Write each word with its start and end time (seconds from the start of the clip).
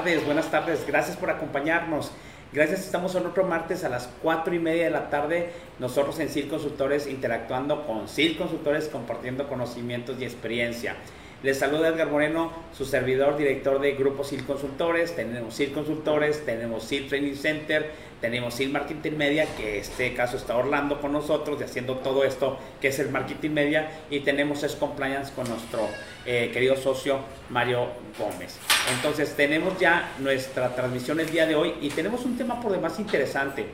tardes, 0.00 0.24
buenas 0.24 0.50
tardes. 0.50 0.86
Gracias 0.86 1.18
por 1.18 1.28
acompañarnos. 1.28 2.10
Gracias, 2.54 2.80
estamos 2.80 3.14
en 3.16 3.26
otro 3.26 3.44
martes 3.44 3.84
a 3.84 3.90
las 3.90 4.08
4 4.22 4.54
y 4.54 4.58
media 4.58 4.84
de 4.84 4.90
la 4.90 5.10
tarde. 5.10 5.52
Nosotros 5.78 6.18
en 6.20 6.30
CIL 6.30 6.48
Consultores 6.48 7.06
interactuando 7.06 7.86
con 7.86 8.08
CIL 8.08 8.38
Consultores, 8.38 8.88
compartiendo 8.88 9.46
conocimientos 9.46 10.16
y 10.18 10.24
experiencia. 10.24 10.96
Les 11.42 11.58
saluda 11.58 11.88
Edgar 11.88 12.10
Moreno, 12.10 12.52
su 12.76 12.84
servidor, 12.84 13.38
director 13.38 13.80
de 13.80 13.92
Grupo 13.92 14.24
SIL 14.24 14.44
Consultores. 14.44 15.16
Tenemos 15.16 15.54
SIL 15.54 15.72
Consultores, 15.72 16.44
tenemos 16.44 16.84
SIL 16.84 17.08
Training 17.08 17.34
Center, 17.34 17.92
tenemos 18.20 18.52
SIL 18.52 18.68
Marketing 18.68 19.12
Media, 19.12 19.46
que 19.56 19.78
este 19.78 20.12
caso 20.12 20.36
está 20.36 20.58
Orlando 20.58 21.00
con 21.00 21.12
nosotros 21.12 21.58
y 21.58 21.64
haciendo 21.64 21.96
todo 21.96 22.24
esto 22.24 22.58
que 22.78 22.88
es 22.88 22.98
el 22.98 23.08
Marketing 23.08 23.52
Media. 23.52 23.90
Y 24.10 24.20
tenemos 24.20 24.62
S 24.62 24.76
Compliance 24.76 25.32
con 25.32 25.48
nuestro 25.48 25.88
eh, 26.26 26.50
querido 26.52 26.76
socio 26.76 27.20
Mario 27.48 27.86
Gómez. 28.18 28.58
Entonces 28.94 29.34
tenemos 29.34 29.78
ya 29.80 30.12
nuestra 30.18 30.74
transmisión 30.74 31.20
el 31.20 31.30
día 31.30 31.46
de 31.46 31.54
hoy 31.54 31.72
y 31.80 31.88
tenemos 31.88 32.26
un 32.26 32.36
tema 32.36 32.60
por 32.60 32.70
demás 32.70 33.00
interesante. 33.00 33.64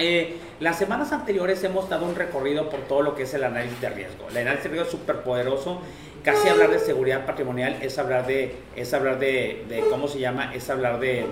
Eh, 0.00 0.36
las 0.60 0.78
semanas 0.78 1.10
anteriores 1.10 1.62
hemos 1.64 1.88
dado 1.88 2.06
un 2.06 2.14
recorrido 2.14 2.70
por 2.70 2.82
todo 2.82 3.02
lo 3.02 3.16
que 3.16 3.24
es 3.24 3.34
el 3.34 3.42
análisis 3.42 3.80
de 3.80 3.90
riesgo. 3.90 4.28
El 4.30 4.38
análisis 4.38 4.64
de 4.64 4.70
riesgo 4.70 4.86
es 4.86 4.92
súper 4.92 5.22
poderoso 5.22 5.80
casi 6.22 6.48
hablar 6.48 6.70
de 6.70 6.78
seguridad 6.78 7.26
patrimonial 7.26 7.78
es 7.82 7.98
hablar 7.98 8.26
de, 8.26 8.54
es 8.76 8.92
hablar 8.94 9.18
de, 9.18 9.84
¿cómo 9.90 10.08
se 10.08 10.20
llama? 10.20 10.52
Es 10.54 10.70
hablar 10.70 11.00
de 11.00 11.26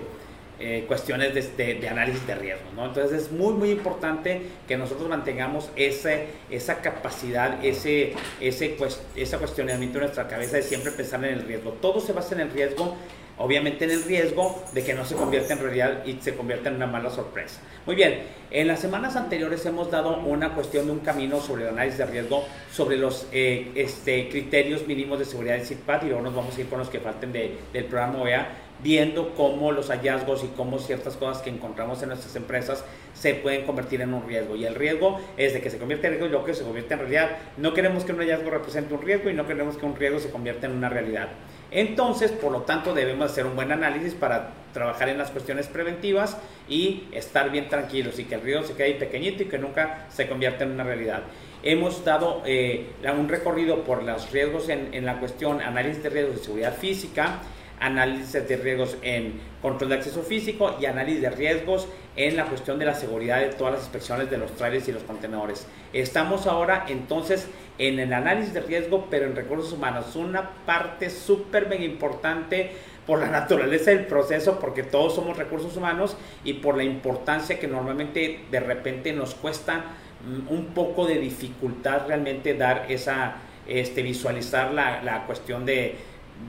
eh, 0.59 0.85
cuestiones 0.89 1.35
de, 1.57 1.89
análisis 1.89 2.27
de 2.27 2.35
riesgo, 2.35 2.65
¿no? 2.75 2.87
Entonces 2.87 3.25
es 3.25 3.33
muy, 3.33 3.53
muy 3.55 3.71
importante 3.71 4.43
que 4.67 4.77
nosotros 4.77 5.09
mantengamos 5.09 5.71
ese, 5.77 6.29
esa 6.51 6.81
capacidad, 6.81 7.65
ese, 7.65 8.15
ese, 8.41 8.77
ese 9.15 9.37
cuestionamiento 9.39 9.99
en 9.99 10.05
nuestra 10.05 10.29
cabeza 10.29 10.57
de 10.57 10.63
siempre 10.63 10.93
pensar 10.93 11.25
en 11.25 11.35
el 11.35 11.43
riesgo. 11.43 11.73
Todo 11.73 12.01
se 12.01 12.13
basa 12.13 12.35
en 12.35 12.41
el 12.41 12.51
riesgo 12.51 12.97
obviamente 13.39 13.85
en 13.85 13.91
el 13.91 14.03
riesgo 14.05 14.63
de 14.73 14.85
que 14.85 14.95
no 14.95 15.05
se 15.05 15.15
convierta 15.15 15.53
en 15.53 15.61
realidad 15.61 16.05
y 16.05 16.19
se 16.21 16.35
convierta 16.35 16.69
en 16.69 16.77
una 16.77 16.87
mala 16.87 17.11
sorpresa. 17.11 17.61
Muy 17.85 17.95
bien, 17.95 18.23
en 18.51 18.69
las 18.69 18.81
semanas 18.81 19.17
anteriores 19.17 19.65
hemos 19.67 19.91
dado 19.91 20.19
una 20.19 20.55
cuestión 20.55 20.87
de 20.87 20.93
un 20.93 21.01
camino 21.01 21.41
sobre 21.41 21.65
el 21.65 21.71
análisis 21.71 21.99
de 21.99 22.07
riesgo, 22.07 22.45
sobre 22.73 22.97
los 22.97 23.27
eh, 23.33 23.73
este, 23.75 24.29
criterios 24.29 24.87
mínimos 24.87 25.19
de 25.19 25.25
seguridad 25.25 25.57
del 25.57 25.67
CITPAT 25.67 26.05
y 26.05 26.07
luego 26.07 26.23
nos 26.23 26.35
vamos 26.35 26.57
a 26.57 26.61
ir 26.61 26.69
con 26.69 26.79
los 26.79 26.89
que 26.89 27.01
falten 27.01 27.33
del 27.33 27.85
programa 27.85 28.23
OEA, 28.23 28.49
viendo 28.83 29.35
cómo 29.35 29.73
los 29.73 29.89
hallazgos 29.89 30.45
y 30.45 30.49
cómo 30.49 30.79
ciertas 30.79 31.17
cosas 31.17 31.43
que 31.43 31.51
encontramos 31.51 32.03
en 32.03 32.11
nuestras 32.11 32.37
empresas 32.37 32.85
se 33.15 33.35
pueden 33.35 33.65
convertir 33.65 34.03
en 34.03 34.13
un 34.13 34.27
riesgo. 34.27 34.57
Y 34.57 34.67
el 34.67 34.75
riesgo 34.75 35.19
es 35.37 35.55
de 35.55 35.61
que 35.61 35.71
se 35.71 35.79
convierta 35.79 36.09
en 36.09 36.15
riesgo 36.15 36.27
y 36.27 36.31
luego 36.31 36.45
que 36.45 36.55
se 36.55 36.63
convierte 36.63 36.95
en 36.95 37.01
realidad. 37.01 37.31
No 37.57 37.73
queremos 37.73 38.05
que 38.05 38.13
un 38.13 38.19
hallazgo 38.19 38.51
represente 38.51 38.95
un 38.95 39.03
riesgo 39.03 39.31
y 39.31 39.35
no 39.35 39.47
queremos 39.47 39.77
que 39.77 39.87
un 39.87 39.97
riesgo 39.97 40.19
se 40.19 40.31
convierta 40.31 40.67
en 40.67 40.73
una 40.73 40.89
realidad. 40.89 41.29
Entonces, 41.71 42.31
por 42.31 42.53
lo 42.53 42.63
tanto, 42.63 42.95
debemos 42.95 43.31
hacer 43.31 43.47
un 43.47 43.57
buen 43.57 43.73
análisis 43.73 44.15
para 44.15 44.51
trabajar 44.73 45.09
en 45.09 45.19
las 45.19 45.31
cuestiones 45.31 45.67
preventivas 45.67 46.37
y 46.69 47.05
estar 47.13 47.51
bien 47.51 47.69
tranquilos 47.69 48.19
y 48.19 48.25
que 48.25 48.37
el 48.37 48.43
riesgo 48.43 48.65
se 48.65 48.75
quede 48.75 48.95
pequeñito 48.95 49.43
y 49.43 49.47
que 49.47 49.59
nunca 49.59 50.07
se 50.11 50.29
convierta 50.29 50.65
en 50.65 50.73
una 50.73 50.85
realidad. 50.85 51.23
Hemos 51.63 52.05
dado 52.05 52.43
eh, 52.45 52.87
un 53.17 53.29
recorrido 53.29 53.83
por 53.85 54.03
los 54.03 54.31
riesgos 54.31 54.69
en, 54.69 54.93
en 54.93 55.05
la 55.05 55.19
cuestión 55.19 55.61
análisis 55.61 56.03
de 56.03 56.11
riesgos 56.11 56.37
de 56.37 56.45
seguridad 56.45 56.75
física, 56.77 57.41
análisis 57.81 58.33
de 58.33 58.57
riesgos 58.57 58.97
en 59.03 59.41
control 59.61 59.91
de 59.91 59.97
acceso 59.97 60.23
físico 60.23 60.77
y 60.81 60.87
análisis 60.87 61.23
de 61.23 61.31
riesgos 61.31 61.89
en 62.15 62.37
la 62.37 62.47
cuestión 62.47 62.79
de 62.79 62.87
la 62.87 62.95
seguridad 62.95 63.41
de 63.41 63.49
todas 63.49 63.75
las 63.75 63.83
inspecciones 63.83 64.31
de 64.31 64.39
los 64.39 64.53
trailers 64.53 64.89
y 64.89 64.93
los 64.93 65.03
contenedores. 65.03 65.67
Estamos 65.93 66.47
ahora 66.47 66.87
entonces 66.89 67.49
en 67.79 67.99
el 67.99 68.13
análisis 68.13 68.55
de 68.55 68.61
riesgo, 68.61 69.07
pero 69.11 69.27
en 69.27 69.37
recursos 69.37 69.73
humanos, 69.73 70.17
una 70.17 70.51
parte 70.65 71.11
súper 71.11 71.69
mega 71.69 71.85
importante 71.85 72.73
por 73.07 73.21
la 73.21 73.27
naturaleza 73.31 73.91
del 73.91 74.07
proceso, 74.07 74.59
porque 74.59 74.83
todos 74.83 75.15
somos 75.15 75.37
recursos 75.37 75.77
humanos 75.77 76.17
y 76.45 76.55
por 76.55 76.77
la 76.77 76.85
importancia 76.85 77.59
que 77.59 77.69
normalmente 77.69 78.41
de 78.51 78.61
repente 78.61 79.13
nos 79.13 79.35
cuesta 79.35 79.85
mm, 80.27 80.53
un 80.53 80.67
poco 80.67 81.07
de 81.07 81.19
dificultad 81.19 82.07
realmente 82.07 82.55
dar 82.55 82.87
esa, 82.89 83.37
este, 83.67 84.03
visualizar 84.03 84.73
la, 84.73 85.03
la 85.03 85.27
cuestión 85.27 85.65
de 85.65 85.97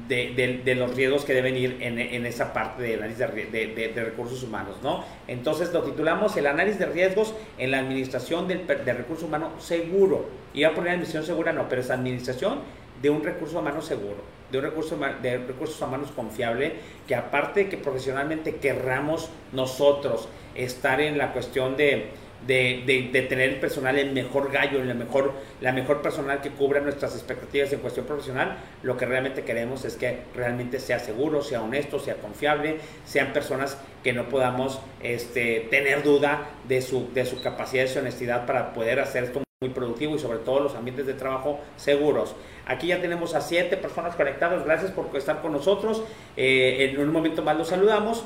de, 0.07 0.75
los 0.75 0.95
riesgos 0.95 1.25
que 1.25 1.33
deben 1.33 1.55
ir 1.57 1.77
en, 1.81 2.25
esa 2.25 2.53
parte 2.53 2.83
de 2.83 2.95
análisis 2.95 3.19
de, 3.19 4.03
recursos 4.05 4.43
humanos, 4.43 4.77
¿no? 4.81 5.03
Entonces 5.27 5.73
lo 5.73 5.83
titulamos 5.83 6.35
el 6.37 6.47
análisis 6.47 6.79
de 6.79 6.85
riesgos 6.85 7.33
en 7.57 7.71
la 7.71 7.79
administración 7.79 8.47
del, 8.47 8.65
de 8.67 8.93
recursos 8.93 9.25
humanos 9.25 9.63
seguro. 9.63 10.29
Iba 10.53 10.69
a 10.69 10.73
poner 10.73 10.91
administración 10.91 11.25
segura, 11.25 11.53
no, 11.53 11.67
pero 11.69 11.81
es 11.81 11.89
administración 11.89 12.59
de 13.01 13.09
un 13.09 13.23
recurso 13.23 13.59
humano 13.59 13.81
seguro, 13.81 14.17
de 14.51 14.57
un 14.57 14.63
recurso 14.63 14.97
de 15.21 15.37
recursos 15.37 15.79
humanos 15.81 16.09
confiable, 16.15 16.73
que 17.07 17.15
aparte 17.15 17.65
de 17.65 17.69
que 17.69 17.77
profesionalmente 17.77 18.55
querramos 18.55 19.29
nosotros 19.51 20.27
estar 20.55 20.99
en 21.01 21.17
la 21.17 21.33
cuestión 21.33 21.77
de 21.77 22.07
de, 22.47 23.09
de, 23.11 23.21
tener 23.23 23.49
el 23.49 23.59
personal 23.59 23.97
el 23.99 24.11
mejor 24.11 24.51
gallo, 24.51 24.81
el 24.81 24.95
mejor, 24.95 25.33
la 25.61 25.71
mejor 25.71 26.01
personal 26.01 26.41
que 26.41 26.49
cubra 26.49 26.79
nuestras 26.79 27.13
expectativas 27.13 27.71
en 27.73 27.79
cuestión 27.79 28.05
profesional, 28.05 28.57
lo 28.83 28.97
que 28.97 29.05
realmente 29.05 29.43
queremos 29.43 29.85
es 29.85 29.95
que 29.95 30.19
realmente 30.33 30.79
sea 30.79 30.99
seguro, 30.99 31.41
sea 31.41 31.61
honesto, 31.61 31.99
sea 31.99 32.15
confiable, 32.15 32.77
sean 33.05 33.33
personas 33.33 33.77
que 34.03 34.13
no 34.13 34.29
podamos 34.29 34.79
este, 35.03 35.67
tener 35.69 36.03
duda 36.03 36.49
de 36.67 36.81
su, 36.81 37.11
de 37.13 37.25
su 37.25 37.41
capacidad, 37.41 37.83
de 37.83 37.89
su 37.89 37.99
honestidad 37.99 38.45
para 38.45 38.73
poder 38.73 38.99
hacer 38.99 39.25
esto 39.25 39.41
muy 39.59 39.71
productivo 39.71 40.15
y 40.15 40.19
sobre 40.19 40.37
todo 40.37 40.59
los 40.59 40.75
ambientes 40.75 41.07
de 41.07 41.15
trabajo 41.15 41.59
seguros. 41.77 42.35
Aquí 42.67 42.87
ya 42.87 43.01
tenemos 43.01 43.33
a 43.33 43.41
siete 43.41 43.75
personas 43.75 44.15
conectadas, 44.15 44.63
gracias 44.63 44.91
por 44.91 45.09
estar 45.17 45.41
con 45.41 45.51
nosotros. 45.51 46.03
Eh, 46.35 46.91
en 46.91 46.99
un 46.99 47.11
momento 47.11 47.41
más 47.41 47.57
los 47.57 47.69
saludamos. 47.69 48.23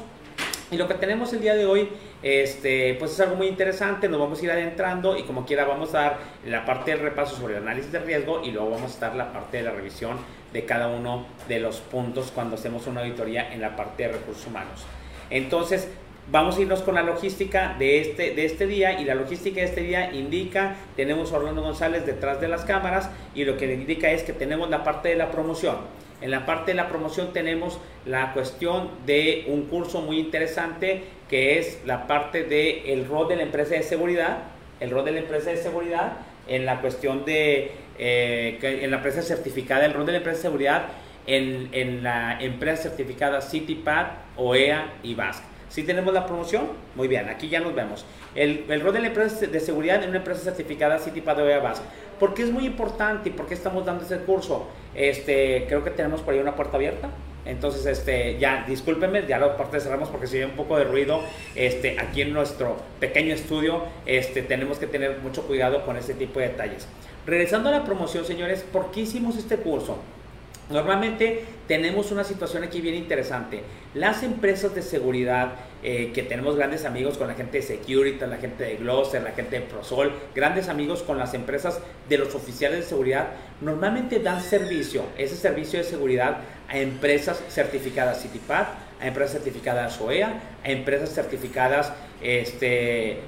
Y 0.72 0.78
lo 0.78 0.88
que 0.88 0.94
tenemos 0.94 1.34
el 1.34 1.42
día 1.42 1.54
de 1.54 1.66
hoy, 1.66 1.90
este, 2.24 2.96
pues 2.98 3.12
es 3.12 3.20
algo 3.20 3.36
muy 3.36 3.48
interesante, 3.48 4.08
nos 4.08 4.22
vamos 4.22 4.42
a 4.42 4.46
ir 4.46 4.52
adentrando 4.52 5.18
y 5.18 5.24
como 5.24 5.46
quiera 5.46 5.66
vamos 5.66 5.94
a 5.94 6.02
dar 6.02 6.18
la 6.46 6.66
parte 6.66 6.92
del 6.92 7.02
repaso 7.02 7.36
sobre 7.36 7.58
el 7.58 7.64
análisis 7.64 7.92
de 7.92 8.00
riesgo 8.00 8.42
y 8.42 8.52
luego 8.52 8.70
vamos 8.70 8.96
a 8.96 9.00
dar 9.02 9.16
la 9.18 9.34
parte 9.34 9.58
de 9.58 9.64
la 9.64 9.72
revisión 9.72 10.18
de 10.54 10.64
cada 10.64 10.88
uno 10.88 11.26
de 11.50 11.60
los 11.60 11.82
puntos 11.82 12.32
cuando 12.34 12.56
hacemos 12.56 12.88
una 12.88 13.02
auditoría 13.02 13.54
en 13.54 13.60
la 13.60 13.76
parte 13.76 14.04
de 14.04 14.14
recursos 14.14 14.48
humanos. 14.48 14.86
Entonces, 15.30 15.90
vamos 16.30 16.58
a 16.58 16.62
irnos 16.62 16.82
con 16.82 16.96
la 16.96 17.04
logística 17.04 17.76
de 17.80 18.02
este, 18.02 18.34
de 18.36 18.46
este 18.46 18.68
día 18.68 19.00
y 19.00 19.06
la 19.06 19.16
logística 19.16 19.62
de 19.62 19.66
este 19.66 19.82
día 19.82 20.12
indica, 20.14 20.76
tenemos 20.96 21.32
a 21.32 21.38
Orlando 21.38 21.62
González 21.62 22.06
detrás 22.06 22.40
de 22.40 22.48
las 22.48 22.66
cámaras 22.66 23.10
y 23.34 23.46
lo 23.46 23.58
que 23.58 23.74
indica 23.74 24.12
es 24.12 24.24
que 24.24 24.34
tenemos 24.34 24.70
la 24.70 24.84
parte 24.84 25.10
de 25.10 25.16
la 25.16 25.32
promoción. 25.32 25.78
En 26.22 26.30
la 26.30 26.46
parte 26.46 26.72
de 26.72 26.76
la 26.76 26.88
promoción 26.88 27.34
tenemos 27.34 27.80
la 28.06 28.34
cuestión 28.34 28.90
de 29.06 29.46
un 29.48 29.64
curso 29.64 30.02
muy 30.02 30.20
interesante 30.20 31.04
que 31.28 31.58
es 31.58 31.80
la 31.86 32.06
parte 32.06 32.44
del 32.44 32.84
el 32.86 33.08
rol 33.08 33.28
de 33.28 33.38
la 33.38 33.44
empresa 33.44 33.74
de 33.74 33.84
seguridad, 33.84 34.38
el 34.80 34.92
rol 34.92 35.04
de 35.04 35.12
la 35.14 35.20
empresa 35.20 35.50
de 35.50 35.58
seguridad 35.58 36.14
en 36.48 36.66
la 36.66 36.82
cuestión 36.82 37.26
de 37.26 37.72
eh, 37.98 38.60
en 38.62 38.92
la 38.92 38.98
empresa 38.98 39.22
certificada, 39.22 39.86
el 39.86 39.94
rol 39.94 40.06
de 40.06 40.12
la 40.12 40.18
empresa 40.20 40.38
de 40.38 40.44
seguridad 40.44 40.86
en, 41.26 41.70
en 41.72 42.04
la 42.04 42.40
empresa 42.40 42.84
certificada 42.84 43.42
CityPad, 43.42 44.08
OEA 44.38 44.94
y 45.04 45.16
BASC. 45.16 45.51
Si 45.72 45.84
tenemos 45.84 46.14
la 46.14 46.26
promoción, 46.26 46.64
muy 46.96 47.08
bien, 47.08 47.30
aquí 47.30 47.48
ya 47.48 47.62
nos 47.62 47.74
vemos. 47.74 48.06
El, 48.36 48.66
rol 48.82 48.94
de 48.94 49.00
la 49.00 49.08
empresa 49.08 49.48
de 49.48 49.60
seguridad 49.62 50.04
en 50.04 50.10
una 50.10 50.18
empresa 50.18 50.42
certificada 50.42 51.00
CityPad, 51.00 51.44
OEA, 51.44 51.60
BASC. 51.60 51.82
¿Por 52.20 52.34
qué 52.34 52.44
es 52.44 52.52
muy 52.52 52.66
importante 52.66 53.30
y 53.30 53.32
por 53.32 53.48
qué 53.48 53.54
estamos 53.54 53.86
dando 53.86 54.04
ese 54.04 54.18
curso? 54.18 54.68
Este, 54.94 55.64
creo 55.70 55.82
que 55.82 55.92
tenemos 55.92 56.20
por 56.22 56.34
ahí 56.34 56.42
una 56.42 56.58
puerta 56.58 56.76
abierta. 56.76 57.10
Entonces, 57.46 57.86
este, 57.86 58.38
ya, 58.38 58.66
discúlpenme, 58.68 59.26
ya 59.28 59.40
la 59.40 59.56
parte 59.56 59.80
cerramos 59.80 60.10
porque 60.10 60.28
si 60.28 60.38
hay 60.40 60.44
un 60.44 60.58
poco 60.58 60.78
de 60.78 60.84
ruido, 60.84 61.22
este, 61.56 61.98
aquí 62.02 62.22
en 62.22 62.34
nuestro 62.34 62.76
pequeño 63.00 63.34
estudio, 63.34 63.84
este, 64.06 64.42
tenemos 64.42 64.78
que 64.78 64.88
tener 64.88 65.20
mucho 65.20 65.48
cuidado 65.48 65.86
con 65.86 65.96
ese 65.96 66.14
tipo 66.14 66.42
de 66.42 66.50
detalles. 66.50 66.86
Regresando 67.26 67.70
a 67.70 67.72
la 67.72 67.86
promoción, 67.86 68.26
señores, 68.26 68.66
¿por 68.74 68.92
qué 68.92 69.02
hicimos 69.02 69.38
este 69.38 69.56
curso? 69.56 70.00
Normalmente 70.72 71.44
tenemos 71.68 72.12
una 72.12 72.24
situación 72.24 72.64
aquí 72.64 72.82
bien 72.82 72.96
interesante. 72.96 73.62
Las 73.94 74.24
empresas 74.24 74.74
de 74.74 74.82
seguridad, 74.82 75.54
eh, 75.84 76.12
que 76.14 76.24
tenemos 76.24 76.56
grandes 76.56 76.86
amigos 76.86 77.18
con 77.18 77.28
la 77.28 77.34
gente 77.34 77.58
de 77.58 77.64
Security, 77.64 78.20
la 78.26 78.38
gente 78.38 78.64
de 78.64 78.76
Glosser, 78.78 79.22
la 79.22 79.32
gente 79.32 79.60
de 79.60 79.66
Prosol, 79.66 80.12
grandes 80.34 80.70
amigos 80.70 81.04
con 81.04 81.18
las 81.18 81.34
empresas 81.34 81.80
de 82.08 82.18
los 82.18 82.36
oficiales 82.36 82.80
de 82.80 82.86
seguridad, 82.86 83.28
normalmente 83.60 84.20
dan 84.20 84.42
servicio, 84.42 85.04
ese 85.18 85.36
servicio 85.36 85.80
de 85.80 85.86
seguridad 85.86 86.38
a 86.70 86.78
empresas 86.78 87.42
certificadas 87.50 88.22
CityPad, 88.22 88.68
a 89.02 89.08
empresas 89.08 89.34
certificadas 89.34 90.00
OEA, 90.00 90.42
a 90.64 90.70
empresas 90.70 91.14
certificadas 91.14 91.92
este, 92.22 93.20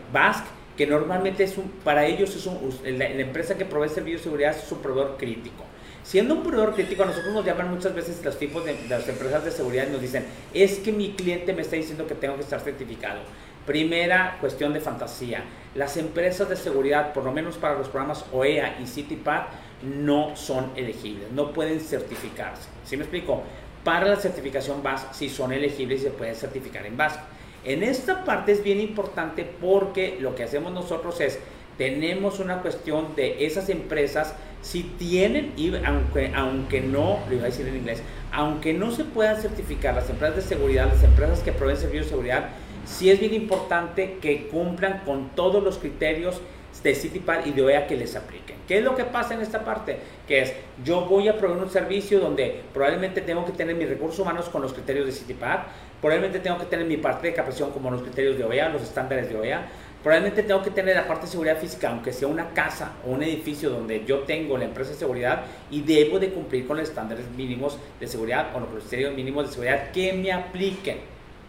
que 0.78 0.88
normalmente 0.88 1.44
es 1.44 1.58
un, 1.58 1.70
para 1.84 2.06
ellos 2.06 2.36
es 2.36 2.46
un, 2.46 2.74
la, 2.84 3.10
la 3.10 3.22
empresa 3.22 3.58
que 3.58 3.66
provee 3.66 3.90
servicio 3.90 4.18
de 4.18 4.24
seguridad 4.24 4.52
es 4.56 4.64
su 4.64 4.82
proveedor 4.82 5.18
crítico. 5.18 5.64
Siendo 6.04 6.36
un 6.36 6.44
proveedor 6.44 6.74
crítico, 6.74 7.04
a 7.04 7.06
nosotros 7.08 7.34
nos 7.34 7.46
llaman 7.46 7.72
muchas 7.72 7.96
veces 7.96 8.24
los 8.24 8.38
tipos 8.38 8.66
de, 8.66 8.78
las 8.90 9.08
empresas 9.08 9.44
de 9.46 9.52
seguridad 9.52 9.88
y 9.88 9.92
nos 9.92 10.02
dicen, 10.02 10.26
es 10.54 10.80
que 10.80 10.92
mi 10.92 11.14
cliente 11.14 11.54
me 11.54 11.62
está 11.62 11.76
diciendo 11.76 12.06
que 12.08 12.16
tengo 12.16 12.36
que 12.36 12.42
estar 12.42 12.60
certificado. 12.60 13.22
Primera 13.66 14.38
cuestión 14.42 14.74
de 14.74 14.82
fantasía. 14.82 15.44
Las 15.76 15.96
empresas 15.96 16.50
de 16.50 16.58
seguridad, 16.58 17.14
por 17.14 17.24
lo 17.24 17.32
menos 17.32 17.58
para 17.58 17.78
los 17.78 17.88
programas 17.88 18.26
OEA 18.34 18.80
y 18.82 18.86
CityPad, 18.86 19.44
no 19.82 20.36
son 20.36 20.72
elegibles, 20.76 21.32
no 21.32 21.54
pueden 21.54 21.80
certificarse. 21.80 22.68
¿Sí 22.86 22.98
me 22.98 23.04
explico? 23.04 23.44
para 23.84 24.08
la 24.08 24.16
certificación 24.16 24.82
BAS 24.82 25.08
si 25.12 25.30
son 25.30 25.52
elegibles 25.52 26.02
y 26.02 26.04
se 26.06 26.12
pueden 26.12 26.36
certificar 26.36 26.86
en 26.86 26.98
BAS. 26.98 27.20
En 27.66 27.84
esta 27.84 28.26
parte 28.26 28.52
es 28.52 28.64
bien 28.64 28.80
importante 28.80 29.46
porque 29.62 30.18
lo 30.20 30.36
que 30.36 30.44
hacemos 30.44 30.74
nosotros 30.74 31.20
es, 31.22 31.40
tenemos 31.78 32.40
una 32.40 32.62
cuestión 32.62 33.16
de 33.16 33.46
esas 33.46 33.70
empresas, 33.70 34.36
si 34.62 34.84
tienen, 34.84 35.54
aunque, 35.86 36.32
aunque 36.36 36.82
no, 36.82 37.20
lo 37.28 37.36
iba 37.36 37.44
a 37.44 37.48
decir 37.48 37.68
en 37.68 37.78
inglés, 37.78 38.02
aunque 38.32 38.74
no 38.74 38.92
se 38.92 39.04
puedan 39.04 39.42
certificar 39.42 39.94
las 39.96 40.10
empresas 40.10 40.38
de 40.38 40.42
seguridad, 40.42 40.88
las 40.88 41.04
empresas 41.04 41.40
que 41.40 41.52
proveen 41.52 41.78
servicios 41.78 42.06
de 42.06 42.10
seguridad, 42.10 42.50
sí 42.86 43.10
es 43.10 43.20
bien 43.20 43.34
importante 43.34 44.18
que 44.22 44.48
cumplan 44.48 45.02
con 45.06 45.30
todos 45.30 45.64
los 45.64 45.78
criterios 45.78 46.42
de 46.82 46.96
CityPad 46.96 47.46
y 47.46 47.52
de 47.52 47.62
OEA 47.62 47.88
que 47.88 47.96
les 47.96 48.16
apliquen. 48.16 48.58
¿Qué 48.68 48.80
es 48.80 48.84
lo 48.84 48.96
que 48.96 49.04
pasa 49.04 49.34
en 49.36 49.42
esta 49.42 49.64
parte? 49.64 49.98
Que 50.28 50.42
es, 50.42 50.54
yo 50.84 51.02
voy 51.02 51.28
a 51.28 51.38
proveer 51.38 51.62
un 51.62 51.70
servicio 51.70 52.20
donde 52.20 52.62
probablemente 52.74 53.22
tengo 53.22 53.46
que 53.46 53.52
tener 53.52 53.76
mis 53.76 53.88
recursos 53.88 54.20
humanos 54.20 54.50
con 54.50 54.62
los 54.62 54.74
criterios 54.74 55.06
de 55.06 55.12
CityPad, 55.12 55.60
probablemente 56.02 56.40
tengo 56.40 56.58
que 56.58 56.66
tener 56.66 56.86
mi 56.86 56.98
parte 56.98 57.28
de 57.28 57.34
capacitación 57.34 57.72
como 57.72 57.92
los 57.92 58.02
criterios 58.02 58.38
de 58.38 58.44
OEA, 58.44 58.70
los 58.70 58.82
estándares 58.82 59.30
de 59.30 59.36
OEA, 59.36 59.68
probablemente 60.04 60.44
tengo 60.44 60.62
que 60.62 60.70
tener 60.70 60.96
la 60.96 61.08
parte 61.08 61.26
de 61.26 61.32
seguridad 61.32 61.58
física, 61.58 61.90
aunque 61.90 62.12
sea 62.12 62.28
una 62.28 62.50
casa 62.50 62.92
o 63.06 63.12
un 63.12 63.24
edificio 63.24 63.70
donde 63.70 64.04
yo 64.06 64.20
tengo 64.20 64.58
la 64.58 64.66
empresa 64.66 64.92
de 64.92 64.98
seguridad 64.98 65.46
y 65.72 65.82
debo 65.82 66.20
de 66.20 66.30
cumplir 66.30 66.68
con 66.68 66.78
los 66.78 66.90
estándares 66.90 67.26
mínimos 67.38 67.78
de 68.00 68.08
seguridad 68.08 68.54
o 68.54 68.60
los 68.60 68.70
criterios 68.70 69.16
mínimos 69.16 69.48
de 69.48 69.54
seguridad 69.54 69.92
que 69.92 70.14
me 70.14 70.32
apliquen 70.32 70.98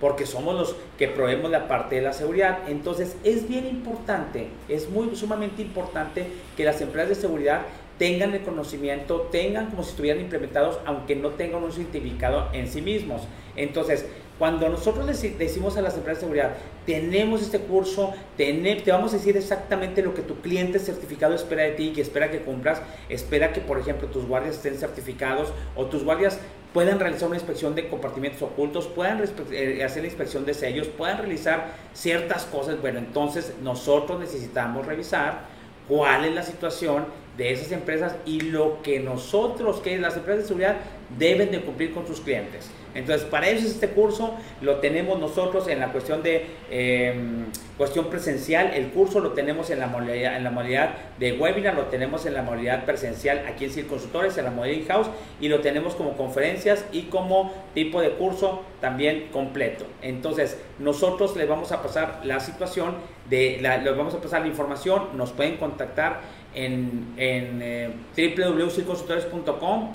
porque 0.00 0.26
somos 0.26 0.54
los 0.54 0.76
que 0.98 1.08
proveemos 1.08 1.50
la 1.50 1.66
parte 1.66 1.96
de 1.96 2.02
la 2.02 2.12
seguridad. 2.12 2.58
Entonces 2.68 3.16
es 3.24 3.48
bien 3.48 3.66
importante, 3.66 4.48
es 4.68 4.88
muy 4.88 5.14
sumamente 5.16 5.62
importante 5.62 6.26
que 6.56 6.64
las 6.64 6.80
empresas 6.80 7.08
de 7.08 7.14
seguridad 7.16 7.62
tengan 7.98 8.34
el 8.34 8.42
conocimiento, 8.42 9.28
tengan 9.32 9.70
como 9.70 9.82
si 9.82 9.90
estuvieran 9.90 10.20
implementados, 10.20 10.78
aunque 10.84 11.16
no 11.16 11.30
tengan 11.30 11.62
un 11.62 11.72
certificado 11.72 12.48
en 12.52 12.68
sí 12.68 12.82
mismos. 12.82 13.22
Entonces, 13.56 14.06
cuando 14.38 14.68
nosotros 14.68 15.06
decimos 15.38 15.76
a 15.76 15.82
las 15.82 15.94
empresas 15.94 16.18
de 16.18 16.26
seguridad, 16.26 16.56
tenemos 16.86 17.40
este 17.40 17.60
curso, 17.60 18.12
te, 18.36 18.82
vamos 18.86 19.14
a 19.14 19.16
decir 19.16 19.36
exactamente 19.36 20.02
lo 20.02 20.12
que 20.12 20.22
tu 20.22 20.40
cliente 20.40 20.80
certificado 20.80 21.34
espera 21.34 21.62
de 21.62 21.70
ti, 21.72 21.92
que 21.92 22.00
espera 22.00 22.30
que 22.30 22.40
cumplas, 22.40 22.82
espera 23.08 23.52
que, 23.52 23.60
por 23.60 23.78
ejemplo, 23.78 24.08
tus 24.08 24.26
guardias 24.26 24.56
estén 24.56 24.76
certificados 24.76 25.52
o 25.76 25.86
tus 25.86 26.02
guardias 26.02 26.40
puedan 26.72 26.98
realizar 26.98 27.28
una 27.28 27.36
inspección 27.36 27.76
de 27.76 27.88
compartimentos 27.88 28.42
ocultos, 28.42 28.88
puedan 28.88 29.22
eh, 29.52 29.84
hacer 29.84 30.02
la 30.02 30.08
inspección 30.08 30.44
de 30.44 30.54
sellos, 30.54 30.88
puedan 30.88 31.18
realizar 31.18 31.68
ciertas 31.92 32.44
cosas. 32.44 32.80
Bueno, 32.80 32.98
entonces 32.98 33.54
nosotros 33.62 34.18
necesitamos 34.18 34.84
revisar 34.84 35.42
cuál 35.88 36.24
es 36.24 36.34
la 36.34 36.42
situación 36.42 37.06
de 37.36 37.52
esas 37.52 37.70
empresas 37.70 38.16
y 38.26 38.40
lo 38.40 38.82
que 38.82 38.98
nosotros, 38.98 39.80
que 39.80 39.96
las 39.98 40.16
empresas 40.16 40.42
de 40.42 40.48
seguridad, 40.48 40.76
deben 41.16 41.52
de 41.52 41.60
cumplir 41.60 41.94
con 41.94 42.06
sus 42.08 42.20
clientes. 42.20 42.68
Entonces, 42.94 43.26
para 43.26 43.48
es 43.48 43.64
este 43.64 43.88
curso, 43.88 44.34
lo 44.60 44.76
tenemos 44.76 45.18
nosotros 45.18 45.68
en 45.68 45.80
la 45.80 45.92
cuestión 45.92 46.22
de 46.22 46.46
em, 46.70 47.46
cuestión 47.76 48.06
presencial, 48.06 48.72
el 48.74 48.88
curso 48.88 49.20
lo 49.20 49.32
tenemos 49.32 49.70
en 49.70 49.80
la, 49.80 49.86
modalidad, 49.86 50.36
en 50.36 50.44
la 50.44 50.50
modalidad 50.50 50.94
de 51.18 51.32
webinar, 51.32 51.74
lo 51.74 51.84
tenemos 51.86 52.24
en 52.26 52.34
la 52.34 52.42
modalidad 52.42 52.84
presencial 52.84 53.44
aquí 53.48 53.64
en 53.64 53.70
CIR 53.72 53.86
Consultores, 53.86 54.38
en 54.38 54.44
la 54.44 54.50
modalidad 54.50 54.80
in-house, 54.80 55.08
y 55.40 55.48
lo 55.48 55.60
tenemos 55.60 55.94
como 55.94 56.16
conferencias 56.16 56.84
y 56.92 57.02
como 57.02 57.52
tipo 57.74 58.00
de 58.00 58.10
curso 58.10 58.62
también 58.80 59.28
completo. 59.32 59.86
Entonces, 60.02 60.58
nosotros 60.78 61.36
les 61.36 61.48
vamos 61.48 61.72
a 61.72 61.82
pasar 61.82 62.20
la 62.24 62.40
situación, 62.40 62.94
de 63.28 63.58
la, 63.60 63.78
les 63.78 63.96
vamos 63.96 64.14
a 64.14 64.20
pasar 64.20 64.42
la 64.42 64.48
información, 64.48 65.16
nos 65.16 65.32
pueden 65.32 65.56
contactar 65.56 66.20
en, 66.54 67.14
en 67.16 67.60
eh, 67.62 67.90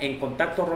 en 0.00 0.18
contacto 0.18 0.68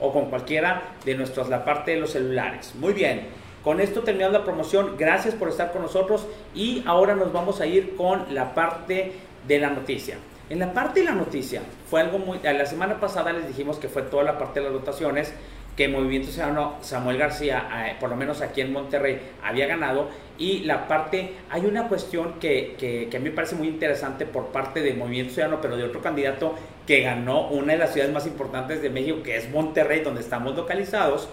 o 0.00 0.12
con 0.12 0.30
cualquiera 0.30 0.82
de 1.04 1.14
nuestros, 1.14 1.48
la 1.48 1.64
parte 1.64 1.92
de 1.92 2.00
los 2.00 2.10
celulares. 2.10 2.74
Muy 2.76 2.92
bien, 2.92 3.26
con 3.62 3.80
esto 3.80 4.02
terminamos 4.02 4.32
la 4.32 4.44
promoción. 4.44 4.96
Gracias 4.96 5.34
por 5.34 5.48
estar 5.48 5.72
con 5.72 5.82
nosotros 5.82 6.26
y 6.54 6.82
ahora 6.86 7.14
nos 7.14 7.32
vamos 7.32 7.60
a 7.60 7.66
ir 7.66 7.96
con 7.96 8.34
la 8.34 8.54
parte 8.54 9.12
de 9.46 9.58
la 9.58 9.70
noticia. 9.70 10.16
En 10.50 10.60
la 10.60 10.72
parte 10.72 11.00
de 11.00 11.06
la 11.06 11.12
noticia 11.12 11.60
fue 11.90 12.00
algo 12.00 12.18
muy... 12.18 12.38
La 12.42 12.64
semana 12.64 12.98
pasada 12.98 13.32
les 13.32 13.46
dijimos 13.46 13.78
que 13.78 13.88
fue 13.88 14.02
toda 14.02 14.22
la 14.22 14.38
parte 14.38 14.60
de 14.60 14.64
las 14.64 14.72
votaciones 14.72 15.34
que 15.78 15.86
Movimiento 15.86 16.32
Ciudadano 16.32 16.74
Samuel 16.80 17.18
García, 17.18 17.68
eh, 17.86 17.96
por 18.00 18.10
lo 18.10 18.16
menos 18.16 18.40
aquí 18.40 18.62
en 18.62 18.72
Monterrey, 18.72 19.20
había 19.44 19.68
ganado. 19.68 20.08
Y 20.36 20.64
la 20.64 20.88
parte, 20.88 21.34
hay 21.50 21.66
una 21.66 21.86
cuestión 21.86 22.40
que, 22.40 22.74
que, 22.76 23.16
a 23.16 23.20
mí 23.20 23.26
me 23.26 23.30
parece 23.30 23.54
muy 23.54 23.68
interesante 23.68 24.26
por 24.26 24.46
parte 24.48 24.80
de 24.80 24.94
Movimiento 24.94 25.34
Ciudadano, 25.34 25.60
pero 25.62 25.76
de 25.76 25.84
otro 25.84 26.02
candidato 26.02 26.56
que 26.84 27.02
ganó 27.02 27.46
una 27.50 27.74
de 27.74 27.78
las 27.78 27.92
ciudades 27.92 28.12
más 28.12 28.26
importantes 28.26 28.82
de 28.82 28.90
México, 28.90 29.22
que 29.22 29.36
es 29.36 29.48
Monterrey, 29.50 30.00
donde 30.00 30.20
estamos 30.20 30.56
localizados. 30.56 31.28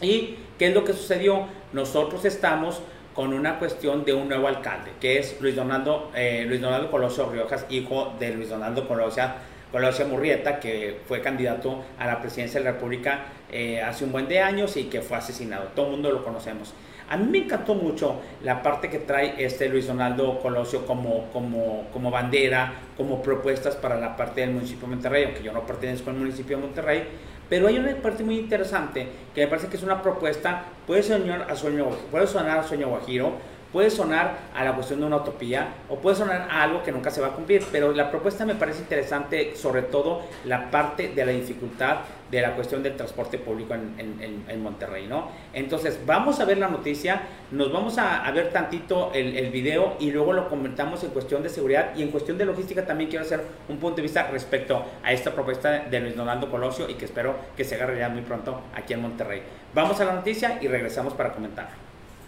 ¿Y 0.00 0.36
qué 0.58 0.68
es 0.68 0.74
lo 0.74 0.82
que 0.82 0.94
sucedió? 0.94 1.44
Nosotros 1.74 2.24
estamos 2.24 2.80
con 3.12 3.34
una 3.34 3.58
cuestión 3.58 4.06
de 4.06 4.14
un 4.14 4.26
nuevo 4.26 4.48
alcalde, 4.48 4.92
que 5.02 5.18
es 5.18 5.38
Luis 5.42 5.54
Donaldo, 5.54 6.10
eh, 6.14 6.46
Luis 6.48 6.62
Donaldo 6.62 6.90
Colosio 6.90 7.30
Riojas, 7.30 7.66
hijo 7.68 8.14
de 8.18 8.30
Luis 8.30 8.48
Donaldo 8.48 8.88
Colosio 8.88 9.24
Colosio 9.72 10.06
Murrieta, 10.06 10.60
que 10.60 11.00
fue 11.06 11.20
candidato 11.20 11.84
a 11.98 12.06
la 12.06 12.20
presidencia 12.20 12.60
de 12.60 12.64
la 12.64 12.72
República 12.72 13.26
eh, 13.50 13.82
hace 13.82 14.04
un 14.04 14.12
buen 14.12 14.28
de 14.28 14.40
años 14.40 14.76
y 14.76 14.84
que 14.84 15.02
fue 15.02 15.16
asesinado. 15.16 15.68
Todo 15.74 15.86
el 15.86 15.92
mundo 15.92 16.10
lo 16.10 16.24
conocemos. 16.24 16.72
A 17.08 17.16
mí 17.16 17.26
me 17.30 17.38
encantó 17.38 17.74
mucho 17.74 18.20
la 18.42 18.62
parte 18.62 18.90
que 18.90 18.98
trae 18.98 19.34
este 19.38 19.68
Luis 19.68 19.86
Donaldo 19.86 20.40
Colosio 20.40 20.84
como, 20.84 21.30
como, 21.32 21.86
como 21.92 22.10
bandera, 22.10 22.72
como 22.96 23.22
propuestas 23.22 23.76
para 23.76 23.96
la 23.96 24.16
parte 24.16 24.40
del 24.40 24.50
municipio 24.50 24.88
de 24.88 24.94
Monterrey, 24.94 25.24
aunque 25.24 25.42
yo 25.42 25.52
no 25.52 25.64
pertenezco 25.64 26.10
al 26.10 26.16
municipio 26.16 26.56
de 26.56 26.62
Monterrey, 26.64 27.04
pero 27.48 27.68
hay 27.68 27.78
una 27.78 27.94
parte 27.96 28.24
muy 28.24 28.38
interesante 28.38 29.06
que 29.32 29.42
me 29.42 29.46
parece 29.46 29.68
que 29.68 29.76
es 29.76 29.84
una 29.84 30.02
propuesta, 30.02 30.64
puede 30.84 31.04
sonar 31.04 31.46
a 31.48 31.54
sueño, 31.54 31.90
puede 32.10 32.26
sonar 32.26 32.58
a 32.58 32.62
sueño 32.64 32.88
guajiro, 32.88 33.34
puede 33.72 33.90
sonar 33.90 34.38
a 34.54 34.64
la 34.64 34.74
cuestión 34.74 35.00
de 35.00 35.06
una 35.06 35.16
utopía 35.16 35.74
o 35.88 35.96
puede 35.96 36.16
sonar 36.16 36.48
a 36.50 36.62
algo 36.62 36.82
que 36.82 36.92
nunca 36.92 37.10
se 37.10 37.20
va 37.20 37.28
a 37.28 37.30
cumplir, 37.32 37.64
pero 37.70 37.92
la 37.92 38.10
propuesta 38.10 38.44
me 38.44 38.54
parece 38.54 38.80
interesante, 38.80 39.54
sobre 39.56 39.82
todo 39.82 40.22
la 40.44 40.70
parte 40.70 41.08
de 41.08 41.26
la 41.26 41.32
dificultad 41.32 41.98
de 42.30 42.40
la 42.40 42.54
cuestión 42.54 42.82
del 42.82 42.96
transporte 42.96 43.38
público 43.38 43.74
en, 43.74 44.62
Monterrey, 44.62 45.06
¿no? 45.06 45.28
Entonces, 45.52 46.00
vamos 46.04 46.40
a 46.40 46.44
ver 46.44 46.58
la 46.58 46.66
noticia, 46.68 47.22
nos 47.52 47.72
vamos 47.72 47.98
a, 47.98 48.28
ver 48.32 48.52
tantito 48.52 49.12
el, 49.14 49.36
el, 49.36 49.50
video 49.50 49.96
y 50.00 50.10
luego 50.10 50.32
lo 50.32 50.48
comentamos 50.48 51.04
en 51.04 51.10
cuestión 51.10 51.42
de 51.42 51.48
seguridad 51.48 51.94
y 51.94 52.02
en 52.02 52.10
cuestión 52.10 52.36
de 52.36 52.44
logística 52.44 52.84
también 52.84 53.08
quiero 53.10 53.24
hacer 53.24 53.44
un 53.68 53.76
punto 53.76 53.96
de 53.96 54.02
vista 54.02 54.28
respecto 54.32 54.84
a 55.04 55.12
esta 55.12 55.32
propuesta 55.32 55.84
de 55.84 56.00
Luis 56.00 56.16
Donaldo 56.16 56.50
Colosio 56.50 56.88
y 56.88 56.94
que 56.94 57.04
espero 57.04 57.36
que 57.56 57.62
se 57.62 57.76
agarre 57.76 57.98
ya 57.98 58.08
muy 58.08 58.22
pronto 58.22 58.60
aquí 58.74 58.92
en 58.92 59.02
Monterrey. 59.02 59.42
Vamos 59.72 60.00
a 60.00 60.04
la 60.04 60.14
noticia 60.14 60.58
y 60.60 60.66
regresamos 60.66 61.14
para 61.14 61.32
comentar. 61.32 61.68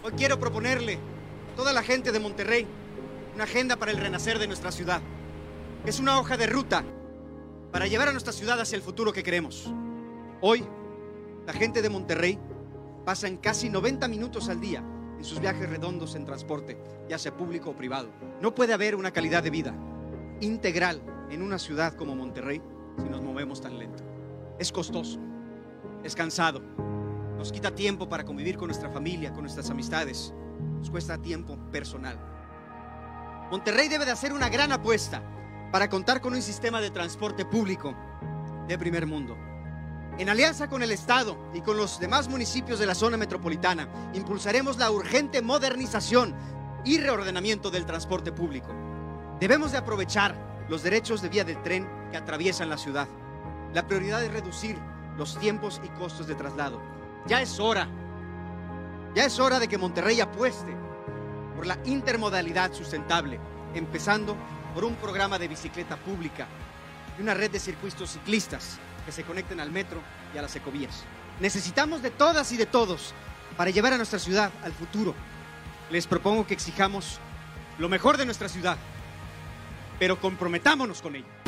Hoy 0.03 0.13
quiero 0.15 0.39
proponerle 0.39 0.97
toda 1.59 1.73
la 1.73 1.83
gente 1.83 2.13
de 2.13 2.21
Monterrey 2.21 2.65
una 3.35 3.43
agenda 3.43 3.75
para 3.75 3.91
el 3.91 3.97
renacer 3.97 4.39
de 4.39 4.47
nuestra 4.47 4.71
ciudad. 4.71 5.01
Es 5.85 5.99
una 5.99 6.17
hoja 6.17 6.37
de 6.37 6.47
ruta 6.47 6.85
para 7.73 7.85
llevar 7.85 8.07
a 8.07 8.11
nuestra 8.13 8.31
ciudad 8.31 8.61
hacia 8.61 8.77
el 8.77 8.81
futuro 8.81 9.11
que 9.11 9.23
queremos. 9.23 9.69
Hoy, 10.39 10.63
la 11.45 11.51
gente 11.51 11.81
de 11.81 11.89
Monterrey 11.89 12.39
pasa 13.03 13.27
en 13.27 13.35
casi 13.35 13.67
90 13.69 14.07
minutos 14.07 14.47
al 14.47 14.61
día 14.61 14.81
en 15.17 15.25
sus 15.25 15.41
viajes 15.41 15.69
redondos 15.69 16.15
en 16.15 16.23
transporte, 16.23 16.77
ya 17.09 17.19
sea 17.19 17.35
público 17.35 17.71
o 17.71 17.75
privado. 17.75 18.07
No 18.39 18.55
puede 18.55 18.73
haber 18.73 18.95
una 18.95 19.11
calidad 19.11 19.43
de 19.43 19.49
vida 19.49 19.75
integral 20.39 21.01
en 21.29 21.41
una 21.41 21.59
ciudad 21.59 21.93
como 21.93 22.15
Monterrey 22.15 22.61
si 23.03 23.09
nos 23.09 23.21
movemos 23.21 23.59
tan 23.59 23.77
lento. 23.77 24.01
Es 24.59 24.71
costoso, 24.71 25.19
es 26.05 26.15
cansado, 26.15 26.61
nos 27.37 27.51
quita 27.51 27.75
tiempo 27.75 28.07
para 28.07 28.23
convivir 28.23 28.55
con 28.55 28.67
nuestra 28.67 28.89
familia, 28.89 29.33
con 29.33 29.41
nuestras 29.41 29.69
amistades 29.69 30.33
nos 30.79 30.89
cuesta 30.89 31.17
tiempo 31.17 31.57
personal. 31.71 32.17
Monterrey 33.51 33.87
debe 33.87 34.05
de 34.05 34.11
hacer 34.11 34.33
una 34.33 34.49
gran 34.49 34.71
apuesta 34.71 35.21
para 35.71 35.89
contar 35.89 36.21
con 36.21 36.33
un 36.33 36.41
sistema 36.41 36.81
de 36.81 36.91
transporte 36.91 37.45
público 37.45 37.95
de 38.67 38.77
primer 38.77 39.05
mundo. 39.05 39.37
En 40.17 40.29
alianza 40.29 40.67
con 40.67 40.83
el 40.83 40.91
Estado 40.91 41.37
y 41.53 41.61
con 41.61 41.77
los 41.77 41.99
demás 41.99 42.27
municipios 42.27 42.77
de 42.77 42.85
la 42.85 42.93
zona 42.93 43.17
metropolitana, 43.17 43.87
impulsaremos 44.13 44.77
la 44.77 44.91
urgente 44.91 45.41
modernización 45.41 46.35
y 46.83 46.97
reordenamiento 46.97 47.71
del 47.71 47.85
transporte 47.85 48.31
público. 48.31 48.67
Debemos 49.39 49.71
de 49.71 49.77
aprovechar 49.77 50.35
los 50.67 50.83
derechos 50.83 51.21
de 51.21 51.29
vía 51.29 51.43
del 51.43 51.61
tren 51.63 51.87
que 52.11 52.17
atraviesan 52.17 52.69
la 52.69 52.77
ciudad. 52.77 53.07
La 53.73 53.87
prioridad 53.87 54.23
es 54.23 54.31
reducir 54.31 54.77
los 55.17 55.37
tiempos 55.39 55.81
y 55.83 55.89
costos 55.97 56.27
de 56.27 56.35
traslado. 56.35 56.81
Ya 57.25 57.41
es 57.41 57.59
hora 57.59 57.87
ya 59.15 59.25
es 59.25 59.39
hora 59.39 59.59
de 59.59 59.67
que 59.67 59.77
Monterrey 59.77 60.21
apueste 60.21 60.75
por 61.55 61.65
la 61.65 61.77
intermodalidad 61.85 62.73
sustentable, 62.73 63.39
empezando 63.73 64.35
por 64.73 64.85
un 64.85 64.95
programa 64.95 65.39
de 65.39 65.47
bicicleta 65.47 65.97
pública 65.97 66.47
y 67.17 67.21
una 67.21 67.33
red 67.33 67.51
de 67.51 67.59
circuitos 67.59 68.11
ciclistas 68.11 68.77
que 69.05 69.11
se 69.11 69.23
conecten 69.23 69.59
al 69.59 69.71
metro 69.71 70.01
y 70.33 70.37
a 70.37 70.41
las 70.41 70.55
ecovías. 70.55 71.03
Necesitamos 71.39 72.01
de 72.01 72.11
todas 72.11 72.51
y 72.51 72.57
de 72.57 72.65
todos 72.65 73.13
para 73.57 73.71
llevar 73.71 73.93
a 73.93 73.97
nuestra 73.97 74.19
ciudad 74.19 74.51
al 74.63 74.73
futuro. 74.73 75.15
Les 75.89 76.05
propongo 76.07 76.45
que 76.45 76.53
exijamos 76.53 77.19
lo 77.77 77.89
mejor 77.89 78.17
de 78.17 78.25
nuestra 78.25 78.47
ciudad, 78.47 78.77
pero 79.97 80.19
comprometámonos 80.19 81.01
con 81.01 81.15
ello. 81.15 81.38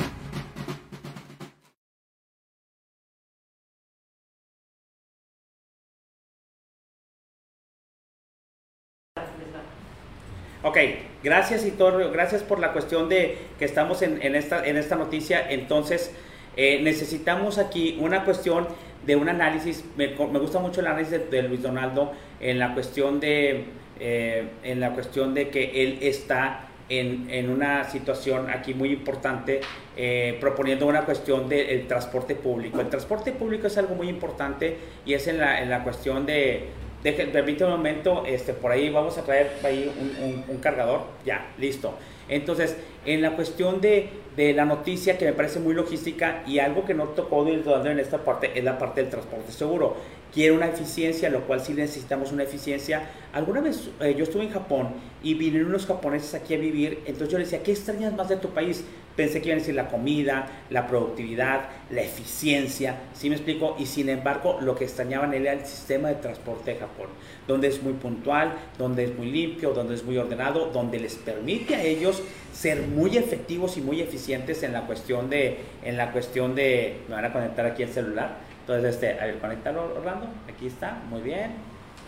Ok, 10.64 10.78
gracias 11.24 11.66
Itorio, 11.66 12.12
gracias 12.12 12.44
por 12.44 12.60
la 12.60 12.72
cuestión 12.72 13.10
de 13.10 13.36
que 13.58 13.66
estamos 13.66 14.04
en, 14.04 14.36
esta, 14.36 14.64
en 14.66 14.78
esta 14.78 14.96
noticia. 14.96 15.50
Entonces, 15.50 16.14
eh, 16.56 16.82
necesitamos 16.84 17.58
aquí 17.58 17.98
una 18.00 18.24
cuestión 18.26 18.68
de 19.06 19.16
un 19.16 19.28
análisis, 19.28 19.84
me, 19.98 20.10
me 20.10 20.40
gusta 20.40 20.60
mucho 20.60 20.82
el 20.82 20.88
análisis 20.88 21.32
de, 21.32 21.42
Luis 21.44 21.64
Donaldo 21.64 22.12
en 22.40 22.60
la 22.60 22.76
cuestión 22.76 23.20
de, 23.20 23.66
eh, 24.00 24.50
en 24.64 24.80
la 24.80 24.92
cuestión 24.92 25.34
de 25.34 25.50
que 25.50 25.82
él 25.82 25.98
está 26.02 26.68
en, 26.90 27.28
en 27.32 27.50
una 27.50 27.86
situación 27.86 28.50
aquí 28.50 28.76
muy 28.76 28.92
importante 28.92 29.62
eh, 29.98 30.38
proponiendo 30.40 30.86
una 30.86 31.06
cuestión 31.06 31.50
del 31.50 31.88
transporte 31.88 32.36
público. 32.36 32.82
El 32.82 32.90
transporte 32.90 33.32
público 33.32 33.66
es 33.66 33.78
algo 33.78 33.96
muy 33.96 34.10
importante 34.10 34.78
y 35.06 35.16
es 35.16 35.26
en 35.28 35.40
la, 35.40 35.62
en 35.62 35.70
la 35.70 35.84
cuestión 35.84 36.26
de, 36.26 36.68
de 37.04 37.14
permítame 37.14 37.72
un 37.72 37.78
momento, 37.78 38.24
este, 38.26 38.54
por 38.54 38.72
ahí 38.72 38.90
vamos 38.90 39.18
a 39.18 39.24
traer 39.24 39.52
ahí 39.64 39.92
un, 40.00 40.44
un, 40.48 40.58
cargador, 40.60 41.02
ya, 41.26 41.52
listo. 41.58 41.94
Entonces, 42.30 42.78
en 43.06 43.22
la 43.22 43.36
cuestión 43.36 43.82
de, 43.82 44.10
de, 44.36 44.54
la 44.54 44.66
noticia 44.66 45.18
que 45.18 45.26
me 45.26 45.34
parece 45.34 45.60
muy 45.60 45.74
logística 45.74 46.44
y 46.48 46.60
algo 46.60 46.86
que 46.86 46.94
no 46.94 47.06
tocó 47.10 47.46
en 47.48 48.00
esta 48.00 48.20
parte 48.20 48.52
es 48.56 48.64
la 48.64 48.78
parte 48.78 49.02
del 49.02 49.10
transporte 49.10 49.52
seguro 49.52 49.98
quiere 50.34 50.56
una 50.56 50.68
eficiencia, 50.68 51.30
lo 51.30 51.42
cual 51.42 51.62
sí 51.62 51.74
necesitamos 51.74 52.32
una 52.32 52.44
eficiencia. 52.44 53.10
Alguna 53.34 53.62
vez 53.62 53.90
eh, 54.00 54.16
yo 54.18 54.24
estuve 54.24 54.44
en 54.44 54.52
Japón 54.52 54.90
y 55.22 55.34
vinieron 55.34 55.70
unos 55.70 55.86
japoneses 55.86 56.34
aquí 56.34 56.54
a 56.54 56.58
vivir, 56.58 57.00
entonces 57.06 57.30
yo 57.30 57.38
les 57.38 57.52
decía, 57.52 57.64
¿qué 57.64 57.72
extrañas 57.72 58.16
más 58.16 58.30
de 58.30 58.38
tu 58.38 58.50
país? 58.50 58.84
Pensé 59.16 59.42
que 59.42 59.50
iban 59.50 59.58
a 59.58 59.62
decir 59.62 59.76
la 59.76 59.88
comida, 59.88 60.48
la 60.70 60.88
productividad, 60.88 61.70
la 61.90 62.02
eficiencia, 62.02 62.96
¿sí 63.14 63.30
me 63.30 63.36
explico? 63.36 63.76
Y 63.78 63.86
sin 63.86 64.10
embargo, 64.10 64.60
lo 64.62 64.76
que 64.76 64.86
extrañaban 64.86 65.34
era 65.34 65.54
el 65.54 65.66
sistema 65.66 66.10
de 66.10 66.16
transporte 66.16 66.74
de 66.74 66.80
Japón, 66.80 67.08
donde 67.48 67.68
es 67.68 67.84
muy 67.84 67.94
puntual, 67.94 68.54
donde 68.78 69.06
es 69.06 69.16
muy 69.18 69.30
limpio, 69.32 69.74
donde 69.74 69.96
es 69.96 70.04
muy 70.04 70.18
ordenado, 70.18 70.68
donde 70.68 71.00
les 71.00 71.16
permite 71.16 71.76
a 71.76 71.84
ellos 71.84 72.22
ser 72.54 72.82
muy 72.82 73.18
efectivos 73.18 73.78
y 73.78 73.82
muy 73.82 74.02
eficientes 74.02 74.64
en 74.64 74.74
la 74.74 74.82
cuestión 74.82 75.30
de, 75.30 75.60
en 75.84 75.98
la 75.98 76.12
cuestión 76.12 76.56
de, 76.56 77.00
me 77.08 77.16
van 77.16 77.26
a 77.26 77.34
conectar 77.34 77.66
aquí 77.66 77.84
el 77.84 77.90
celular, 77.90 78.52
entonces, 78.62 78.94
este, 78.94 79.20
a 79.20 79.26
ver, 79.26 79.40
conectarlo 79.40 79.96
Orlando. 79.96 80.28
Aquí 80.48 80.68
está, 80.68 81.02
muy 81.10 81.22
bien. 81.22 81.52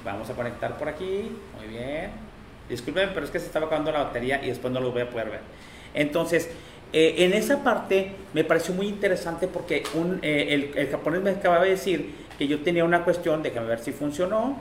Vamos 0.05 0.29
a 0.29 0.33
conectar 0.33 0.77
por 0.77 0.87
aquí, 0.87 1.31
muy 1.57 1.67
bien. 1.67 2.11
Disculpen, 2.69 3.09
pero 3.13 3.25
es 3.25 3.31
que 3.31 3.39
se 3.39 3.47
estaba 3.47 3.65
acabando 3.65 3.91
la 3.91 4.03
batería 4.03 4.43
y 4.43 4.47
después 4.47 4.71
no 4.71 4.79
lo 4.79 4.91
voy 4.91 5.01
a 5.01 5.09
poder 5.09 5.29
ver. 5.29 5.39
Entonces, 5.93 6.49
eh, 6.93 7.25
en 7.25 7.33
esa 7.33 7.63
parte 7.63 8.11
me 8.33 8.43
pareció 8.43 8.75
muy 8.75 8.87
interesante 8.87 9.47
porque 9.47 9.83
eh, 10.21 10.71
el, 10.75 10.87
japonés 10.89 11.23
me 11.23 11.31
acababa 11.31 11.63
de 11.63 11.71
decir 11.71 12.13
que 12.37 12.47
yo 12.47 12.61
tenía 12.61 12.85
una 12.85 13.03
cuestión, 13.03 13.41
déjame 13.41 13.67
ver 13.67 13.79
si 13.79 13.91
funcionó. 13.91 14.57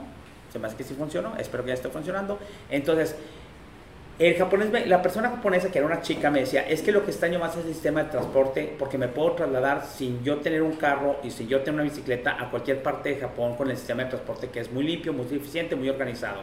Se 0.51 0.59
me 0.59 0.67
hace 0.67 0.75
que 0.75 0.83
sí 0.83 0.95
funcionó, 0.95 1.35
espero 1.37 1.63
que 1.63 1.69
ya 1.69 1.75
esté 1.75 1.89
funcionando. 1.89 2.39
Entonces, 2.69 3.15
el 4.19 4.35
japonés, 4.35 4.87
la 4.87 5.01
persona 5.01 5.29
japonesa 5.29 5.71
que 5.71 5.79
era 5.79 5.87
una 5.87 6.01
chica 6.01 6.29
me 6.31 6.41
decía, 6.41 6.67
es 6.67 6.81
que 6.81 6.91
lo 6.91 7.03
que 7.03 7.11
extraño 7.11 7.39
más 7.39 7.55
es 7.55 7.65
el 7.65 7.73
sistema 7.73 8.03
de 8.03 8.09
transporte 8.09 8.75
porque 8.77 8.97
me 8.97 9.07
puedo 9.07 9.33
trasladar 9.33 9.85
sin 9.85 10.23
yo 10.23 10.37
tener 10.37 10.61
un 10.61 10.73
carro 10.73 11.17
y 11.23 11.31
sin 11.31 11.47
yo 11.47 11.61
tener 11.61 11.81
una 11.81 11.83
bicicleta 11.83 12.37
a 12.39 12.49
cualquier 12.49 12.81
parte 12.81 13.09
de 13.09 13.15
Japón 13.17 13.55
con 13.55 13.69
el 13.69 13.77
sistema 13.77 14.03
de 14.03 14.09
transporte 14.09 14.49
que 14.49 14.59
es 14.59 14.71
muy 14.71 14.83
limpio, 14.83 15.13
muy 15.13 15.25
eficiente, 15.25 15.75
muy 15.75 15.89
organizado. 15.89 16.41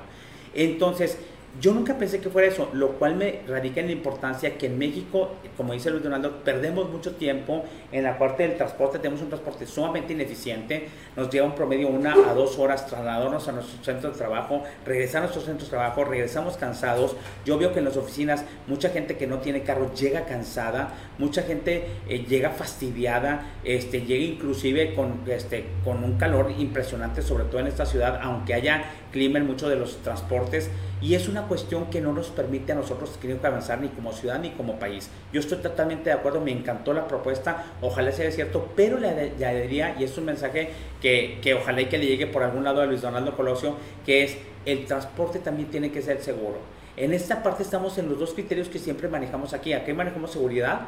Entonces, 0.55 1.19
yo 1.59 1.75
nunca 1.75 1.99
pensé 1.99 2.21
que 2.21 2.30
fuera 2.30 2.47
eso, 2.47 2.69
lo 2.75 2.92
cual 2.92 3.16
me 3.16 3.40
radica 3.49 3.80
en 3.80 3.87
la 3.87 3.92
importancia 3.92 4.57
que 4.57 4.66
en 4.66 4.78
México, 4.78 5.30
como 5.57 5.73
dice 5.73 5.90
Luis 5.90 6.02
Donaldo, 6.02 6.45
perdemos 6.45 6.88
mucho 6.88 7.16
tiempo 7.16 7.64
en 7.90 8.04
la 8.04 8.19
parte 8.19 8.45
del 8.45 8.57
transporte, 8.57 8.99
tenemos 8.99 9.21
un 9.21 9.28
transporte 9.28 9.66
sumamente 9.66 10.12
ineficiente, 10.12 10.88
nos 11.16 11.28
lleva 11.28 11.47
un 11.47 11.57
promedio 11.57 11.88
una 11.88 12.12
a 12.12 12.35
dos 12.35 12.57
horas 12.59 12.87
trasladarnos 12.87 13.49
a 13.49 13.52
nuestro 13.52 13.83
centro 13.83 14.11
de 14.11 14.16
trabajo, 14.16 14.62
regresar 14.87 15.19
a 15.19 15.21
nuestro 15.23 15.42
centro 15.42 15.64
de 15.64 15.71
trabajo, 15.71 16.04
regresamos 16.04 16.57
cansados, 16.57 17.16
yo 17.45 17.59
veo 17.59 17.73
que 17.73 17.80
en 17.80 17.87
las 17.87 17.97
oficinas 17.97 18.45
mucha 18.69 18.90
gente 18.90 19.16
que 19.16 19.26
no 19.26 19.38
tiene 19.38 19.62
carro 19.62 19.92
llega 19.92 20.26
cansada, 20.26 20.95
mucha 21.19 21.42
gente 21.42 21.87
eh, 22.09 22.25
llega 22.28 22.50
fastidiada, 22.50 23.54
este, 23.64 24.02
llega 24.02 24.25
inclusive 24.25 24.95
con, 24.95 25.23
este, 25.26 25.66
con 25.85 26.04
un 26.04 26.16
calor 26.16 26.52
impresionante, 26.57 27.23
sobre 27.23 27.45
todo 27.45 27.61
en 27.61 27.66
esta 27.66 27.87
ciudad, 27.87 28.21
aunque 28.23 28.54
haya 28.54 28.85
clima 29.11 29.38
en 29.38 29.47
muchos 29.47 29.69
de 29.69 29.76
los 29.76 29.97
transportes, 30.02 30.71
y 31.00 31.14
es 31.14 31.28
una 31.28 31.40
cuestión 31.47 31.87
que 31.87 32.01
no 32.01 32.13
nos 32.13 32.29
permite 32.29 32.73
a 32.73 32.75
nosotros 32.75 33.19
que 33.21 33.39
avanzar 33.43 33.81
ni 33.81 33.89
como 33.89 34.13
ciudad 34.13 34.39
ni 34.39 34.51
como 34.51 34.79
país. 34.79 35.11
Yo 35.33 35.41
estoy 35.41 35.59
totalmente 35.59 36.11
de 36.11 36.13
acuerdo, 36.13 36.41
me 36.41 36.53
encantó 36.53 36.93
la 36.93 37.07
propuesta, 37.07 37.65
ojalá 37.81 38.13
sea 38.13 38.31
cierto, 38.31 38.69
pero 38.77 38.99
le, 38.99 39.09
añadiría, 39.09 39.97
y 39.99 40.05
es 40.05 40.17
un 40.19 40.27
mensaje 40.27 40.71
que, 41.01 41.39
que 41.43 41.55
ojalá 41.55 41.81
y 41.83 41.87
que 41.87 41.99
le 41.99 42.07
llegue 42.07 42.27
por 42.27 42.43
algún 42.43 42.65
lado 42.65 42.81
a 42.81 42.87
Luis 42.87 43.03
Donaldo 43.03 43.37
Colosio, 43.37 43.77
que 44.05 44.25
es 44.25 44.37
el 44.67 44.85
transporte 44.87 45.39
también 45.39 45.71
tiene 45.71 45.91
que 45.91 46.03
ser 46.03 46.21
seguro. 46.23 46.59
En 46.97 47.15
esta 47.15 47.43
parte 47.43 47.63
estamos 47.63 47.97
en 47.99 48.09
los 48.09 48.19
dos 48.19 48.35
criterios 48.35 48.69
que 48.69 48.79
siempre 48.79 49.09
manejamos 49.09 49.55
aquí. 49.55 49.73
Aquí 49.73 49.93
manejamos 49.93 50.33
seguridad, 50.33 50.81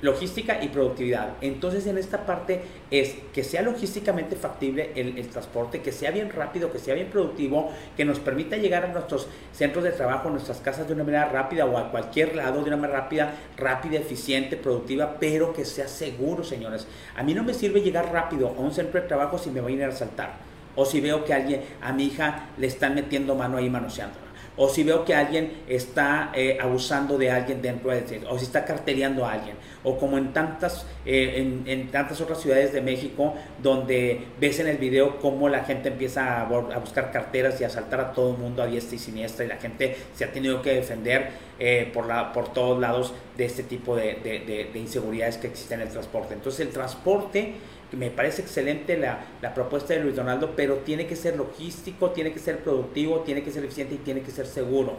logística 0.00 0.62
y 0.62 0.68
productividad. 0.68 1.34
Entonces 1.40 1.86
en 1.86 1.98
esta 1.98 2.24
parte 2.24 2.62
es 2.90 3.16
que 3.32 3.42
sea 3.42 3.62
logísticamente 3.62 4.36
factible 4.36 4.92
el, 4.94 5.28
transporte, 5.28 5.80
que 5.80 5.92
sea 5.92 6.10
bien 6.10 6.30
rápido, 6.30 6.70
que 6.70 6.78
sea 6.78 6.94
bien 6.94 7.08
productivo, 7.08 7.70
que 7.96 8.04
nos 8.04 8.20
permita 8.20 8.56
llegar 8.56 8.84
a 8.84 8.88
nuestros 8.88 9.28
centros 9.52 9.84
de 9.84 9.90
trabajo, 9.90 10.28
a 10.28 10.32
nuestras 10.32 10.58
casas 10.58 10.86
de 10.86 10.94
una 10.94 11.04
manera 11.04 11.26
rápida 11.26 11.66
o 11.66 11.76
a 11.76 11.90
cualquier 11.90 12.36
lado 12.36 12.62
de 12.62 12.68
una 12.68 12.76
manera 12.76 13.00
rápida, 13.00 13.34
rápida, 13.56 13.98
eficiente, 13.98 14.56
productiva, 14.56 15.16
pero 15.18 15.52
que 15.52 15.64
sea 15.64 15.88
seguro, 15.88 16.44
señores. 16.44 16.86
A 17.16 17.22
mí 17.22 17.34
no 17.34 17.42
me 17.42 17.54
sirve 17.54 17.80
llegar 17.80 18.12
rápido 18.12 18.48
a 18.48 18.60
un 18.60 18.72
centro 18.72 19.00
de 19.00 19.08
trabajo 19.08 19.38
si 19.38 19.50
me 19.50 19.60
voy 19.60 19.72
a 19.72 19.76
ir 19.76 19.84
a 19.84 19.92
saltar 19.92 20.48
o 20.76 20.84
si 20.84 21.00
veo 21.00 21.24
que 21.24 21.34
alguien, 21.34 21.62
a 21.82 21.92
mi 21.92 22.04
hija 22.04 22.50
le 22.56 22.68
están 22.68 22.94
metiendo 22.94 23.34
mano 23.34 23.56
ahí 23.56 23.68
manoseando 23.68 24.28
o 24.58 24.68
si 24.68 24.82
veo 24.82 25.04
que 25.04 25.14
alguien 25.14 25.62
está 25.68 26.30
eh, 26.34 26.58
abusando 26.60 27.16
de 27.16 27.30
alguien 27.30 27.62
dentro 27.62 27.90
de 27.90 28.22
o 28.28 28.36
si 28.38 28.44
está 28.44 28.64
carteleando 28.64 29.24
a 29.24 29.32
alguien, 29.32 29.56
o 29.84 29.98
como 29.98 30.18
en 30.18 30.32
tantas, 30.32 30.86
eh, 31.06 31.62
en, 31.66 31.88
tantas 31.90 32.20
otras 32.20 32.40
ciudades 32.40 32.72
de 32.72 32.80
México, 32.80 33.34
donde 33.62 34.26
ves 34.40 34.60
en 34.60 34.68
el 34.68 34.78
video 34.78 35.18
cómo 35.18 35.48
la 35.48 35.64
gente 35.64 35.88
empieza 35.88 36.42
a, 36.42 36.78
buscar 36.78 37.10
carteras 37.10 37.60
y 37.60 37.64
a 37.64 37.68
asaltar 37.68 38.00
a 38.00 38.12
todo 38.12 38.32
el 38.32 38.38
mundo 38.38 38.62
a 38.62 38.66
diestra 38.66 38.96
y 38.96 38.98
siniestra, 38.98 39.44
y 39.44 39.48
la 39.48 39.56
gente 39.56 39.96
se 40.14 40.24
ha 40.24 40.32
tenido 40.32 40.62
que 40.62 40.74
defender 40.74 41.30
eh, 41.58 41.90
por, 41.92 42.06
la, 42.06 42.32
por 42.32 42.52
todos 42.52 42.80
lados 42.80 43.12
de 43.36 43.44
este 43.44 43.62
tipo 43.62 43.96
de 43.96 44.70
inseguridades 44.74 45.36
que 45.36 45.46
existen 45.46 45.80
en 45.80 45.86
el 45.86 45.92
transporte. 45.92 46.34
Entonces 46.34 46.60
el 46.66 46.72
transporte 46.72 47.54
me 47.96 48.10
parece 48.10 48.42
excelente 48.42 48.96
la, 48.98 49.54
propuesta 49.54 49.94
de 49.94 50.00
Luis 50.00 50.16
Donaldo, 50.16 50.52
pero 50.54 50.76
tiene 50.78 51.06
que 51.06 51.16
ser 51.16 51.36
logístico, 51.36 52.10
tiene 52.10 52.32
que 52.32 52.38
ser 52.38 52.58
productivo, 52.58 53.20
tiene 53.20 53.42
que 53.42 53.50
ser 53.50 53.64
eficiente 53.64 53.94
y 53.94 53.98
tiene 53.98 54.20
que 54.20 54.30
ser 54.30 54.46
seguro. 54.46 54.96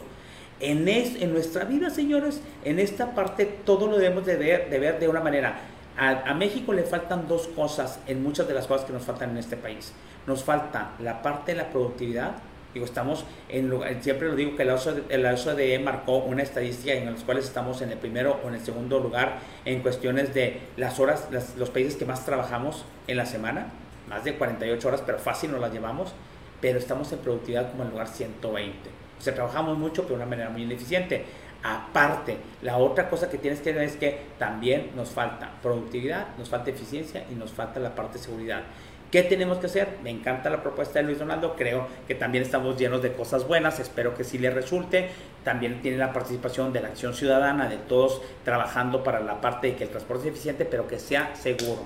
En, 0.60 0.88
en 0.88 1.34
nuestra 1.34 1.64
vida, 1.64 1.90
señores, 1.90 2.42
en 2.66 2.80
esta 2.80 3.16
parte 3.16 3.46
todo 3.46 3.88
lo 3.88 3.98
debemos 3.98 4.26
de 4.26 4.36
ver 4.36 4.70
de, 4.70 4.80
ver 4.80 5.00
de 5.00 5.08
una 5.08 5.22
manera. 5.22 5.60
A, 5.98 6.34
México 6.34 6.72
le 6.72 6.84
faltan 6.84 7.28
dos 7.28 7.48
cosas 7.50 8.00
en 8.08 8.24
muchas 8.24 8.48
de 8.48 8.54
las 8.54 8.68
cosas 8.68 8.86
que 8.86 8.94
nos 8.94 9.04
faltan 9.04 9.32
en 9.32 9.38
este 9.38 9.58
país. 9.58 9.92
Nos 10.28 10.44
falta 10.44 10.92
la 11.00 11.22
parte 11.22 11.52
de 11.52 11.58
la 11.58 11.70
productividad 11.70 12.36
Digo, 12.74 12.86
estamos 12.86 13.26
en, 13.50 13.72
siempre 14.04 14.28
lo 14.28 14.36
digo 14.36 14.56
que 14.56 14.62
el 14.62 15.26
OCDE 15.26 15.80
marcó 15.80 16.18
una 16.18 16.44
estadística 16.44 16.94
en 16.94 17.12
las 17.12 17.24
cuales 17.24 17.46
estamos 17.46 17.82
en 17.82 17.92
el 17.92 17.98
primero 17.98 18.40
o 18.44 18.48
en 18.48 18.54
el 18.54 18.62
segundo 18.62 19.00
lugar 19.00 19.40
en 19.66 19.82
cuestiones 19.82 20.36
de 20.36 20.62
las 20.78 21.00
horas, 21.00 21.30
los 21.58 21.70
países 21.72 21.96
que 21.96 22.06
más 22.06 22.26
trabajamos 22.26 22.86
en 23.08 23.18
la 23.18 23.26
semana, 23.26 23.72
más 24.08 24.24
de 24.24 24.36
48 24.36 24.88
horas, 24.88 25.02
pero 25.04 25.18
fácil 25.18 25.52
nos 25.52 25.62
las 25.62 25.74
llevamos, 25.74 26.14
pero 26.62 26.78
estamos 26.78 27.12
en 27.12 27.20
productividad 27.20 27.72
como 27.72 27.86
en 27.86 27.90
lugar 27.90 28.08
120. 28.08 28.99
O 29.20 29.22
sea, 29.22 29.36
trabajamos 29.36 29.78
mucho, 29.78 30.04
pero 30.04 30.16
de 30.16 30.24
una 30.24 30.30
manera 30.30 30.50
muy 30.50 30.64
ineficiente. 30.64 31.26
Aparte, 31.62 32.38
la 32.62 32.78
otra 32.78 33.10
cosa 33.10 33.30
que 33.30 33.38
tienes 33.38 33.60
que 33.60 33.74
ver 33.74 33.84
es 33.84 33.98
que 33.98 34.22
también 34.38 34.92
nos 34.96 35.10
falta 35.10 35.52
productividad, 35.62 36.28
nos 36.38 36.50
falta 36.50 36.70
eficiencia 36.70 37.26
y 37.30 37.36
nos 37.36 37.52
falta 37.52 37.82
la 37.82 37.94
parte 37.96 38.18
de 38.18 38.24
seguridad. 38.24 38.64
¿Qué 39.12 39.24
tenemos 39.24 39.58
que 39.58 39.66
hacer? 39.66 39.98
Me 40.04 40.12
encanta 40.12 40.52
la 40.52 40.62
propuesta 40.62 41.00
de 41.00 41.06
Luis 41.06 41.18
Donaldo, 41.18 41.56
creo 41.56 41.88
que 42.08 42.14
también 42.14 42.44
estamos 42.44 42.78
llenos 42.78 43.02
de 43.02 43.12
cosas 43.12 43.48
buenas, 43.48 43.80
espero 43.80 44.14
que 44.16 44.24
sí 44.24 44.38
le 44.38 44.52
resulte. 44.52 45.10
También 45.44 45.82
tiene 45.82 45.98
la 45.98 46.14
participación 46.14 46.72
de 46.72 46.82
la 46.82 46.90
acción 46.90 47.16
ciudadana, 47.16 47.68
de 47.68 47.78
todos 47.78 48.22
trabajando 48.46 49.04
para 49.04 49.20
la 49.20 49.42
parte 49.42 49.68
de 49.68 49.76
que 49.76 49.86
el 49.86 49.90
transporte 49.90 50.24
sea 50.24 50.32
eficiente, 50.32 50.64
pero 50.64 50.88
que 50.88 51.00
sea 51.00 51.36
seguro. 51.36 51.84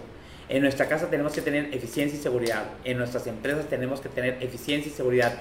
En 0.49 0.61
nuestra 0.61 0.89
casa 0.89 1.09
tenemos 1.09 1.31
que 1.31 1.41
tener 1.41 1.73
eficiencia 1.73 2.19
y 2.19 2.21
seguridad, 2.21 2.65
en 2.83 2.97
nuestras 2.97 3.25
empresas 3.27 3.67
tenemos 3.69 4.01
que 4.01 4.09
tener 4.09 4.43
eficiencia 4.43 4.91
y 4.91 4.93
seguridad 4.93 5.33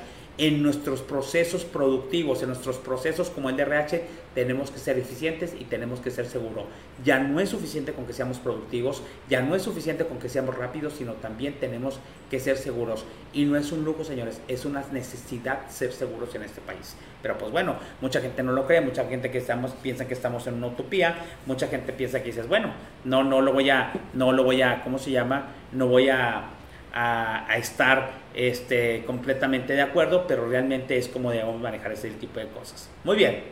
en 0.42 0.61
nuestros 0.61 1.02
procesos 1.02 1.64
productivos, 1.64 2.42
en 2.42 2.49
nuestros 2.49 2.76
procesos 2.76 3.30
como 3.30 3.49
el 3.49 3.56
DRH, 3.56 4.02
tenemos 4.34 4.72
que 4.72 4.80
ser 4.80 4.99
eficientes 4.99 5.54
y 5.56 5.66
tenemos 5.66 6.00
que 6.00 6.11
ser 6.11 6.26
seguros. 6.26 6.64
Ya 7.04 7.20
no 7.20 7.38
es 7.38 7.50
suficiente 7.50 7.92
con 7.92 8.06
que 8.06 8.12
seamos 8.12 8.40
productivos, 8.40 9.04
ya 9.30 9.40
no 9.40 9.54
es 9.54 9.62
suficiente 9.62 10.04
con 10.04 10.18
que 10.18 10.28
seamos 10.28 10.58
rápidos, 10.58 10.94
sino 10.94 11.12
también 11.12 11.61
tenemos 11.61 12.00
que 12.28 12.40
ser 12.40 12.56
seguros. 12.56 13.04
Y 13.32 13.44
no 13.44 13.56
es 13.56 13.70
un 13.70 13.84
lujo, 13.84 14.02
señores, 14.02 14.40
es 14.49 14.64
una 14.64 14.82
necesidad 14.90 15.70
ser 15.70 15.92
seguros 15.92 16.34
en 16.34 16.42
este 16.42 16.61
país. 16.61 16.96
Pero 17.22 17.38
pues 17.38 17.52
bueno, 17.52 17.76
mucha 18.00 18.20
gente 18.20 18.42
no 18.42 18.50
lo 18.50 18.66
cree, 18.66 18.80
mucha 18.80 19.04
gente 19.04 19.30
que 19.30 19.38
estamos 19.38 19.70
piensa 19.75 20.08
que 20.08 20.14
estamos 20.14 20.49
en 20.49 20.54
una 20.54 20.66
utopía, 20.66 21.18
mucha 21.46 21.68
gente 21.68 21.92
piensa 21.92 22.18
que 22.18 22.30
dices, 22.30 22.49
bueno, 22.49 22.72
no 23.04 23.22
no 23.22 23.40
lo 23.42 23.52
voy 23.52 23.70
a 23.70 23.92
no 24.12 24.32
lo 24.32 24.42
voy 24.42 24.61
a 24.61 24.82
¿cómo 24.82 24.99
se 24.99 25.12
llama? 25.12 25.52
No 25.70 25.87
voy 25.87 26.08
a 26.08 26.50
a, 26.92 27.46
estar 27.56 28.11
este, 28.34 29.04
completamente 29.06 29.72
de 29.72 29.82
acuerdo, 29.82 30.26
pero 30.26 30.49
realmente 30.49 30.96
es 30.96 31.08
como 31.08 31.30
debemos 31.30 31.61
manejar 31.61 31.92
ese 31.92 32.11
tipo 32.11 32.40
de 32.40 32.49
cosas. 32.49 32.90
Muy 33.04 33.16
bien, 33.16 33.42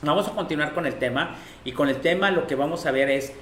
Vamos 0.00 0.28
a 0.28 0.30
continuar 0.30 0.74
con 0.74 0.86
el 0.86 0.94
tema 0.94 1.34
y 1.64 1.72
con 1.72 1.88
el 1.88 1.96
tema 1.96 2.30
lo 2.30 2.46
que 2.46 2.54
vamos 2.54 2.86
a 2.86 2.92
ver 2.92 3.10
es 3.10 3.32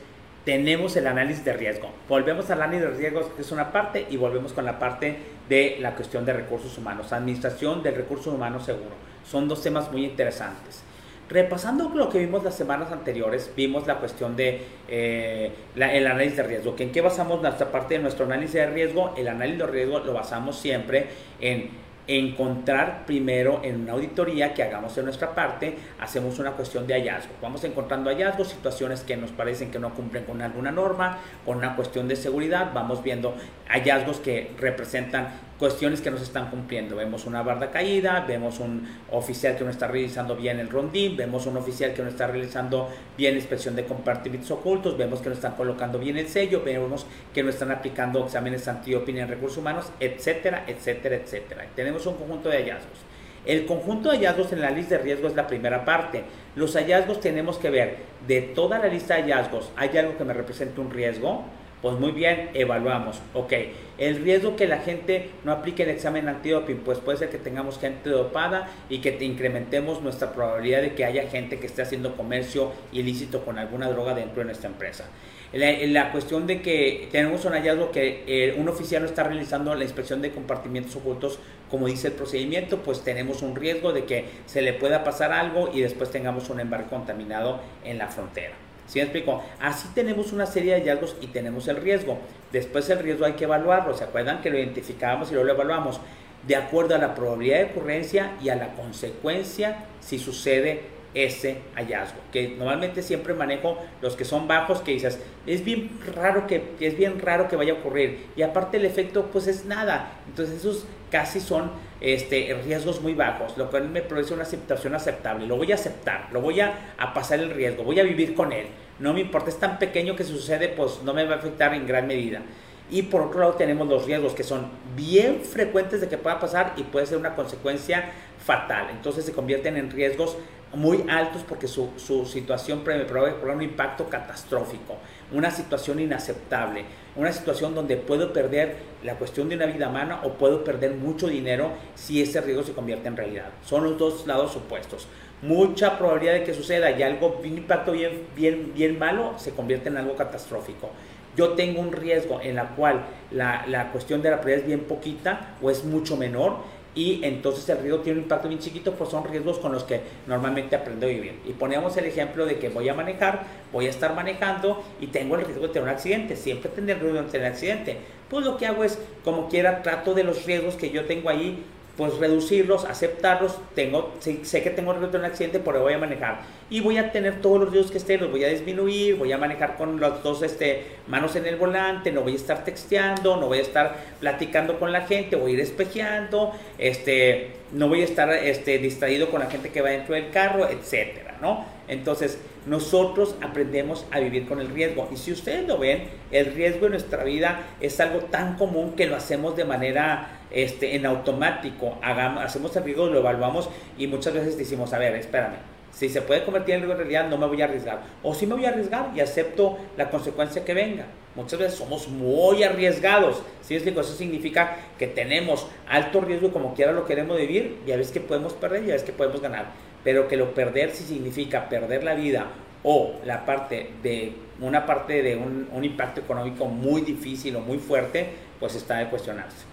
tenemos 0.47 0.97
el 0.97 1.07
análisis 1.07 1.45
de 1.45 1.53
riesgo. 1.53 1.91
Volvemos 2.09 2.49
al 2.51 2.63
análisis 2.63 2.89
de 2.89 2.97
riesgos, 2.97 3.27
que 3.37 3.43
es 3.43 3.53
una 3.53 3.73
parte, 3.73 4.07
y 4.09 4.17
volvemos 4.17 4.55
con 4.55 4.65
la 4.65 4.79
parte 4.79 5.19
de 5.51 5.77
la 5.81 5.95
cuestión 5.95 6.25
de 6.25 6.33
recursos 6.33 6.79
humanos, 6.79 7.13
administración 7.13 7.83
del 7.83 7.97
recurso 7.97 8.31
humano 8.31 8.59
seguro. 8.61 8.93
Son 9.29 9.49
dos 9.49 9.63
temas 9.63 9.93
muy 9.93 10.05
interesantes. 10.07 10.83
Repasando 11.29 11.89
lo 11.89 12.09
que 12.09 12.21
vimos 12.21 12.45
las 12.45 12.55
semanas 12.55 12.93
anteriores, 12.93 13.51
vimos 13.57 13.87
la 13.87 13.99
cuestión 13.99 14.37
de 14.37 14.63
eh, 14.89 15.51
el 15.75 16.07
análisis 16.07 16.37
de 16.37 16.43
riesgo. 16.45 16.77
¿En 16.79 16.93
qué 16.93 17.01
basamos 17.01 17.43
nuestra 17.43 17.73
parte 17.73 17.95
de 17.95 18.01
nuestro 18.01 18.27
análisis 18.27 18.55
de 18.55 18.67
riesgo? 18.67 19.13
El 19.17 19.27
análisis 19.27 19.59
de 19.59 19.67
riesgo 19.67 19.99
lo 20.01 20.13
basamos 20.13 20.57
siempre 20.57 21.09
en 21.41 21.87
encontrar 22.09 23.05
primero 23.05 23.61
en 23.65 23.83
una 23.83 23.95
auditoría 23.95 24.55
que 24.55 24.63
hagamos 24.63 24.95
de 24.95 25.03
nuestra 25.03 25.35
parte, 25.35 25.77
hacemos 26.01 26.39
una 26.39 26.53
cuestión 26.53 26.87
de 26.87 26.95
hallazgo. 26.95 27.33
Vamos 27.43 27.65
encontrando 27.65 28.11
hallazgos, 28.11 28.49
situaciones 28.49 29.01
que 29.01 29.17
nos 29.17 29.33
parecen 29.33 29.71
que 29.71 29.79
no 29.79 29.95
cumplen 29.95 30.25
con 30.25 30.41
alguna 30.41 30.71
norma, 30.71 31.19
con 31.45 31.59
una 31.59 31.75
cuestión 31.75 32.07
de 32.07 32.17
seguridad, 32.17 32.71
vamos 32.73 33.03
viendo 33.03 33.35
hallazgos 33.69 34.19
que 34.19 34.53
representan 34.59 35.31
cuestiones 35.59 36.01
que 36.01 36.11
no 36.11 36.19
se 36.19 36.25
están 36.25 36.51
cumpliendo. 36.51 36.97
Vemos 36.97 37.25
una 37.27 37.43
barda 37.43 37.71
caída, 37.71 38.25
vemos 38.27 38.61
un 38.61 38.87
oficial 39.11 39.57
que 39.57 39.65
no 39.65 39.71
está 39.71 39.87
realizando 39.87 40.37
bien 40.37 40.59
el 40.59 40.69
rondín, 40.69 41.17
vemos 41.17 41.47
un 41.47 41.57
oficial 41.57 41.95
que 41.95 42.03
no 42.03 42.09
está 42.09 42.27
realizando 42.27 42.89
bien 43.17 43.35
la 43.35 43.41
inspección 43.41 43.75
de 43.77 43.85
compartimentos 43.85 44.51
ocultos, 44.51 44.97
vemos 44.97 45.21
que 45.21 45.29
no 45.29 45.35
están 45.35 45.53
colocando 45.53 45.99
bien 45.99 46.17
el 46.19 46.29
sello, 46.29 46.63
vemos 46.65 47.07
que 47.33 47.43
no 47.43 47.51
están 47.51 47.71
aplicando 47.71 48.25
exámenes 48.25 48.69
antidoping 48.69 49.19
en 49.19 49.29
recursos 49.29 49.59
humanos, 49.59 49.91
etcétera, 50.01 50.65
etcétera, 50.67 51.17
etcétera. 51.17 51.67
Tenemos 51.75 52.07
un 52.07 52.17
conjunto 52.17 52.49
de 52.49 52.59
hallazgos. 52.59 52.99
El 53.47 53.65
conjunto 53.65 54.11
de 54.11 54.17
hallazgos 54.17 54.53
en 54.53 54.61
la 54.61 54.71
lista 54.71 54.97
de 54.97 55.05
riesgo 55.05 55.29
es 55.29 55.37
la 55.37 55.47
primera 55.47 55.85
parte. 55.85 56.25
Los 56.57 56.75
hallazgos 56.75 57.21
tenemos 57.21 57.59
que 57.59 57.71
ver 57.71 57.99
de 58.27 58.43
toda 58.43 58.79
la 58.79 58.89
lista 58.89 59.15
de 59.15 59.23
hallazgos, 59.23 59.71
¿hay 59.77 59.97
algo 59.97 60.19
que 60.19 60.25
me 60.25 60.33
represente 60.33 60.81
un 60.81 60.91
riesgo? 60.91 61.45
Pues 61.87 62.01
muy 62.01 62.11
bien, 62.11 62.51
evaluamos. 62.53 63.21
Ok, 63.33 63.53
el 63.97 64.17
riesgo 64.17 64.57
que 64.57 64.67
la 64.67 64.79
gente 64.79 65.31
no 65.45 65.53
aplique 65.53 65.85
el 65.85 65.91
examen 65.91 66.29
antidoping, 66.29 66.79
pues 66.79 66.99
puede 66.99 67.17
ser 67.17 67.29
que 67.29 67.39
tengamos 67.39 67.79
gente 67.79 68.11
dopada 68.11 68.69
y 68.91 68.99
que 68.99 69.13
te 69.13 69.25
incrementemos 69.25 70.03
nuestra 70.03 70.33
probabilidad 70.33 70.83
de 70.83 70.97
que 70.97 71.05
haya 71.05 71.31
gente 71.31 71.61
que 71.61 71.67
esté 71.67 71.83
haciendo 71.83 72.17
comercio 72.17 72.73
ilícito 72.91 73.45
con 73.45 73.57
alguna 73.57 73.89
droga 73.89 74.17
dentro 74.17 74.39
de 74.39 74.47
nuestra 74.47 74.69
empresa. 74.69 75.05
La, 75.53 76.11
cuestión 76.11 76.49
de 76.49 76.61
que 76.61 77.09
tenemos 77.13 77.45
un 77.45 77.53
hallazgo 77.53 77.93
que 77.93 78.25
eh, 78.27 78.57
un 78.59 78.69
oficial 78.69 79.03
no 79.03 79.09
está 79.09 79.23
realizando 79.23 79.73
la 79.77 79.85
inspección 79.85 80.21
de 80.21 80.33
compartimientos 80.33 80.97
ocultos 80.97 81.39
como 81.71 81.87
dice 81.87 82.09
el 82.09 82.15
procedimiento, 82.15 82.79
pues 82.79 83.03
tenemos 83.05 83.43
un 83.43 83.55
riesgo 83.55 83.93
de 83.93 84.07
que 84.07 84.25
se 84.47 84.61
le 84.61 84.73
pueda 84.73 85.05
pasar 85.05 85.31
algo 85.31 85.71
y 85.73 85.83
después 85.83 86.11
tengamos 86.11 86.51
un 86.51 86.59
embarque 86.59 86.91
contaminado 86.91 87.61
en 87.85 87.99
la 87.99 88.09
frontera. 88.09 88.66
¿Sí 88.87 88.99
me 88.99 89.05
explico? 89.05 89.43
Así 89.61 89.89
tenemos 89.95 90.33
una 90.33 90.47
serie 90.47 90.75
de 90.75 90.81
hallazgos 90.81 91.17
y 91.21 91.29
tenemos 91.29 91.69
el 91.69 91.77
riesgo. 91.77 92.19
Después 92.53 92.89
el 92.91 93.01
riesgo 93.01 93.27
hay 93.27 93.33
que 93.33 93.45
evaluarlo. 93.45 93.95
¿Se 93.95 94.05
acuerdan 94.05 94.41
que 94.41 94.51
lo 94.51 94.59
identificábamos 94.59 95.31
y 95.31 95.35
luego 95.35 95.47
lo 95.47 95.55
evaluamos? 95.55 96.01
De 96.47 96.57
acuerdo 96.57 96.95
a 96.95 96.99
la 96.99 97.15
probabilidad 97.15 97.59
de 97.59 97.65
ocurrencia 97.65 98.33
y 98.41 98.51
a 98.51 98.57
la 98.57 98.75
consecuencia 98.75 99.85
si 100.01 100.19
sucede 100.19 100.97
ese 101.17 101.63
hallazgo. 101.75 102.21
Que 102.31 102.49
normalmente 102.49 103.03
siempre 103.03 103.35
manejo 103.35 103.79
los 104.03 104.15
que 104.17 104.25
son 104.25 104.47
bajos, 104.47 104.83
que 104.83 104.93
dices, 104.93 105.19
es 105.47 105.65
bien 105.65 105.99
raro 106.15 106.47
que, 106.47 106.75
es 106.79 106.97
bien 106.97 107.19
raro 107.19 107.49
que 107.49 107.57
vaya 107.57 107.73
a 107.73 107.77
ocurrir. 107.77 108.27
Y 108.37 108.43
aparte 108.43 108.77
el 108.77 108.85
efecto, 108.85 109.31
pues 109.33 109.47
es 109.47 109.65
nada. 109.65 110.13
Entonces 110.29 110.57
esos 110.57 110.85
casi 111.11 111.41
son 111.41 111.71
este, 112.01 112.55
riesgos 112.65 113.01
muy 113.01 113.15
bajos, 113.15 113.57
lo 113.57 113.71
cual 113.71 113.89
me 113.89 114.03
produce 114.03 114.35
una 114.35 114.43
aceptación 114.43 114.95
aceptable. 114.95 115.47
Lo 115.47 115.57
voy 115.57 115.73
a 115.73 115.77
aceptar, 115.77 116.29
lo 116.33 116.41
voy 116.41 116.61
a, 116.61 116.95
pasar 117.15 117.39
el 117.39 117.51
riesgo, 117.51 117.85
voy 117.85 118.01
a 118.01 118.03
vivir 118.03 118.35
con 118.35 118.53
él. 118.53 118.67
No 118.99 119.13
me 119.13 119.21
importa, 119.21 119.51
es 119.51 119.59
tan 119.59 119.79
pequeño 119.79 120.17
que 120.17 120.25
sucede, 120.25 120.69
pues 120.69 121.03
no 121.05 121.13
me 121.15 121.25
va 121.25 121.35
a 121.35 121.39
afectar 121.39 121.75
en 121.75 121.87
gran 121.87 122.07
medida. 122.07 122.43
Y 122.91 123.03
por 123.03 123.23
otro 123.23 123.41
lado 123.41 123.55
tenemos 123.55 123.89
los 123.89 124.07
riesgos 124.07 124.35
que 124.35 124.45
son 124.45 124.69
bien 124.95 125.41
frecuentes 125.41 126.01
de 126.01 126.09
que 126.09 126.19
pueda 126.19 126.39
pasar 126.39 126.75
y 126.77 126.85
puede 126.85 127.07
ser 127.07 127.19
una 127.19 127.35
consecuencia 127.35 128.11
fatal. 128.45 128.89
Entonces 128.91 129.25
se 129.25 129.33
convierten 129.33 129.77
en 129.77 129.91
riesgos 129.91 130.37
muy 130.75 131.05
altos 131.09 131.43
porque 131.49 131.67
su, 131.67 131.91
su 131.97 132.27
situación 132.27 132.83
provoca 132.85 133.53
un 133.53 133.63
impacto 133.63 134.09
catastrófico, 134.09 134.99
una 135.33 135.51
situación 135.51 136.01
inaceptable, 136.01 136.85
una 137.17 137.33
situación 137.33 137.75
donde 137.75 137.97
puedo 137.97 138.33
perder 138.33 138.77
la 139.03 139.15
cuestión 139.15 139.49
de 139.49 139.57
una 139.57 139.67
vida 139.67 139.89
humana 139.89 140.21
o 140.23 140.35
puedo 140.35 140.65
perder 140.65 140.93
mucho 140.93 141.29
dinero 141.29 141.71
si 141.95 142.23
ese 142.23 142.41
riesgo 142.41 142.63
se 142.63 142.73
convierte 142.73 143.09
en 143.09 143.17
realidad. 143.17 143.47
Son 143.65 143.85
los 143.85 143.99
dos 143.99 144.27
lados 144.27 144.57
opuestos. 144.57 145.09
Mucha 145.43 145.99
probabilidad 145.99 146.35
de 146.35 146.45
que 146.45 146.55
suceda 146.55 146.91
y 146.91 147.03
algo, 147.03 147.41
un 147.43 147.59
impacto 147.59 147.93
bien, 147.93 148.27
bien, 148.35 148.73
bien 148.75 148.99
malo 148.99 149.35
se 149.37 149.51
convierte 149.51 149.89
en 149.89 149.99
algo 149.99 150.17
catastrófico. 150.17 150.91
Yo 151.37 151.51
tengo 151.51 151.83
un 151.83 151.93
riesgo 151.93 152.41
en 152.41 152.57
la 152.57 152.69
cual 152.71 153.05
la, 153.31 153.67
la 153.67 153.93
cuestión 153.93 154.23
de 154.23 154.31
la 154.31 154.41
prioridad 154.41 154.63
es 154.63 154.67
bien 154.67 154.85
poquita 154.85 155.55
o 155.61 155.71
es 155.71 155.85
mucho 155.85 156.17
menor 156.17 156.57
y 156.97 157.21
entonces 157.23 157.69
el 157.69 157.79
riesgo 157.79 158.01
tiene 158.01 158.19
un 158.19 158.25
impacto 158.25 158.49
bien 158.49 158.59
chiquito, 158.59 158.93
pues 158.95 159.11
son 159.11 159.23
riesgos 159.25 159.59
con 159.59 159.71
los 159.71 159.85
que 159.85 160.01
normalmente 160.27 160.75
aprendo 160.75 161.07
a 161.07 161.11
vivir. 161.11 161.39
Y 161.47 161.53
ponemos 161.53 161.95
el 161.99 162.07
ejemplo 162.07 162.47
de 162.47 162.59
que 162.59 162.71
voy 162.71 162.89
a 162.89 162.95
manejar, 162.95 163.45
voy 163.71 163.87
a 163.87 163.91
estar 163.91 164.15
manejando 164.15 164.83
y 164.99 165.09
tengo 165.09 165.37
el 165.37 165.45
riesgo 165.45 165.67
de 165.67 165.75
tener 165.75 165.83
un 165.85 165.95
accidente, 165.95 166.37
siempre 166.37 166.71
tener 166.71 166.99
riesgo 166.99 167.23
de 167.23 167.29
tener 167.29 167.49
un 167.49 167.53
accidente. 167.53 167.99
Pues 168.31 168.47
lo 168.47 168.57
que 168.57 168.67
hago 168.67 168.83
es, 168.83 168.99
como 169.25 169.49
quiera, 169.49 169.83
trato 169.83 170.15
de 170.15 170.25
los 170.25 170.47
riesgos 170.47 170.75
que 170.75 170.91
yo 170.91 171.05
tengo 171.05 171.29
ahí, 171.29 171.63
pues 171.97 172.19
reducirlos, 172.19 172.85
aceptarlos, 172.85 173.57
tengo, 173.75 174.13
sé, 174.21 174.63
que 174.63 174.71
tengo 174.71 174.93
un 174.93 175.25
accidente, 175.25 175.61
pero 175.61 175.81
voy 175.81 175.95
a 175.95 175.99
manejar. 175.99 176.43
Y 176.69 176.81
voy 176.81 176.99
a 176.99 177.11
tener 177.11 177.41
todos 177.41 177.61
los 177.61 177.73
riesgos 177.73 177.91
que 177.91 177.99
estén, 177.99 178.21
los 178.21 178.31
voy 178.31 178.45
a 178.45 178.49
disminuir, 178.49 179.17
voy 179.17 179.33
a 179.33 179.39
manejar 179.39 179.77
con 179.77 179.99
las 179.99 180.23
dos 180.23 180.43
este, 180.43 180.85
manos 181.07 181.37
en 181.37 181.47
el 181.47 181.57
volante, 181.57 182.13
no 182.13 182.21
voy 182.21 182.33
a 182.33 182.37
estar 182.37 182.65
texteando, 182.65 183.37
no 183.37 183.47
voy 183.47 183.59
a 183.59 183.63
estar 183.63 183.97
platicando 184.21 184.79
con 184.79 184.93
la 184.93 185.03
gente, 185.03 185.37
voy 185.37 185.53
a 185.53 185.55
ir 185.55 185.61
espejeando, 185.61 186.53
este, 186.77 187.53
no 187.77 187.89
voy 187.89 188.01
a 188.01 188.05
estar 188.05 188.33
este, 188.33 188.79
distraído 188.79 189.31
con 189.31 189.41
la 189.41 189.51
gente 189.51 189.69
que 189.69 189.83
va 189.83 189.91
dentro 189.91 190.15
del 190.15 190.31
carro, 190.31 190.69
etcétera, 190.69 191.37
¿no? 191.43 191.67
Entonces, 191.89 192.39
nosotros 192.65 193.37
aprendemos 193.43 194.07
a 194.11 194.19
vivir 194.19 194.49
con 194.49 194.61
el 194.61 194.69
riesgo. 194.69 195.09
Y 195.13 195.17
si 195.17 195.31
ustedes 195.31 195.69
lo 195.69 195.79
ven, 195.79 196.05
el 196.33 196.55
riesgo 196.55 196.87
en 196.87 196.93
nuestra 196.93 197.23
vida 197.23 197.61
es 197.81 198.01
algo 198.01 198.21
tan 198.21 198.57
común 198.57 198.95
que 198.97 199.07
lo 199.07 199.15
hacemos 199.15 199.57
de 199.57 199.67
manera 199.67 200.41
este, 200.51 200.97
en 200.97 201.05
automático. 201.05 201.99
Hagamos, 202.03 202.45
hacemos 202.45 202.75
el 202.77 202.85
riesgo, 202.85 203.07
lo 203.09 203.19
evaluamos 203.19 203.69
y 203.99 204.07
muchas 204.07 204.33
veces 204.33 204.57
decimos, 204.57 204.95
a 204.95 204.99
ver, 204.99 205.15
espérame, 205.15 205.76
si 205.97 206.09
se 206.09 206.23
puede 206.23 206.45
convertir 206.45 206.75
en 206.75 206.81
riesgo 206.83 206.93
en 206.93 206.99
realidad, 206.99 207.29
no 207.29 207.39
me 207.39 207.47
voy 207.47 207.63
a 207.63 207.65
arriesgar. 207.65 208.03
O 208.23 208.35
si 208.35 208.47
me 208.47 208.55
voy 208.55 208.67
a 208.67 208.69
arriesgar 208.69 209.13
y 209.15 209.21
acepto 209.21 209.79
la 209.97 210.11
consecuencia 210.11 210.65
que 210.65 210.75
venga. 210.75 211.07
Muchas 211.35 211.59
veces 211.59 211.79
somos 211.79 212.09
muy 212.09 212.63
arriesgados. 212.63 213.43
¿sí? 213.63 213.77
Eso 213.77 214.03
significa 214.05 214.77
que 214.99 215.07
tenemos 215.07 215.67
alto 215.89 216.21
riesgo 216.21 216.49
y 216.49 216.51
como 216.51 216.75
quiera 216.75 216.93
lo 216.93 217.07
queremos 217.07 217.37
vivir, 217.39 217.79
ya 217.87 217.97
ves 217.97 218.11
que 218.11 218.21
podemos 218.21 218.53
perder, 218.53 218.85
ya 218.85 218.95
ves 218.95 219.03
que 219.03 219.13
podemos 219.13 219.41
ganar 219.41 219.67
pero 220.07 220.29
que 220.29 220.37
lo 220.37 220.55
perder 220.55 220.93
si 220.93 221.03
significa 221.03 221.69
perder 221.69 222.05
la 222.05 222.15
vida 222.15 222.47
o 222.85 223.15
la 223.25 223.45
parte 223.45 223.91
de 224.05 224.35
una 224.61 224.87
parte 224.87 225.21
de 225.21 225.35
un, 225.35 225.85
impacto 225.85 226.21
económico 226.21 226.67
muy 226.67 227.01
difícil 227.01 227.57
o 227.57 227.61
muy 227.61 227.79
fuerte, 227.79 228.29
pues 228.61 228.77
está 228.77 228.99
de 228.99 229.09
cuestionarse. 229.09 229.65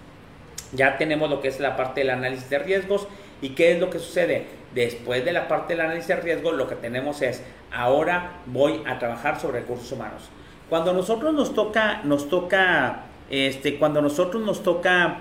Ya 0.71 0.97
tenemos 0.97 1.29
lo 1.29 1.39
que 1.39 1.49
es 1.49 1.59
la 1.59 1.77
parte 1.77 2.01
del 2.01 2.09
análisis 2.09 2.49
de 2.49 2.57
riesgos 2.57 3.07
y 3.43 3.49
qué 3.49 3.73
es 3.73 3.79
lo 3.79 3.89
que 3.89 3.99
sucede 3.99 4.45
después 4.73 5.25
de 5.25 5.33
la 5.33 5.49
parte 5.49 5.73
del 5.73 5.81
análisis 5.81 6.07
de 6.07 6.15
riesgos, 6.15 6.53
lo 6.53 6.65
que 6.69 6.75
tenemos 6.75 7.21
es 7.21 7.43
ahora 7.73 8.37
voy 8.45 8.81
a 8.87 8.97
trabajar 8.99 9.37
sobre 9.37 9.59
recursos 9.59 9.91
humanos. 9.91 10.29
Cuando 10.69 10.93
nosotros 10.93 11.33
nos 11.33 11.53
toca, 11.53 12.01
nos 12.05 12.29
toca, 12.29 13.01
este, 13.29 13.77
cuando 13.77 14.01
nosotros 14.01 14.41
nos 14.43 14.63
toca 14.63 15.17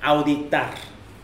auditar 0.00 0.70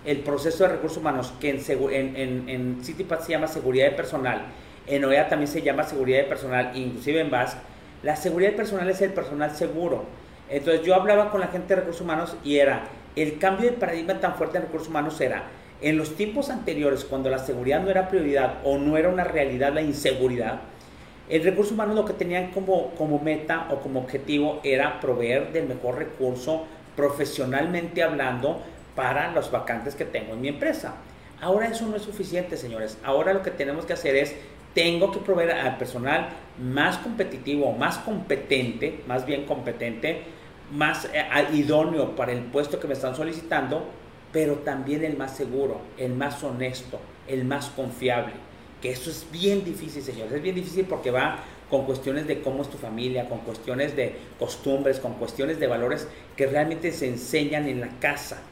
el 0.05 0.19
proceso 0.19 0.65
de 0.65 0.75
recursos 0.75 0.99
humanos, 0.99 1.33
que 1.41 1.49
en, 1.49 2.17
en, 2.17 2.49
en, 2.51 2.85
se 2.85 3.33
llama 3.33 3.47
seguridad 3.47 3.87
de 3.87 3.93
personal, 3.93 4.43
en 4.87 5.03
OEA 5.03 5.31
también 5.31 5.49
se 5.49 5.63
llama 5.63 5.83
seguridad 5.85 6.19
de 6.19 6.25
personal, 6.25 6.73
inclusive 6.77 7.21
en 7.21 7.31
VAS, 7.31 7.57
la 8.03 8.17
seguridad 8.17 8.51
de 8.51 8.57
personal 8.57 8.91
es 8.91 9.01
el 9.01 9.15
personal 9.15 9.51
seguro. 9.57 10.05
Entonces 10.51 10.85
yo 10.85 10.95
hablaba 10.95 11.31
con 11.31 11.41
la 11.41 11.47
gente 11.47 11.69
de 11.69 11.77
recursos 11.77 12.03
humanos 12.03 12.37
y 12.45 12.59
era, 12.59 12.85
el 13.17 13.39
cambio 13.39 13.71
de 13.71 13.79
paradigma 13.79 14.21
tan 14.21 14.35
fuerte 14.35 14.59
en 14.59 14.65
recursos 14.65 14.89
humanos 14.89 15.19
era, 15.23 15.45
en 15.85 15.99
los 15.99 16.17
tiempos 16.17 16.49
anteriores, 16.49 17.05
cuando 17.05 17.29
la 17.29 17.39
seguridad 17.39 17.83
no 17.83 17.91
era 17.91 18.09
prioridad 18.09 18.59
o 18.65 18.79
no 18.79 18.97
era 18.97 19.11
una 19.11 19.25
realidad 19.25 19.73
la 19.73 19.83
inseguridad, 19.83 20.63
el 21.29 21.45
recurso 21.45 21.75
humano 21.75 21.95
lo 21.95 22.05
que 22.07 22.15
tenían 22.15 22.51
como, 22.53 22.91
como 22.93 23.19
meta 23.19 23.69
o 23.71 23.81
como 23.81 24.01
objetivo 24.01 24.61
era 24.63 25.01
proveer 25.01 25.53
del 25.53 25.67
mejor 25.67 25.99
recurso 25.99 26.65
profesionalmente 26.97 28.03
hablando 28.03 28.63
para 28.95 29.33
los 29.33 29.51
vacantes 29.51 29.95
que 29.95 30.05
tengo 30.05 30.35
en 30.35 30.41
mi 30.41 30.49
empresa. 30.49 30.95
Ahora 31.41 31.69
eso 31.69 31.87
no 31.87 31.97
es 31.97 32.03
suficiente, 32.03 32.57
señores. 32.57 32.99
Ahora 33.05 33.35
lo 33.35 33.43
que 33.43 33.51
tenemos 33.51 33.85
que 33.85 33.93
hacer 33.93 34.17
es, 34.17 34.35
tengo 34.75 35.13
que 35.13 35.19
proveer 35.19 35.53
al 35.53 35.77
personal 35.77 36.31
más 36.63 36.97
competitivo, 36.99 37.73
más 37.73 37.99
competente, 37.99 39.01
más 39.07 39.27
bien 39.27 39.45
competente, 39.45 40.23
más 40.73 41.07
eh, 41.13 41.27
idóneo 41.53 42.17
para 42.17 42.33
el 42.33 42.41
puesto 42.41 42.81
que 42.81 42.89
me 42.89 42.95
están 42.95 43.15
solicitando, 43.15 43.87
pero 44.35 44.57
también 44.57 45.03
el 45.03 45.17
más 45.17 45.35
seguro, 45.35 45.81
el 45.97 46.13
más 46.13 46.45
honesto, 46.45 47.01
el 47.27 47.47
más 47.47 47.71
confiable 47.71 48.35
que 48.85 48.91
eso 48.91 49.09
es 49.09 49.27
bien 49.33 49.65
difícil, 49.65 50.03
señores, 50.03 50.31
es 50.31 50.43
bien 50.43 50.55
difícil 50.55 50.85
porque 50.85 51.11
va 51.11 51.39
con 51.71 51.87
cuestiones 51.87 52.27
de 52.27 52.43
cómo 52.43 52.61
es 52.61 52.69
tu 52.69 52.77
familia, 52.77 53.31
con 53.31 53.39
cuestiones 53.39 53.97
de 53.97 54.15
costumbres, 54.39 55.01
con 55.01 55.15
cuestiones 55.15 55.59
de 55.59 55.67
valores 55.67 56.07
que 56.37 56.47
realmente 56.47 56.93
se 56.93 57.09
enseñan 57.09 57.67
en 57.67 57.81
la 57.81 57.89
casa. 57.99 58.43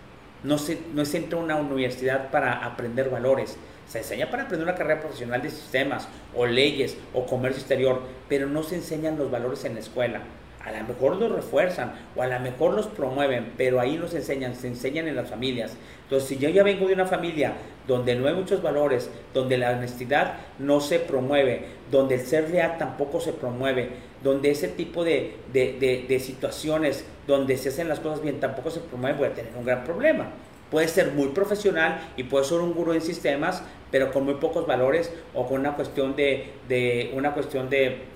No 0.43 0.57
se, 0.57 0.79
no 0.95 1.03
entra 1.03 1.39
a 1.39 1.43
una 1.43 1.57
universidad 1.57 2.31
para 2.31 2.65
aprender 2.65 3.11
valores, 3.11 3.59
se 3.87 3.99
enseña 3.99 4.31
para 4.31 4.45
aprender 4.45 4.67
una 4.67 4.75
carrera 4.75 5.03
profesional 5.03 5.43
de 5.43 5.51
sistemas 5.51 6.09
o 6.35 6.47
leyes 6.47 6.97
o 7.13 7.27
comercio 7.27 7.61
exterior, 7.61 8.01
pero 8.27 8.47
no 8.47 8.63
se 8.63 8.77
enseñan 8.77 9.19
los 9.19 9.31
valores 9.31 9.67
en 9.67 9.75
la 9.75 9.81
escuela 9.81 10.23
a 10.65 10.71
lo 10.71 10.85
mejor 10.85 11.17
los 11.17 11.33
refuerzan 11.33 11.93
o 12.15 12.23
a 12.23 12.27
lo 12.27 12.39
mejor 12.41 12.75
los 12.75 12.87
promueven, 12.87 13.53
pero 13.57 13.81
ahí 13.81 13.97
nos 13.97 14.15
enseñan, 14.15 14.55
se 14.55 14.69
enseñan 14.69 15.09
en 15.09 15.17
las 15.17 15.29
familias. 15.29 15.77
Entonces, 16.05 16.29
si 16.29 16.39
yo 16.39 16.49
ya 16.49 16.63
vengo 16.63 16.87
de 16.87 16.95
una 16.95 17.07
familia 17.07 17.55
donde 17.87 18.15
no 18.15 18.29
hay 18.29 18.35
muchos 18.35 18.63
valores, 18.63 19.11
donde 19.35 19.59
la 19.59 19.71
honestidad 19.73 20.35
no 20.59 20.81
se 20.81 21.01
promueve, 21.01 21.65
donde 21.91 22.17
el 22.17 22.21
ser 22.21 22.51
leal 22.51 22.79
tampoco 22.79 23.21
se 23.21 23.33
promueve, 23.33 23.91
donde 24.23 24.51
ese 24.51 24.69
tipo 24.69 25.05
de, 25.05 25.37
de, 25.53 26.21
situaciones 26.21 27.05
donde 27.27 27.57
se 27.57 27.71
hacen 27.71 27.89
las 27.89 28.01
cosas 28.01 28.23
bien 28.23 28.39
tampoco 28.39 28.71
se 28.71 28.81
promueve, 28.81 29.19
voy 29.19 29.29
a 29.29 29.35
tener 29.35 29.53
un 29.57 29.65
gran 29.65 29.85
problema. 29.85 30.27
Puede 30.71 30.89
ser 30.89 31.13
muy 31.13 31.29
profesional 31.29 32.01
y 32.17 32.25
puede 32.25 32.45
ser 32.45 32.61
un 32.61 32.73
gurú 32.73 32.93
en 32.93 33.03
sistemas, 33.03 33.63
pero 33.91 34.11
con 34.11 34.25
muy 34.25 34.35
pocos 34.35 34.67
valores 34.67 35.13
o 35.35 35.47
con 35.47 35.61
una 35.61 35.75
cuestión 35.75 36.17
de, 36.17 36.53
de 36.69 37.11
una 37.15 37.35
cuestión 37.35 37.69
de 37.69 38.12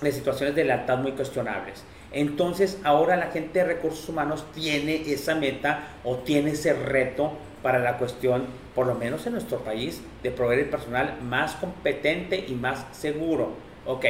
de 0.00 0.12
situaciones 0.12 0.54
de 0.54 0.64
lealtad 0.64 0.98
muy 0.98 1.12
cuestionables. 1.12 1.84
Entonces 2.12 2.78
ahora 2.84 3.16
la 3.16 3.30
gente 3.30 3.58
de 3.58 3.64
recursos 3.64 4.08
humanos 4.08 4.44
tiene 4.54 5.02
esa 5.10 5.34
meta 5.34 5.88
o 6.04 6.16
tiene 6.16 6.52
ese 6.52 6.72
reto 6.72 7.32
para 7.62 7.78
la 7.78 7.98
cuestión, 7.98 8.44
por 8.74 8.86
lo 8.86 8.94
menos 8.94 9.26
en 9.26 9.32
nuestro 9.32 9.58
país, 9.58 10.00
de 10.22 10.30
proveer 10.30 10.60
el 10.60 10.68
personal 10.68 11.18
más 11.22 11.54
competente 11.56 12.44
y 12.46 12.54
más 12.54 12.86
seguro. 12.92 13.54
Ok, 13.86 14.04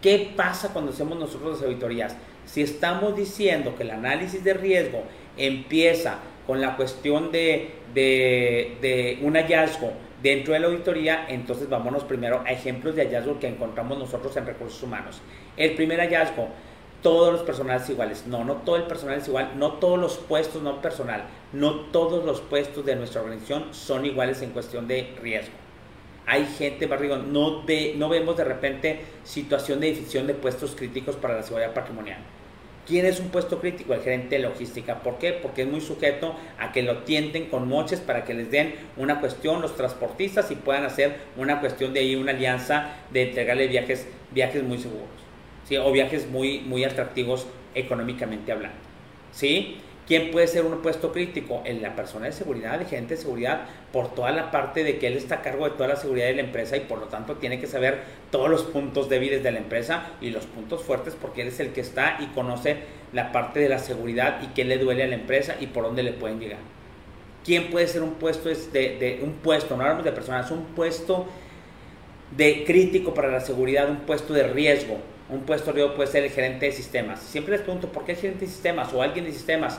¿qué 0.00 0.32
pasa 0.36 0.72
cuando 0.72 0.92
hacemos 0.92 1.18
nosotros 1.18 1.54
las 1.54 1.62
auditorías? 1.62 2.16
Si 2.46 2.62
estamos 2.62 3.16
diciendo 3.16 3.74
que 3.76 3.82
el 3.82 3.90
análisis 3.90 4.42
de 4.44 4.54
riesgo 4.54 5.02
empieza 5.36 6.18
con 6.46 6.60
la 6.60 6.76
cuestión 6.76 7.30
de, 7.32 7.70
de, 7.94 8.76
de 8.80 9.18
un 9.22 9.34
hallazgo 9.34 9.92
Dentro 10.22 10.52
de 10.52 10.60
la 10.60 10.66
auditoría, 10.66 11.24
entonces 11.28 11.68
vámonos 11.68 12.04
primero 12.04 12.42
a 12.46 12.50
ejemplos 12.50 12.94
de 12.94 13.04
hallazgo 13.04 13.38
que 13.38 13.48
encontramos 13.48 13.98
nosotros 13.98 14.36
en 14.36 14.46
recursos 14.46 14.82
humanos. 14.82 15.22
El 15.56 15.74
primer 15.74 15.98
hallazgo, 15.98 16.48
todos 17.02 17.32
los 17.32 17.42
personales 17.42 17.88
iguales. 17.88 18.26
No, 18.26 18.44
no 18.44 18.56
todo 18.56 18.76
el 18.76 18.82
personal 18.82 19.18
es 19.18 19.28
igual, 19.28 19.52
no 19.56 19.74
todos 19.74 19.98
los 19.98 20.18
puestos, 20.18 20.62
no 20.62 20.82
personal, 20.82 21.24
no 21.52 21.86
todos 21.86 22.24
los 22.24 22.42
puestos 22.42 22.84
de 22.84 22.96
nuestra 22.96 23.22
organización 23.22 23.72
son 23.72 24.04
iguales 24.04 24.42
en 24.42 24.50
cuestión 24.50 24.86
de 24.86 25.14
riesgo. 25.22 25.54
Hay 26.26 26.44
gente, 26.44 26.86
Barrigón, 26.86 27.32
no, 27.32 27.64
ve, 27.64 27.94
no 27.96 28.10
vemos 28.10 28.36
de 28.36 28.44
repente 28.44 29.00
situación 29.24 29.80
de 29.80 29.88
decisión 29.88 30.26
de 30.26 30.34
puestos 30.34 30.76
críticos 30.76 31.16
para 31.16 31.36
la 31.36 31.42
seguridad 31.42 31.72
patrimonial 31.72 32.18
¿Quién 32.90 33.06
es 33.06 33.20
un 33.20 33.28
puesto 33.28 33.60
crítico? 33.60 33.94
El 33.94 34.00
gerente 34.00 34.34
de 34.34 34.42
logística. 34.42 35.00
¿Por 35.00 35.18
qué? 35.18 35.32
Porque 35.32 35.62
es 35.62 35.68
muy 35.68 35.80
sujeto 35.80 36.34
a 36.58 36.72
que 36.72 36.82
lo 36.82 37.04
tienten 37.04 37.46
con 37.46 37.68
moches 37.68 38.00
para 38.00 38.24
que 38.24 38.34
les 38.34 38.50
den 38.50 38.74
una 38.96 39.20
cuestión 39.20 39.62
los 39.62 39.76
transportistas 39.76 40.50
y 40.50 40.56
puedan 40.56 40.84
hacer 40.84 41.18
una 41.36 41.60
cuestión 41.60 41.94
de 41.94 42.00
ahí, 42.00 42.16
una 42.16 42.32
alianza 42.32 42.96
de 43.12 43.28
entregarle 43.28 43.68
viajes, 43.68 44.08
viajes 44.32 44.64
muy 44.64 44.76
seguros. 44.78 45.06
¿sí? 45.68 45.76
O 45.76 45.92
viajes 45.92 46.28
muy, 46.28 46.62
muy 46.62 46.82
atractivos 46.82 47.46
económicamente 47.76 48.50
hablando. 48.50 48.76
¿sí? 49.30 49.76
¿Quién 50.10 50.32
puede 50.32 50.48
ser 50.48 50.64
un 50.64 50.76
puesto 50.78 51.12
crítico? 51.12 51.62
En 51.64 51.82
la 51.82 51.94
persona 51.94 52.26
de 52.26 52.32
seguridad, 52.32 52.80
el 52.80 52.88
gerente 52.88 53.14
de 53.14 53.20
seguridad, 53.20 53.60
por 53.92 54.12
toda 54.12 54.32
la 54.32 54.50
parte 54.50 54.82
de 54.82 54.98
que 54.98 55.06
él 55.06 55.16
está 55.16 55.36
a 55.36 55.40
cargo 55.40 55.66
de 55.66 55.76
toda 55.76 55.86
la 55.86 55.94
seguridad 55.94 56.26
de 56.26 56.34
la 56.34 56.40
empresa 56.40 56.76
y 56.76 56.80
por 56.80 56.98
lo 56.98 57.06
tanto 57.06 57.36
tiene 57.36 57.60
que 57.60 57.68
saber 57.68 58.00
todos 58.32 58.50
los 58.50 58.64
puntos 58.64 59.08
débiles 59.08 59.44
de 59.44 59.52
la 59.52 59.58
empresa 59.58 60.10
y 60.20 60.30
los 60.30 60.46
puntos 60.46 60.82
fuertes 60.82 61.14
porque 61.14 61.42
él 61.42 61.46
es 61.46 61.60
el 61.60 61.68
que 61.68 61.80
está 61.80 62.18
y 62.18 62.26
conoce 62.34 62.78
la 63.12 63.30
parte 63.30 63.60
de 63.60 63.68
la 63.68 63.78
seguridad 63.78 64.42
y 64.42 64.48
qué 64.48 64.64
le 64.64 64.78
duele 64.78 65.04
a 65.04 65.06
la 65.06 65.14
empresa 65.14 65.54
y 65.60 65.68
por 65.68 65.84
dónde 65.84 66.02
le 66.02 66.12
pueden 66.12 66.40
llegar. 66.40 66.58
¿Quién 67.44 67.70
puede 67.70 67.86
ser 67.86 68.02
un 68.02 68.14
puesto 68.14 68.48
de, 68.48 69.20
un 69.22 69.34
puesto, 69.34 69.76
no 69.76 69.84
hablamos 69.84 70.04
de 70.04 70.10
personas, 70.10 70.50
un 70.50 70.64
puesto 70.74 71.26
de 72.36 72.64
crítico 72.64 73.14
para 73.14 73.28
la 73.28 73.38
seguridad, 73.38 73.88
un 73.88 73.98
puesto 73.98 74.34
de 74.34 74.42
riesgo? 74.42 74.96
Un 75.28 75.42
puesto 75.42 75.66
de 75.66 75.74
riesgo 75.74 75.94
puede 75.94 76.10
ser 76.10 76.24
el 76.24 76.30
gerente 76.30 76.66
de 76.66 76.72
sistemas. 76.72 77.20
Siempre 77.20 77.52
les 77.52 77.60
pregunto, 77.60 77.92
¿por 77.92 78.04
qué 78.04 78.10
el 78.10 78.18
gerente 78.18 78.46
de 78.46 78.50
sistemas 78.50 78.92
o 78.92 79.02
alguien 79.02 79.24
de 79.24 79.30
sistemas? 79.30 79.78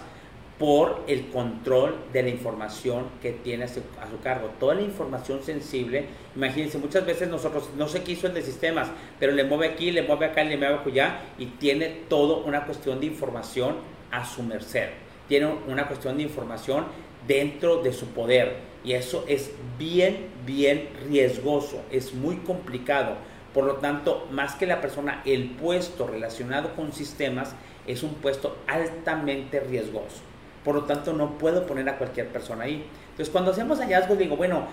Por 0.62 1.02
el 1.08 1.30
control 1.30 1.96
de 2.14 2.22
la 2.22 2.30
información 2.30 3.06
que 3.20 3.32
tiene 3.32 3.64
a 3.64 3.68
su, 3.68 3.82
cargo. 4.24 4.52
Toda 4.60 4.76
la 4.76 4.84
información 4.84 5.42
sensible, 5.42 6.06
imagínense, 6.36 6.78
muchas 6.78 7.04
veces 7.04 7.30
nosotros, 7.30 7.72
no 7.76 7.88
sé 7.88 8.04
qué 8.04 8.12
hizo 8.12 8.28
el 8.28 8.36
de 8.36 8.44
sistemas, 8.44 8.88
pero 9.20 9.32
le 9.32 9.44
mueve 9.44 9.70
aquí, 9.70 9.90
le 9.90 10.04
mueve 10.04 10.28
acá, 10.28 10.44
le 10.44 10.58
mueve 10.58 10.78
allá 10.86 11.22
y 11.40 11.48
tiene 11.48 11.88
todo 12.08 12.44
una 12.44 12.68
cuestión 12.68 13.00
de 13.00 13.08
información 13.08 13.78
a 14.12 14.24
su 14.24 14.44
merced. 14.44 14.90
Tiene 15.28 15.48
una 15.68 15.88
cuestión 15.88 16.18
de 16.18 16.24
información 16.24 16.86
dentro 17.28 17.82
de 17.82 17.92
su 17.92 18.10
poder 18.10 18.58
y 18.84 18.94
eso 18.94 19.26
es 19.28 19.50
bien, 19.80 20.28
bien 20.46 20.90
riesgoso, 21.10 21.82
es 21.90 22.14
muy 22.14 22.36
complicado. 22.36 23.16
Por 23.52 23.64
lo 23.64 23.78
tanto, 23.78 24.28
más 24.30 24.54
que 24.54 24.68
la 24.68 24.80
persona, 24.80 25.24
el 25.26 25.50
puesto 25.50 26.06
relacionado 26.06 26.76
con 26.76 26.94
sistemas 26.94 27.56
es 27.88 28.04
un 28.04 28.14
puesto 28.14 28.58
altamente 28.68 29.60
riesgoso. 29.60 30.31
Por 30.64 30.76
lo 30.76 30.84
tanto, 30.84 31.14
no 31.14 31.38
puedo 31.38 31.66
poner 31.66 31.88
a 31.90 31.98
cualquier 31.98 32.28
persona 32.28 32.66
ahí. 32.66 32.86
Entonces, 33.10 33.30
cuando 33.30 33.52
hacemos 33.52 33.80
hallazgos, 33.80 34.18
digo, 34.18 34.36
bueno, 34.36 34.66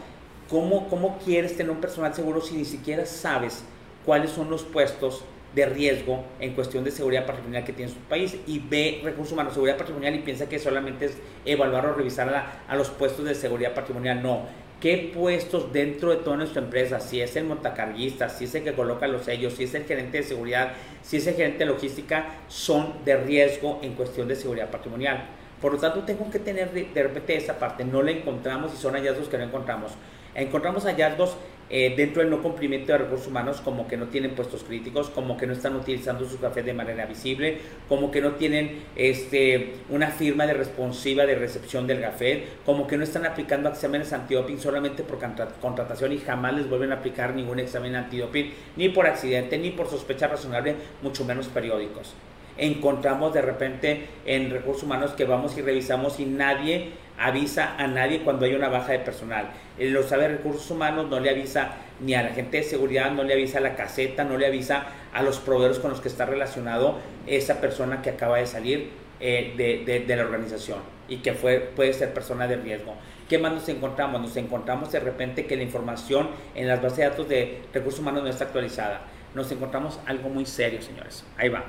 ¿cómo, 0.51 0.88
¿cómo 0.88 1.18
quieres 1.18 1.57
tener 1.57 1.70
un 1.70 1.81
personal 1.81 2.14
seguro 2.14 2.40
si 2.40 2.57
ni 2.57 2.64
siquiera 2.64 3.07
sabes 3.07 3.64
cuáles 4.05 4.31
son 4.31 4.51
los 4.51 4.62
puestos 4.64 5.24
de 5.55 5.66
riesgo 5.66 6.24
en 6.40 6.55
cuestión 6.55 6.85
de 6.85 6.90
seguridad 6.90 7.27
patrimonial 7.27 7.64
que 7.64 7.72
tiene 7.72 7.90
su 7.90 7.98
país 8.01 8.37
y 8.46 8.59
ve 8.59 9.01
recursos 9.03 9.33
humanos, 9.33 9.55
seguridad 9.55 9.79
patrimonial 9.79 10.14
y 10.14 10.18
piensa 10.18 10.48
que 10.48 10.59
solamente 10.59 11.07
es 11.07 11.16
evaluar 11.44 11.87
o 11.87 11.94
revisar 11.94 12.29
a, 12.35 12.62
a 12.68 12.77
los 12.77 12.90
puestos 12.90 13.24
de 13.24 13.35
seguridad 13.35 13.74
patrimonial. 13.74 14.22
No, 14.22 14.42
qué 14.81 15.11
puestos 15.14 15.72
dentro 15.72 16.11
de 16.11 16.16
toda 16.16 16.37
nuestra 16.37 16.62
empresa, 16.62 17.01
si 17.01 17.20
es 17.20 17.35
el 17.37 17.44
montacarguista, 17.44 18.29
si 18.29 18.44
es 18.44 18.55
el 18.55 18.64
que 18.64 18.74
coloca 18.74 19.09
los 19.09 19.22
sellos, 19.24 19.55
si 19.55 19.64
es 19.64 19.74
el 19.74 19.85
gerente 19.85 20.18
de 20.18 20.24
seguridad, 20.24 20.72
si 21.03 21.16
es 21.16 21.27
el 21.27 21.35
gerente 21.35 21.61
de 21.61 21.66
logística, 21.66 22.27
son 22.48 23.05
de 23.05 23.16
riesgo 23.16 23.81
en 23.83 23.94
cuestión 23.94 24.29
de 24.29 24.37
seguridad 24.37 24.70
patrimonial. 24.70 25.27
Por 25.61 25.73
lo 25.73 25.79
tanto, 25.79 26.03
tengo 26.03 26.31
que 26.31 26.38
tener 26.38 26.71
de, 26.73 27.03
repente 27.03 27.37
esa 27.37 27.59
parte. 27.59 27.85
No 27.85 28.03
la 28.03 28.12
encontramos 28.12 28.73
y 28.73 28.77
son 28.77 28.94
hallazgos 28.94 29.29
que 29.29 29.38
no 29.38 29.44
encontramos. 29.44 29.92
Encontramos 30.35 30.85
hallazgos 30.85 31.37
eh, 31.71 31.94
dentro 31.97 32.23
del 32.23 32.31
no 32.31 32.40
cumplimiento 32.42 32.92
de 32.92 32.99
recursos 32.99 33.27
humanos, 33.27 33.61
como 33.61 33.88
que 33.88 33.97
no 33.97 34.07
tienen 34.07 34.37
puestos 34.37 34.62
críticos, 34.62 35.11
como 35.11 35.37
que 35.37 35.47
no 35.47 35.53
están 35.53 35.75
utilizando 35.75 36.25
sus 36.25 36.38
cafés 36.38 36.64
de 36.64 36.73
manera 36.73 37.07
visible, 37.07 37.59
como 37.88 38.11
que 38.11 38.21
no 38.21 38.33
tienen 38.33 38.85
este, 38.94 39.75
una 39.90 40.09
firma 40.09 40.47
de 40.47 40.55
responsiva 40.55 41.27
de 41.27 41.35
recepción 41.35 41.87
del 41.87 42.01
café, 42.01 42.44
como 42.64 42.87
que 42.87 42.97
no 42.97 43.03
están 43.03 43.27
aplicando 43.27 43.68
exámenes 43.68 44.12
antidoping 44.12 44.61
solamente 44.61 45.03
por 45.03 45.18
contratación 45.61 46.12
y 46.12 46.18
jamás 46.18 46.55
les 46.55 46.68
vuelven 46.68 46.92
a 46.92 46.97
aplicar 46.97 47.35
ningún 47.35 47.59
examen 47.59 47.97
antidoping, 47.97 48.53
ni 48.77 48.88
por 48.88 49.07
accidente, 49.07 49.59
ni 49.59 49.71
por 49.71 49.90
sospecha 49.90 50.29
razonable, 50.29 50.77
mucho 51.03 51.25
menos 51.25 51.49
periódicos 51.49 52.14
encontramos 52.59 53.33
de 53.33 53.42
repente 53.42 54.07
en 54.27 54.51
recursos 54.51 54.83
humanos 54.83 55.12
que 55.12 55.25
vamos 55.25 55.57
y 55.57 55.62
revisamos 55.62 56.21
y 56.21 56.27
nadie 56.27 56.90
avisa 57.18 57.75
a 57.77 57.87
nadie 57.87 58.23
cuando 58.23 58.44
hay 58.44 58.55
una 58.55 58.68
baja 58.68 58.92
de 58.92 59.01
personal. 59.01 59.51
Lo 59.79 60.03
sabe 60.03 60.29
recursos 60.29 60.71
humanos, 60.71 61.09
no 61.09 61.18
le 61.21 61.31
avisa 61.31 61.73
ni 62.01 62.14
a 62.14 62.23
la 62.23 62.31
gente 62.31 62.59
de 62.59 62.62
seguridad, 62.62 63.11
no 63.11 63.25
le 63.25 63.35
avisa 63.35 63.59
a 63.59 63.61
la 63.61 63.75
caseta, 63.75 64.25
no 64.25 64.37
le 64.37 64.47
avisa 64.47 64.87
a 65.12 65.23
los 65.23 65.38
proveedores 65.38 65.79
con 65.79 65.90
los 65.90 66.01
que 66.01 66.09
está 66.09 66.27
relacionado 66.27 66.99
esa 67.27 67.61
persona 67.61 68.03
que 68.03 68.11
acaba 68.11 68.38
de 68.38 68.47
salir 68.47 68.90
eh, 69.21 69.55
de, 69.57 70.05
de, 70.07 70.16
la 70.16 70.23
organización 70.23 70.79
y 71.09 71.16
que 71.16 71.33
fue, 71.33 71.59
puede 71.59 71.92
ser 71.92 72.14
persona 72.14 72.47
de 72.47 72.57
riesgo. 72.57 72.94
¿Qué 73.29 73.38
más 73.38 73.53
nos 73.53 73.68
encontramos? 73.68 74.21
Nos 74.21 74.37
encontramos 74.37 74.92
de 74.92 75.01
repente 75.01 75.47
que 75.47 75.57
la 75.57 75.64
información 75.64 76.31
en 76.55 76.68
las 76.68 76.81
bases 76.81 76.99
de 76.99 77.05
datos 77.05 77.29
de 77.29 77.62
recursos 77.75 78.01
humanos 78.01 78.23
no 78.23 78.29
está 78.29 78.44
actualizada. 78.44 79.03
Nos 79.35 79.51
encontramos 79.51 79.99
algo 80.07 80.29
muy 80.29 80.47
serio, 80.47 80.81
señores. 80.81 81.25
Ahí 81.37 81.49
va 81.49 81.64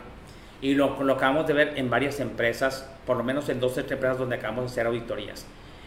y 0.62 0.74
lo, 0.74 1.02
lo, 1.04 1.14
acabamos 1.14 1.48
de 1.48 1.54
ver 1.54 1.74
en 1.78 1.90
varias 1.90 2.20
empresas, 2.20 2.90
por 3.06 3.18
lo 3.18 3.24
menos 3.24 3.50
en 3.50 3.60
dos 3.60 3.74
o 3.74 3.76
tres 3.76 3.92
empresas 3.92 4.18
donde 4.18 4.36
acabamos 4.36 4.66
de 4.66 4.72
hacer 4.72 4.88
auditorías. 4.88 5.46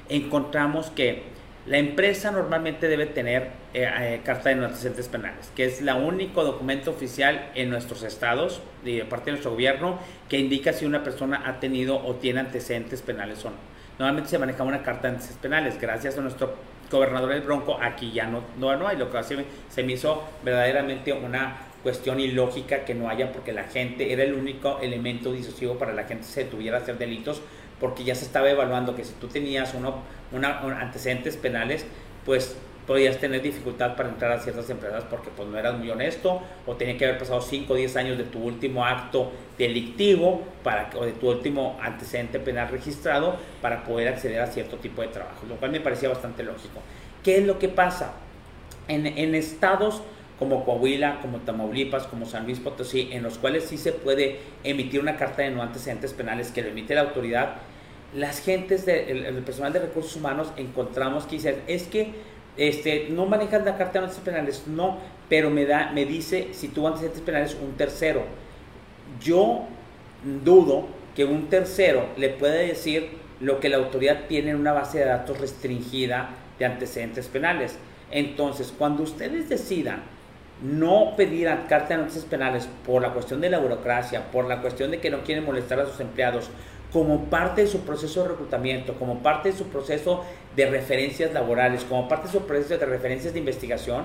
Encontramos 0.09 0.91
que 0.91 1.25
la 1.65 1.79
empresa 1.79 2.33
normalmente 2.33 2.89
debe 2.89 3.07
tener 3.07 3.51
eh, 3.73 3.89
eh, 4.01 4.21
carta 4.25 4.49
de 4.49 4.65
antecedentes 4.65 5.07
penales, 5.07 5.53
que 5.55 5.65
es 5.65 5.81
el 5.81 5.91
único 5.91 6.43
documento 6.43 6.91
oficial 6.91 7.51
en 7.55 7.71
nuestros 7.71 8.03
estados, 8.03 8.61
de 8.85 9.05
parte 9.05 9.27
de 9.27 9.33
nuestro 9.33 9.53
gobierno, 9.53 9.99
que 10.29 10.39
indica 10.39 10.73
si 10.73 10.87
una 10.87 11.05
persona 11.05 11.45
ha 11.47 11.61
tenido 11.61 12.05
o 12.05 12.17
tiene 12.17 12.41
antecedentes 12.41 13.01
penales 13.03 13.45
o 13.45 13.51
no. 13.51 13.57
Normalmente 13.99 14.31
se 14.31 14.39
maneja 14.39 14.65
una 14.65 14.83
carta 14.83 15.03
de 15.03 15.09
antecedentes 15.15 15.43
penales. 15.43 15.81
Gracias 15.81 16.19
a 16.19 16.23
nuestro 16.23 16.55
gobernador 16.91 17.31
del 17.31 17.43
Bronco, 17.43 17.79
aquí 17.81 18.11
ya 18.11 18.27
no, 18.27 18.43
no, 18.59 18.87
hay, 18.87 18.97
lo 18.97 19.11
que 19.11 19.23
se 19.23 19.83
me 19.83 19.93
hizo 19.93 20.25
verdaderamente 20.45 21.13
una 21.13 21.57
cuestión 21.83 22.21
ilógica 22.21 22.85
que 22.85 22.95
no 22.95 23.09
haya 23.09 23.33
porque 23.33 23.53
la 23.53 23.65
gente 23.65 24.13
era 24.13 24.23
el 24.23 24.35
único 24.35 24.79
elemento 24.81 25.33
disuasivo 25.33 25.75
para 25.75 25.93
la 25.93 26.05
gente 26.05 26.25
se 26.25 26.45
tuviera 26.45 26.79
a 26.79 26.81
hacer 26.81 26.99
delitos 26.99 27.43
porque 27.81 28.05
ya 28.05 28.15
se 28.15 28.25
estaba 28.25 28.49
evaluando 28.49 28.95
que 28.95 29.05
si 29.05 29.13
tú 29.15 29.27
tenías 29.27 29.75
uno, 29.75 29.97
una, 30.31 30.61
antecedentes 30.81 31.37
penales 31.37 31.85
pues 32.25 32.57
podías 32.87 33.19
tener 33.19 33.43
dificultad 33.43 33.97
para 33.97 34.09
entrar 34.09 34.33
a 34.33 34.41
ciertas 34.41 34.69
empresas 34.71 35.05
porque 35.09 35.31
pues 35.37 35.49
no 35.49 35.59
eras 35.59 35.79
muy 35.79 35.91
honesto 35.91 36.43
o 36.67 36.75
tenía 36.77 36.97
que 36.97 37.05
haber 37.05 37.19
pasado 37.19 37.41
5 37.41 37.73
o 37.73 37.77
10 37.77 37.97
años 37.97 38.19
de 38.19 38.25
tu 38.25 38.41
último 38.41 38.85
acto 38.85 39.33
delictivo 39.59 40.43
para, 40.63 40.91
o 40.97 41.05
de 41.05 41.13
tu 41.13 41.29
último 41.29 41.79
antecedente 41.83 42.41
penal 42.41 42.69
registrado 42.69 43.37
para 43.61 43.85
poder 43.85 44.09
acceder 44.09 44.41
a 44.41 44.47
cierto 44.47 44.79
tipo 44.79 45.03
de 45.03 45.09
trabajo, 45.09 45.47
lo 45.49 45.57
cual 45.57 45.71
me 45.71 45.81
parecía 45.81 46.09
bastante 46.09 46.43
lógico. 46.43 46.81
¿Qué 47.23 47.39
es 47.39 47.47
lo 47.47 47.59
que 47.59 47.69
pasa? 47.69 48.15
En, 48.89 49.07
en 49.07 49.35
estados 49.37 50.03
como 50.39 50.65
Coahuila, 50.65 51.21
como 51.21 51.39
Tamaulipas, 51.39 52.07
como 52.07 52.27
San 52.27 52.45
Luis 52.45 52.59
Potosí, 52.59 53.11
en 53.13 53.23
los 53.23 53.39
cuales 53.39 53.65
sí 53.65 53.79
se 53.79 53.93
puede 53.93 54.41
emitir 54.65 55.01
una 55.01 55.17
carta 55.17 55.43
de 55.43 55.51
no 55.51 55.63
antecedentes 55.63 56.13
penales 56.13 56.51
que 56.51 56.63
lo 56.63 56.69
emite 56.69 56.95
la 56.95 57.03
autoridad, 57.03 57.57
las 58.15 58.41
gentes 58.41 58.85
del 58.85 59.25
el 59.25 59.43
personal 59.43 59.73
de 59.73 59.81
recursos 59.81 60.17
humanos 60.17 60.53
encontramos 60.57 61.25
que 61.25 61.37
dicen, 61.37 61.57
es 61.67 61.85
que 61.85 62.13
este, 62.57 63.09
no 63.11 63.25
manejan 63.27 63.65
la 63.65 63.77
carta 63.79 64.01
de 64.01 64.07
antecedentes 64.07 64.35
penales, 64.35 64.65
no, 64.67 64.99
pero 65.29 65.51
me, 65.51 65.65
da, 65.65 65.91
me 65.93 66.05
dice 66.05 66.49
si 66.53 66.69
tuvo 66.69 66.89
antecedentes 66.89 67.23
penales 67.23 67.57
un 67.61 67.73
tercero. 67.77 68.23
Yo 69.21 69.67
dudo 70.45 70.87
que 71.15 71.25
un 71.25 71.49
tercero 71.49 72.07
le 72.17 72.29
pueda 72.31 72.55
decir 72.55 73.23
lo 73.41 73.61
que 73.61 73.69
la 73.69 73.79
autoridad 73.79 74.27
tiene 74.29 74.51
en 74.51 74.57
una 74.57 74.73
base 74.73 74.99
de 74.99 75.07
datos 75.07 75.41
restringida 75.41 76.31
de 76.59 76.67
antecedentes 76.67 77.29
penales. 77.29 77.77
Entonces, 78.11 78.73
cuando 78.77 79.03
ustedes 79.03 79.49
decidan 79.49 80.03
no 80.63 81.15
pedir 81.17 81.49
carta 81.69 81.97
de 81.97 82.03
noticias 82.03 82.25
penales 82.25 82.69
por 82.87 83.03
la 83.03 83.13
cuestión 83.13 83.41
de 83.41 83.51
la 83.51 83.59
burocracia, 83.59 84.31
por 84.31 84.47
la 84.47 84.61
cuestión 84.61 84.91
de 84.93 85.01
que 85.01 85.11
no 85.11 85.23
quieren 85.23 85.45
molestar 85.45 85.81
a 85.81 85.87
sus 85.87 86.01
empleados, 86.01 86.51
como 86.93 87.25
parte 87.25 87.63
de 87.63 87.67
su 87.67 87.81
proceso 87.81 88.23
de 88.23 88.29
reclutamiento, 88.31 88.95
como 88.95 89.23
parte 89.23 89.51
de 89.51 89.59
su 89.59 89.67
proceso 89.69 90.25
de 90.55 90.67
referencias 90.67 91.33
laborales, 91.33 91.85
como 91.85 92.07
parte 92.07 92.27
de 92.27 92.33
su 92.33 92.47
proceso 92.47 92.79
de 92.79 92.87
referencias 92.87 93.33
de 93.33 93.41
investigación, 93.41 94.05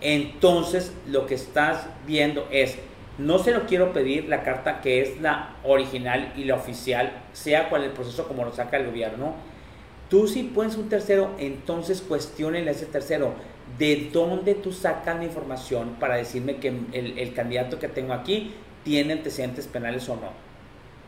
entonces 0.00 0.92
lo 1.08 1.26
que 1.26 1.34
estás 1.34 1.86
viendo 2.06 2.46
es, 2.50 2.76
no 3.18 3.38
se 3.38 3.52
lo 3.52 3.66
quiero 3.66 3.92
pedir 3.92 4.28
la 4.28 4.42
carta 4.42 4.80
que 4.80 5.00
es 5.00 5.20
la 5.20 5.56
original 5.64 6.32
y 6.36 6.44
la 6.44 6.54
oficial, 6.54 7.12
sea 7.32 7.68
cual 7.68 7.84
el 7.84 7.90
proceso 7.90 8.26
como 8.26 8.44
lo 8.44 8.52
saca 8.52 8.78
el 8.78 8.86
gobierno. 8.86 9.34
Tú 10.08 10.28
si 10.28 10.44
puedes 10.44 10.76
un 10.76 10.88
tercero, 10.88 11.30
entonces 11.38 12.02
cuestionen 12.02 12.68
a 12.68 12.72
ese 12.72 12.86
tercero 12.86 13.34
de 13.78 14.10
dónde 14.12 14.54
tú 14.54 14.72
sacas 14.72 15.16
la 15.16 15.24
información 15.24 15.96
para 15.98 16.16
decirme 16.16 16.56
que 16.56 16.68
el, 16.92 17.34
candidato 17.34 17.78
que 17.78 17.88
tengo 17.88 18.12
aquí 18.12 18.54
tiene 18.84 19.14
antecedentes 19.14 19.66
penales 19.66 20.08
o 20.08 20.16
no. 20.16 20.30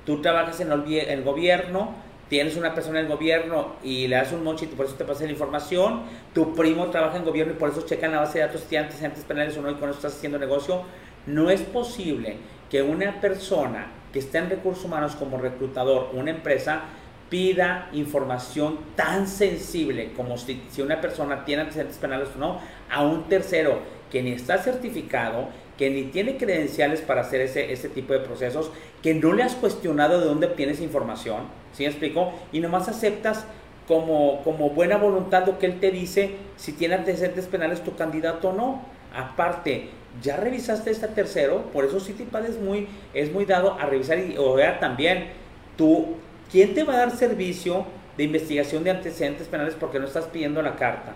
Tú 0.07 0.21
trabajas 0.21 0.61
en 0.61 0.71
el, 0.71 1.23
gobierno, 1.23 1.95
tienes 2.29 2.57
una 2.57 2.75
persona 2.75 3.01
en 3.01 3.07
el 3.07 3.13
gobierno 3.13 3.77
y 3.83 4.07
le 4.07 4.17
das 4.17 4.33
un 4.33 4.45
mochito 4.45 4.75
y 4.75 4.77
por 4.77 4.87
eso 4.87 4.95
te 4.95 5.05
pasa 5.05 5.25
la 5.25 5.31
información. 5.31 6.03
Tu 6.33 6.55
primo 6.55 6.87
trabaja 6.87 7.17
en 7.17 7.25
gobierno 7.25 7.55
y 7.55 7.57
por 7.57 7.71
eso 7.71 7.83
checan 7.83 8.13
la 8.13 8.21
base 8.21 8.39
de 8.39 8.47
datos 8.47 8.63
si 8.63 8.69
tiene 8.69 8.87
antecedentes 8.87 9.25
penales 9.25 9.57
o 9.57 9.63
no 9.63 9.71
y 9.71 9.75
con 9.75 9.89
eso 9.89 9.99
estás 9.99 10.17
haciendo 10.17 10.39
negocio. 10.39 10.83
No 11.27 11.51
es 11.51 11.63
posible 11.63 12.37
que 12.71 12.83
una 12.83 13.21
persona 13.21 13.87
que 14.13 14.19
está 14.19 14.39
en 14.39 14.51
recursos 14.51 14.85
humanos 14.85 15.17
como 15.17 15.39
reclutador, 15.39 16.11
una 16.13 16.31
empresa, 16.31 16.83
pida 17.31 17.89
información 17.93 18.79
tan 18.97 19.27
sensible 19.27 20.13
como 20.17 20.37
si, 20.39 20.61
una 20.79 21.01
persona 21.01 21.45
tiene 21.45 21.63
antecedentes 21.63 21.99
penales 21.99 22.29
o 22.37 22.39
no 22.39 22.61
a 22.91 23.03
un 23.03 23.25
tercero 23.25 23.79
que 24.11 24.23
ni 24.23 24.33
está 24.33 24.59
certificado, 24.59 25.49
que 25.77 25.91
ni 25.91 26.05
tiene 26.05 26.37
credenciales 26.37 27.01
para 27.01 27.23
hacer 27.23 27.41
ese, 27.41 27.73
ese 27.73 27.89
tipo 27.89 28.13
de 28.13 28.21
procesos, 28.21 28.71
que 29.03 29.15
no 29.15 29.33
le 29.33 29.43
has 29.43 29.55
cuestionado 29.55 30.21
de 30.21 30.27
dónde 30.27 30.47
obtienes 30.47 30.81
información, 30.81 31.43
¿sí 31.73 31.83
me 31.83 31.89
explico? 31.89 32.33
Y 32.53 32.61
nomás 32.61 32.89
aceptas 32.89 33.45
como, 33.89 34.43
como 34.45 34.71
buena 34.71 34.97
voluntad 34.97 35.47
lo 35.47 35.59
que 35.59 35.67
él 35.67 35.81
te 35.81 35.91
dice, 35.91 36.37
si 36.57 36.73
tiene 36.73 36.95
antecedentes 36.95 37.47
penales 37.47 37.83
tu 37.83 37.97
candidato 37.97 38.51
o 38.51 38.53
no. 38.53 38.83
Aparte, 39.15 39.91
ya 40.23 40.37
revisaste 40.37 40.91
este 40.91 41.09
tercero, 41.09 41.71
por 41.73 41.85
eso 41.85 42.01
Citipad 42.01 42.45
es 42.47 42.59
muy, 42.59 42.89
es 43.13 43.33
muy 43.33 43.45
dado 43.45 43.75
a 43.75 43.87
revisar 43.87 44.19
y 44.19 44.37
o 44.39 44.55
vea 44.55 44.81
también 44.81 45.29
tú 45.77 46.17
¿Quién 46.55 46.73
te 46.73 46.85
va 46.85 46.93
a 46.93 46.99
dar 46.99 47.11
servicio 47.11 47.85
de 48.17 48.23
investigación 48.23 48.85
de 48.85 48.93
antecedentes 48.93 49.49
penales 49.49 49.75
porque 49.75 49.99
no 49.99 50.05
estás 50.05 50.27
pidiendo 50.27 50.63
la 50.63 50.77
carta? 50.77 51.15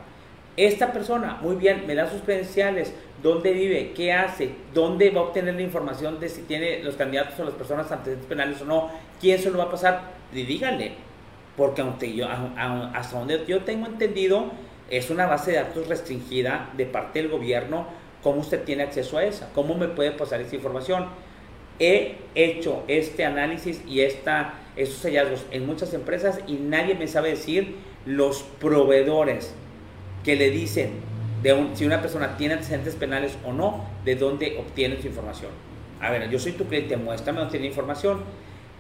Esta 0.57 0.93
persona, 0.93 1.39
muy 1.41 1.55
bien, 1.55 1.87
me 1.87 1.95
da 1.95 2.11
sus 2.11 2.23
credenciales, 2.23 2.93
dónde 3.23 3.53
vive, 3.53 3.93
qué 3.93 4.13
hace, 4.13 4.51
dónde 4.75 5.11
va 5.11 5.21
a 5.21 5.25
obtener 5.27 5.55
la 5.55 5.63
información 5.63 6.19
de 6.19 6.29
si 6.29 6.43
tiene 6.43 6.83
los 6.83 6.97
candidatos 6.97 7.39
o 7.39 7.45
las 7.45 7.55
personas 7.55 7.89
antecedentes 7.93 8.27
penales 8.27 8.61
o 8.63 8.65
no, 8.65 8.91
quién 9.21 9.39
se 9.39 9.53
lo 9.53 9.59
va 9.59 9.67
a 9.67 9.71
pasar, 9.71 10.01
y 10.35 10.43
díganle, 10.43 10.95
porque 11.57 11.83
aunque 11.83 12.13
yo, 12.13 12.27
hasta 12.29 13.17
donde 13.17 13.45
yo 13.47 13.61
tengo 13.61 13.87
entendido, 13.87 14.47
es 14.91 15.09
una 15.09 15.27
base 15.27 15.53
de 15.53 15.59
datos 15.59 15.87
restringida 15.87 16.71
de 16.77 16.85
parte 16.85 17.23
del 17.23 17.31
gobierno, 17.31 17.87
¿cómo 18.25 18.41
usted 18.41 18.65
tiene 18.65 18.83
acceso 18.83 19.19
a 19.19 19.25
esa? 19.25 19.53
¿Cómo 19.53 19.77
me 19.77 19.87
puede 19.87 20.11
pasar 20.11 20.41
esa 20.41 20.57
información? 20.57 21.07
He 21.79 22.17
hecho 22.35 22.83
este 22.89 23.25
análisis 23.25 23.81
y 23.87 24.01
esta 24.01 24.55
esos 24.79 25.03
hallazgos 25.03 25.45
en 25.51 25.67
muchas 25.67 25.93
empresas 25.93 26.41
y 26.47 26.55
nadie 26.55 26.95
me 26.95 27.09
sabe 27.09 27.31
decir 27.31 27.77
los 28.07 28.43
proveedores 28.61 29.55
que 30.25 30.37
le 30.37 30.51
dicen 30.51 30.93
de 31.43 31.69
si 31.75 31.85
una 31.85 32.01
persona 32.01 32.37
tiene 32.37 32.55
antecedentes 32.55 32.95
penales 32.95 33.37
o 33.45 33.53
no, 33.53 33.85
de 34.05 34.17
dónde 34.17 34.57
obtiene 34.59 35.01
su 35.01 35.09
información. 35.09 35.51
A 36.01 36.11
ver, 36.11 36.31
yo 36.31 36.39
soy 36.39 36.53
tu 36.53 36.65
cliente, 36.65 36.97
muéstrame 36.97 37.41
dónde 37.41 37.53
tiene 37.53 37.67
información. 37.67 38.21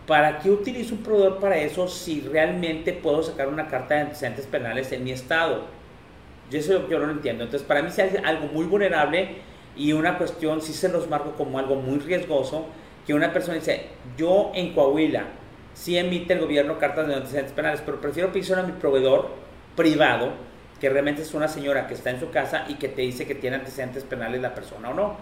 ¿Para 0.07 0.39
qué 0.39 0.51
utilizo 0.51 0.95
un 0.95 1.03
proveedor 1.03 1.39
para 1.39 1.59
eso 1.59 1.87
si 1.87 2.21
realmente 2.21 2.93
puedo 2.93 3.23
sacar 3.23 3.49
una 3.49 3.69
carta 3.69 3.95
de 3.95 4.01
antecedentes 4.03 4.47
penales 4.47 4.91
en 4.93 5.05
mi 5.05 5.11
estado? 5.11 5.67
Yo 6.51 6.59
eso 6.59 6.89
yo 6.89 6.99
no 6.99 7.07
lo 7.07 7.13
entiendo. 7.13 7.45
Entonces, 7.45 7.67
para 7.67 7.83
mí 7.83 7.89
es 7.89 7.99
algo 8.25 8.47
muy 8.47 8.65
vulnerable 8.65 9.37
y 9.77 9.93
una 9.93 10.17
cuestión, 10.17 10.63
si 10.63 10.73
se 10.73 10.89
los 10.89 11.09
marco 11.09 11.33
como 11.33 11.59
algo 11.59 11.77
muy 11.77 11.99
riesgoso, 11.99 12.67
que 13.07 13.15
una 13.15 13.33
persona 13.33 13.59
dice, 13.59 13.87
yo 14.17 14.51
en 14.55 14.73
Coahuila 14.73 15.27
sí 15.79 15.97
emite 15.97 16.35
el 16.35 16.41
gobierno 16.41 16.79
cartas 16.79 17.07
de 17.07 17.15
antecedentes 17.15 17.53
penales, 17.53 17.81
pero 17.85 18.01
prefiero 18.01 18.33
pedir 18.33 18.53
a 18.55 18.63
mi 18.63 18.73
proveedor 18.73 19.31
privado, 19.77 20.33
que 20.81 20.89
realmente 20.89 21.23
es 21.23 21.35
una 21.35 21.47
señora 21.47 21.87
que 21.87 21.95
está 21.95 22.11
en 22.11 22.19
su 22.19 22.31
casa 22.31 22.65
y 22.69 22.75
que 22.75 22.89
te 22.89 23.03
dice 23.03 23.27
que 23.27 23.35
tiene 23.35 23.57
antecedentes 23.57 24.03
penales 24.03 24.43
la 24.43 24.55
persona 24.55 24.91
o 24.91 24.95
no. 24.95 25.17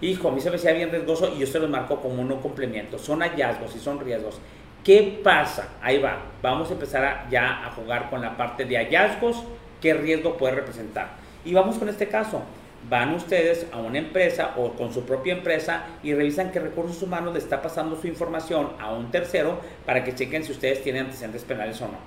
Hijo, 0.00 0.28
a 0.28 0.32
mí 0.32 0.40
se 0.40 0.48
me 0.48 0.56
hacía 0.56 0.72
bien 0.72 0.90
riesgoso 0.90 1.34
y 1.34 1.40
yo 1.40 1.46
se 1.46 1.58
los 1.58 1.68
marco 1.68 2.00
como 2.00 2.22
un 2.22 2.40
complemento. 2.40 2.98
Son 2.98 3.20
hallazgos 3.20 3.76
y 3.76 3.78
son 3.78 4.00
riesgos. 4.00 4.40
¿Qué 4.82 5.20
pasa? 5.22 5.68
Ahí 5.82 5.98
va. 5.98 6.22
Vamos 6.40 6.70
a 6.70 6.72
empezar 6.72 7.26
ya 7.30 7.66
a 7.66 7.72
jugar 7.72 8.08
con 8.08 8.22
la 8.22 8.34
parte 8.38 8.64
de 8.64 8.78
hallazgos. 8.78 9.44
¿Qué 9.78 9.92
riesgo 9.92 10.38
puede 10.38 10.54
representar? 10.54 11.08
Y 11.44 11.52
vamos 11.52 11.76
con 11.76 11.90
este 11.90 12.08
caso 12.08 12.42
van 12.88 13.14
ustedes 13.14 13.66
a 13.72 13.78
una 13.78 13.98
empresa 13.98 14.54
o 14.56 14.72
con 14.72 14.92
su 14.92 15.04
propia 15.04 15.34
empresa 15.34 15.84
y 16.02 16.14
revisan 16.14 16.50
qué 16.50 16.60
recursos 16.60 17.02
humanos 17.02 17.32
le 17.32 17.38
está 17.38 17.60
pasando 17.60 18.00
su 18.00 18.06
información 18.06 18.70
a 18.78 18.92
un 18.92 19.10
tercero 19.10 19.60
para 19.84 20.02
que 20.02 20.14
chequen 20.14 20.44
si 20.44 20.52
ustedes 20.52 20.82
tienen 20.82 21.06
antecedentes 21.06 21.44
penales 21.44 21.80
o 21.82 21.86
no. 21.86 21.98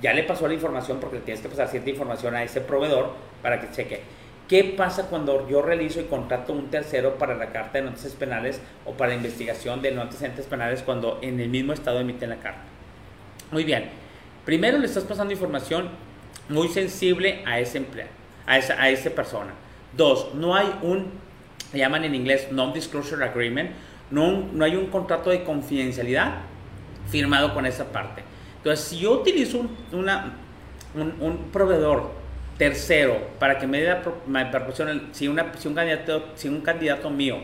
Ya 0.00 0.12
le 0.12 0.22
pasó 0.22 0.46
la 0.46 0.54
información 0.54 1.00
porque 1.00 1.16
le 1.16 1.22
tienes 1.22 1.42
que 1.42 1.48
pasar 1.48 1.68
cierta 1.68 1.90
información 1.90 2.34
a 2.34 2.42
ese 2.42 2.60
proveedor 2.60 3.12
para 3.42 3.60
que 3.60 3.70
cheque. 3.72 4.02
¿Qué 4.48 4.74
pasa 4.76 5.08
cuando 5.08 5.48
yo 5.48 5.62
realizo 5.62 6.00
y 6.00 6.04
contrato 6.04 6.52
un 6.52 6.70
tercero 6.70 7.16
para 7.16 7.34
la 7.34 7.46
carta 7.46 7.78
de 7.78 7.86
noticias 7.86 8.12
penales 8.12 8.60
o 8.84 8.92
para 8.92 9.10
la 9.10 9.16
investigación 9.16 9.80
de 9.80 9.90
no 9.90 10.02
antecedentes 10.02 10.44
penales 10.46 10.82
cuando 10.82 11.18
en 11.22 11.40
el 11.40 11.48
mismo 11.48 11.72
estado 11.72 12.00
emiten 12.00 12.28
la 12.28 12.36
carta? 12.36 12.60
Muy 13.50 13.64
bien. 13.64 13.88
Primero 14.44 14.76
le 14.78 14.84
estás 14.84 15.04
pasando 15.04 15.32
información 15.32 15.88
muy 16.50 16.68
sensible 16.68 17.42
a 17.46 17.58
ese 17.58 17.78
empleado, 17.78 18.10
a 18.46 18.58
esa, 18.58 18.74
a 18.74 18.90
esa 18.90 19.08
persona 19.10 19.54
Dos, 19.96 20.34
no 20.34 20.54
hay 20.54 20.66
un, 20.82 21.06
llaman 21.72 22.04
en 22.04 22.14
inglés 22.14 22.48
non-disclosure 22.50 23.24
agreement, 23.24 23.70
no, 24.10 24.48
no 24.52 24.64
hay 24.64 24.76
un 24.76 24.86
contrato 24.86 25.30
de 25.30 25.44
confidencialidad 25.44 26.34
firmado 27.08 27.54
con 27.54 27.66
esa 27.66 27.86
parte. 27.92 28.22
Entonces, 28.58 28.86
si 28.86 28.98
yo 28.98 29.12
utilizo 29.12 29.58
un, 29.58 29.70
una, 29.92 30.34
un, 30.94 31.50
proveedor 31.52 32.12
tercero 32.58 33.18
para 33.38 33.58
que 33.58 33.66
me, 33.66 33.80
dé, 33.80 33.96
me 34.26 34.46
proporcione 34.46 35.00
si, 35.12 35.26
si, 35.58 35.68
un 35.68 35.74
candidato, 35.74 36.28
si 36.34 36.48
un 36.48 36.60
candidato 36.60 37.10
mío 37.10 37.38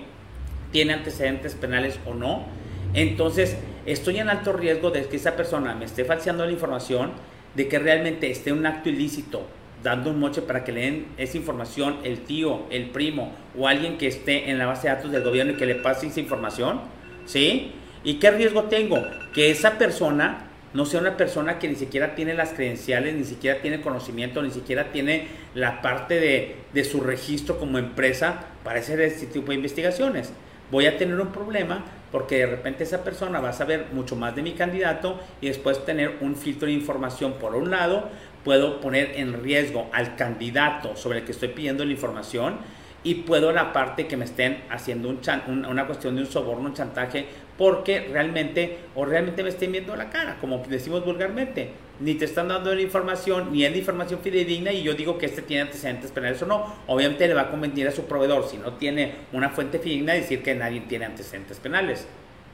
tiene 0.73 0.93
antecedentes 0.93 1.55
penales 1.55 1.99
o 2.07 2.15
no, 2.15 2.47
entonces 2.95 3.57
estoy 3.87 4.19
en 4.19 4.29
alto 4.29 4.53
riesgo 4.53 4.91
de 4.91 5.07
que 5.07 5.17
esa 5.17 5.37
persona 5.37 5.75
me 5.75 5.85
esté 5.85 6.05
falseando 6.05 6.45
la 6.45 6.53
información, 6.53 7.13
de 7.55 7.69
que 7.69 7.79
realmente 7.79 8.31
esté 8.31 8.53
un 8.53 8.65
acto 8.67 8.89
ilícito 8.89 9.47
dando 9.83 10.11
un 10.11 10.19
moche 10.19 10.43
para 10.43 10.65
que 10.65 10.73
le 10.73 10.81
den 10.83 11.07
esa 11.17 11.37
información 11.37 11.99
el 12.05 12.21
tío, 12.21 12.63
el 12.71 12.91
primo 12.91 13.33
o 13.59 13.67
alguien 13.67 13.99
que 13.99 14.07
esté 14.07 14.51
en 14.51 14.59
la 14.59 14.67
base 14.67 14.89
de 14.89 14.95
datos 14.95 15.13
del 15.13 15.23
gobierno 15.23 15.53
y 15.53 15.57
que 15.57 15.67
le 15.67 15.77
pase 15.77 16.07
esa 16.07 16.21
información, 16.21 16.81
¿sí? 17.27 17.73
¿Y 18.05 18.15
qué 18.15 18.31
riesgo 18.31 18.65
tengo? 18.65 19.03
Que 19.33 19.51
esa 19.51 19.79
persona 19.79 20.47
no 20.73 20.85
sea 20.85 21.01
una 21.01 21.17
persona 21.17 21.59
que 21.59 21.69
ni 21.69 21.75
siquiera 21.75 22.15
tiene 22.15 22.35
las 22.35 22.51
credenciales, 22.51 23.15
ni 23.15 23.25
siquiera 23.25 23.61
tiene 23.61 23.81
conocimiento, 23.81 24.43
ni 24.43 24.51
siquiera 24.51 24.93
tiene 24.93 25.27
la 25.55 25.83
parte 25.83 26.21
de, 26.21 26.57
de 26.73 26.85
su 26.85 27.01
registro 27.01 27.59
como 27.59 27.79
empresa 27.79 28.47
para 28.63 28.81
hacer 28.81 29.01
este 29.01 29.27
tipo 29.27 29.49
de 29.49 29.57
investigaciones. 29.57 30.33
Voy 30.71 30.87
a 30.87 30.97
tener 30.97 31.21
un 31.21 31.33
problema 31.33 31.85
porque 32.13 32.39
de 32.39 32.47
repente 32.47 32.85
esa 32.85 33.05
persona 33.05 33.41
va 33.41 33.51
a 33.51 33.53
saber 33.53 33.87
mucho 33.93 34.17
más 34.17 34.35
de 34.35 34.43
mi 34.43 34.53
candidato 34.53 35.21
y 35.41 35.49
después 35.49 35.85
tener 35.85 36.17
un 36.21 36.37
filtro 36.37 36.67
de 36.67 36.73
información 36.73 37.35
por 37.35 37.55
un 37.55 37.71
lado, 37.71 38.09
puedo 38.45 38.81
poner 38.81 39.13
en 39.17 39.43
riesgo 39.43 39.89
al 39.93 40.17
candidato 40.17 40.97
sobre 40.97 41.19
el 41.19 41.25
que 41.25 41.33
estoy 41.33 41.49
pidiendo 41.49 41.85
la 41.85 41.93
información 41.93 42.59
y 43.03 43.15
puedo 43.15 43.53
la 43.53 43.73
parte 43.73 44.07
que 44.07 44.17
me 44.17 44.27
estén 44.27 44.63
haciendo 44.69 45.09
un 45.09 45.21
una 45.67 45.87
cuestión 45.87 46.17
de 46.17 46.23
un 46.23 46.27
soborno, 46.27 46.67
un 46.69 46.75
chantaje, 46.75 47.27
porque 47.57 48.09
realmente 48.13 48.79
o 48.95 49.05
realmente 49.05 49.43
me 49.43 49.49
estén 49.49 49.73
viendo 49.73 49.97
la 49.97 50.11
cara, 50.11 50.37
como 50.41 50.63
decimos 50.69 51.05
vulgarmente. 51.05 51.71
Ni 52.01 52.15
te 52.15 52.25
están 52.25 52.49
dando 52.49 52.75
la 52.75 52.81
información, 52.81 53.53
ni 53.53 53.65
es 53.65 53.71
la 53.71 53.77
información 53.77 54.21
fidedigna 54.21 54.73
y 54.73 54.83
yo 54.83 54.95
digo 54.95 55.19
que 55.19 55.27
este 55.27 55.43
tiene 55.43 55.63
antecedentes 55.63 56.11
penales 56.11 56.41
o 56.43 56.47
no. 56.47 56.75
Obviamente 56.87 57.29
le 57.29 57.35
va 57.35 57.43
a 57.43 57.51
convenir 57.51 57.87
a 57.89 57.93
su 57.93 58.05
proveedor, 58.05 58.47
si 58.49 58.57
no 58.57 58.75
tiene 58.75 59.13
una 59.33 59.51
fuente 59.51 59.79
fidedigna, 59.79 60.15
decir 60.15 60.43
que 60.43 60.55
nadie 60.55 60.81
tiene 60.81 61.05
antecedentes 61.05 61.59
penales. 61.59 62.07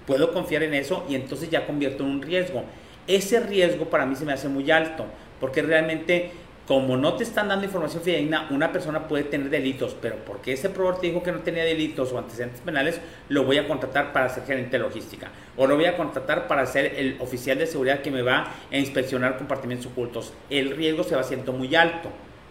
Puedo 0.06 0.32
confiar 0.32 0.62
en 0.62 0.74
eso 0.74 1.04
y 1.08 1.14
entonces 1.14 1.50
ya 1.50 1.66
convierto 1.66 2.04
en 2.04 2.10
un 2.10 2.22
riesgo. 2.22 2.64
Ese 3.06 3.38
riesgo 3.38 3.88
para 3.88 4.04
mí 4.04 4.16
se 4.16 4.24
me 4.24 4.32
hace 4.32 4.48
muy 4.48 4.68
alto, 4.70 5.06
porque 5.40 5.62
realmente 5.62 6.32
como 6.66 6.96
no 6.96 7.14
te 7.14 7.22
están 7.22 7.48
dando 7.48 7.64
información 7.64 8.02
fidedigna, 8.02 8.48
una 8.50 8.72
persona 8.72 9.06
puede 9.06 9.22
tener 9.24 9.50
delitos, 9.50 9.96
pero 10.02 10.16
porque 10.26 10.52
ese 10.52 10.68
proveedor 10.68 11.00
te 11.00 11.06
dijo 11.06 11.22
que 11.22 11.30
no 11.30 11.38
tenía 11.40 11.64
delitos 11.64 12.12
o 12.12 12.18
antecedentes 12.18 12.60
penales, 12.60 13.00
lo 13.28 13.44
voy 13.44 13.58
a 13.58 13.68
contratar 13.68 14.12
para 14.12 14.28
ser 14.28 14.44
gerente 14.44 14.72
de 14.72 14.82
logística. 14.82 15.30
O 15.56 15.68
lo 15.68 15.76
voy 15.76 15.84
a 15.84 15.96
contratar 15.96 16.48
para 16.48 16.66
ser 16.66 16.94
el 16.96 17.18
oficial 17.20 17.58
de 17.58 17.68
seguridad 17.68 18.00
que 18.00 18.10
me 18.10 18.22
va 18.22 18.52
a 18.72 18.76
inspeccionar 18.76 19.38
compartimentos 19.38 19.86
ocultos. 19.86 20.32
El 20.50 20.76
riesgo 20.76 21.04
se 21.04 21.14
va 21.14 21.20
haciendo 21.20 21.52
muy 21.52 21.74
alto. 21.76 22.10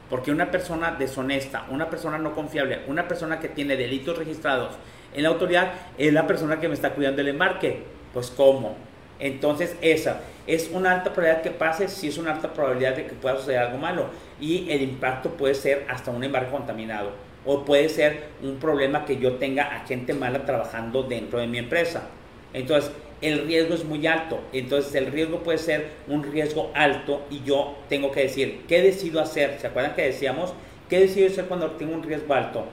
Porque 0.09 0.31
una 0.31 0.51
persona 0.51 0.91
deshonesta, 0.91 1.65
una 1.71 1.89
persona 1.89 2.19
no 2.19 2.35
confiable, 2.35 2.81
una 2.87 3.07
persona 3.07 3.39
que 3.39 3.49
tiene 3.49 3.75
delitos 3.75 4.17
registrados 4.17 4.75
en 5.13 5.23
la 5.23 5.29
autoridad, 5.29 5.73
es 5.97 6.13
la 6.13 6.27
persona 6.27 6.59
que 6.59 6.67
me 6.67 6.75
está 6.75 6.91
cuidando 6.91 7.21
el 7.21 7.29
embarque. 7.29 7.83
Pues 8.13 8.29
¿cómo? 8.29 8.77
Entonces 9.19 9.75
esa 9.81 10.21
es 10.47 10.69
una 10.71 10.91
alta 10.91 11.13
probabilidad 11.13 11.41
que 11.41 11.51
pase, 11.51 11.87
sí 11.87 12.07
es 12.07 12.17
una 12.17 12.33
alta 12.33 12.53
probabilidad 12.53 12.95
de 12.95 13.07
que 13.07 13.13
pueda 13.13 13.37
suceder 13.37 13.59
algo 13.59 13.77
malo 13.77 14.07
y 14.39 14.69
el 14.69 14.81
impacto 14.81 15.31
puede 15.31 15.55
ser 15.55 15.85
hasta 15.89 16.11
un 16.11 16.23
embarque 16.23 16.51
contaminado 16.51 17.11
o 17.45 17.63
puede 17.63 17.89
ser 17.89 18.25
un 18.41 18.57
problema 18.57 19.05
que 19.05 19.17
yo 19.17 19.33
tenga 19.35 19.63
a 19.75 19.85
gente 19.85 20.13
mala 20.13 20.45
trabajando 20.45 21.03
dentro 21.03 21.39
de 21.39 21.47
mi 21.47 21.59
empresa. 21.59 22.09
Entonces 22.53 22.91
el 23.21 23.47
riesgo 23.47 23.75
es 23.75 23.85
muy 23.85 24.05
alto, 24.05 24.39
entonces 24.51 24.93
el 24.95 25.07
riesgo 25.11 25.39
puede 25.39 25.57
ser 25.57 25.91
un 26.07 26.23
riesgo 26.23 26.71
alto 26.73 27.23
y 27.29 27.41
yo 27.43 27.77
tengo 27.87 28.11
que 28.11 28.21
decir, 28.21 28.63
¿qué 28.67 28.81
decido 28.81 29.21
hacer? 29.21 29.57
¿Se 29.59 29.67
acuerdan 29.67 29.95
que 29.95 30.03
decíamos? 30.03 30.53
¿Qué 30.89 30.99
decido 30.99 31.27
hacer 31.27 31.45
cuando 31.45 31.71
tengo 31.71 31.95
un 31.95 32.03
riesgo 32.03 32.33
alto? 32.33 32.65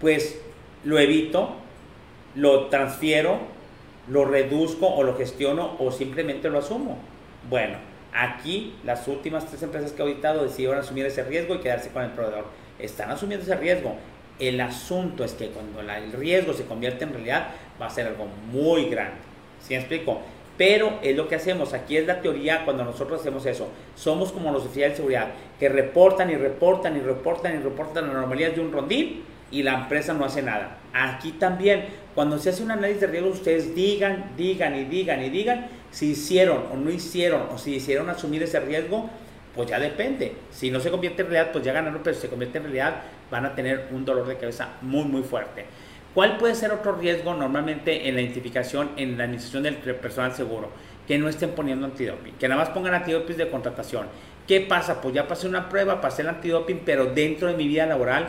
Pues 0.00 0.40
lo 0.84 0.98
evito, 0.98 1.54
lo 2.34 2.66
transfiero, 2.66 3.38
lo 4.10 4.24
reduzco 4.24 4.86
o 4.88 5.02
lo 5.02 5.16
gestiono 5.16 5.76
o 5.78 5.90
simplemente 5.92 6.50
lo 6.50 6.58
asumo. 6.58 6.98
Bueno, 7.48 7.78
aquí 8.12 8.74
las 8.84 9.06
últimas 9.08 9.46
tres 9.46 9.62
empresas 9.62 9.92
que 9.92 10.02
he 10.02 10.04
auditado 10.04 10.42
decidieron 10.42 10.78
asumir 10.78 11.06
ese 11.06 11.22
riesgo 11.22 11.54
y 11.54 11.58
quedarse 11.58 11.90
con 11.90 12.02
el 12.02 12.10
proveedor. 12.10 12.46
Están 12.78 13.10
asumiendo 13.10 13.44
ese 13.44 13.56
riesgo. 13.56 13.94
El 14.38 14.60
asunto 14.60 15.22
es 15.22 15.34
que 15.34 15.48
cuando 15.48 15.80
el 15.80 16.12
riesgo 16.12 16.52
se 16.52 16.64
convierte 16.64 17.04
en 17.04 17.12
realidad 17.12 17.48
va 17.80 17.86
a 17.86 17.90
ser 17.90 18.06
algo 18.06 18.26
muy 18.50 18.86
grande. 18.86 19.18
¿Sí 19.60 19.74
me 19.74 19.80
explico? 19.80 20.20
Pero 20.56 20.98
es 21.02 21.16
lo 21.16 21.28
que 21.28 21.36
hacemos. 21.36 21.72
Aquí 21.72 21.96
es 21.96 22.06
la 22.06 22.20
teoría 22.20 22.64
cuando 22.64 22.84
nosotros 22.84 23.20
hacemos 23.20 23.46
eso. 23.46 23.68
Somos 23.94 24.32
como 24.32 24.50
los 24.50 24.64
oficiales 24.64 24.92
de 24.92 24.96
seguridad 24.96 25.28
que 25.58 25.68
reportan 25.68 26.30
y 26.30 26.34
reportan 26.34 26.96
y 26.96 27.00
reportan 27.00 27.54
y 27.54 27.58
reportan 27.62 28.06
las 28.06 28.14
normalidades 28.14 28.56
de 28.56 28.62
un 28.62 28.72
rondín 28.72 29.22
y 29.50 29.62
la 29.62 29.74
empresa 29.74 30.12
no 30.12 30.24
hace 30.24 30.42
nada. 30.42 30.78
Aquí 30.92 31.32
también, 31.32 31.86
cuando 32.14 32.38
se 32.38 32.50
hace 32.50 32.62
un 32.62 32.70
análisis 32.70 33.00
de 33.00 33.06
riesgo, 33.08 33.30
ustedes 33.30 33.74
digan, 33.74 34.32
digan 34.36 34.76
y 34.76 34.84
digan 34.84 35.22
y 35.22 35.30
digan 35.30 35.66
si 35.90 36.10
hicieron 36.10 36.64
o 36.72 36.76
no 36.76 36.90
hicieron 36.90 37.42
o 37.52 37.58
si 37.58 37.74
hicieron 37.74 38.08
asumir 38.10 38.42
ese 38.42 38.60
riesgo, 38.60 39.10
pues 39.54 39.68
ya 39.68 39.78
depende. 39.78 40.36
Si 40.50 40.70
no 40.70 40.80
se 40.80 40.90
convierte 40.90 41.22
en 41.22 41.28
realidad, 41.28 41.52
pues 41.52 41.64
ya 41.64 41.72
ganaron, 41.72 42.00
pero 42.02 42.14
si 42.14 42.22
se 42.22 42.28
convierte 42.28 42.58
en 42.58 42.64
realidad, 42.64 43.02
van 43.30 43.46
a 43.46 43.54
tener 43.54 43.88
un 43.92 44.04
dolor 44.04 44.26
de 44.26 44.36
cabeza 44.36 44.68
muy, 44.80 45.04
muy 45.04 45.22
fuerte. 45.22 45.66
¿Cuál 46.14 46.38
puede 46.38 46.54
ser 46.56 46.72
otro 46.72 46.96
riesgo 46.96 47.34
normalmente 47.34 48.08
en 48.08 48.16
la 48.16 48.20
identificación, 48.20 48.90
en 48.96 49.16
la 49.16 49.24
administración 49.24 49.62
del 49.62 49.76
personal 49.76 50.34
seguro? 50.34 50.70
Que 51.06 51.18
no 51.18 51.28
estén 51.28 51.50
poniendo 51.50 51.86
antidoping, 51.86 52.34
que 52.34 52.48
nada 52.48 52.60
más 52.60 52.70
pongan 52.70 52.94
antidoping 52.94 53.36
de 53.36 53.48
contratación. 53.48 54.06
¿Qué 54.46 54.60
pasa? 54.60 55.00
Pues 55.00 55.14
ya 55.14 55.28
pasé 55.28 55.46
una 55.46 55.68
prueba, 55.68 56.00
pasé 56.00 56.22
el 56.22 56.28
antidoping, 56.28 56.82
pero 56.84 57.06
dentro 57.06 57.48
de 57.48 57.54
mi 57.54 57.68
vida 57.68 57.86
laboral 57.86 58.28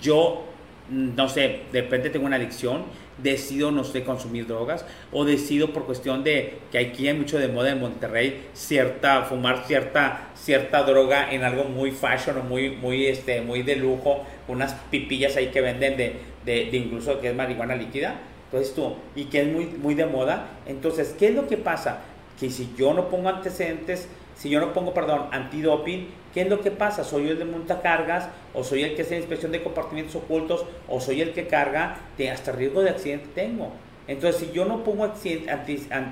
yo 0.00 0.49
no 0.90 1.28
sé, 1.28 1.60
de 1.72 1.82
repente 1.82 2.10
tengo 2.10 2.26
una 2.26 2.36
adicción, 2.36 2.84
decido 3.18 3.70
no 3.70 3.84
sé 3.84 4.02
consumir 4.02 4.46
drogas 4.46 4.84
o 5.12 5.24
decido 5.24 5.72
por 5.72 5.84
cuestión 5.84 6.24
de 6.24 6.58
que 6.72 6.78
aquí 6.78 7.06
hay 7.06 7.16
mucho 7.16 7.38
de 7.38 7.48
moda 7.48 7.70
en 7.70 7.80
Monterrey 7.80 8.42
cierta 8.54 9.22
fumar 9.22 9.64
cierta 9.66 10.30
cierta 10.34 10.82
droga 10.82 11.32
en 11.32 11.44
algo 11.44 11.64
muy 11.64 11.90
fashion 11.90 12.38
o 12.38 12.42
muy 12.42 12.70
muy 12.70 13.06
este 13.06 13.40
muy 13.42 13.62
de 13.62 13.76
lujo 13.76 14.24
unas 14.48 14.74
pipillas 14.90 15.36
ahí 15.36 15.48
que 15.48 15.60
venden 15.60 15.96
de, 15.96 16.16
de, 16.44 16.70
de 16.70 16.76
incluso 16.76 17.20
que 17.20 17.28
es 17.30 17.34
marihuana 17.36 17.76
líquida. 17.76 18.14
Entonces 18.46 18.74
tú 18.74 18.94
y 19.14 19.24
que 19.24 19.42
es 19.42 19.48
muy 19.48 19.66
muy 19.66 19.94
de 19.94 20.06
moda. 20.06 20.48
Entonces 20.66 21.14
qué 21.18 21.28
es 21.28 21.34
lo 21.34 21.46
que 21.46 21.56
pasa 21.56 22.00
que 22.38 22.50
si 22.50 22.70
yo 22.76 22.94
no 22.94 23.08
pongo 23.10 23.28
antecedentes 23.28 24.08
si 24.40 24.48
yo 24.48 24.58
no 24.58 24.72
pongo, 24.72 24.94
perdón, 24.94 25.26
antidoping, 25.32 26.08
¿qué 26.34 26.42
es 26.42 26.48
lo 26.48 26.60
que 26.60 26.70
pasa? 26.70 27.04
¿Soy 27.04 27.28
el 27.28 27.38
de 27.38 27.44
montacargas 27.44 28.28
o 28.54 28.64
soy 28.64 28.82
el 28.82 28.94
que 28.94 29.02
hace 29.02 29.16
inspección 29.16 29.52
de 29.52 29.62
compartimentos 29.62 30.16
ocultos 30.16 30.64
o 30.88 31.00
soy 31.00 31.20
el 31.20 31.32
que 31.32 31.46
carga? 31.46 31.98
De 32.18 32.30
hasta 32.30 32.52
riesgo 32.52 32.82
de 32.82 32.90
accidente 32.90 33.28
tengo. 33.34 33.72
Entonces, 34.08 34.40
si 34.40 34.52
yo 34.52 34.64
no 34.64 34.82
pongo 34.82 35.12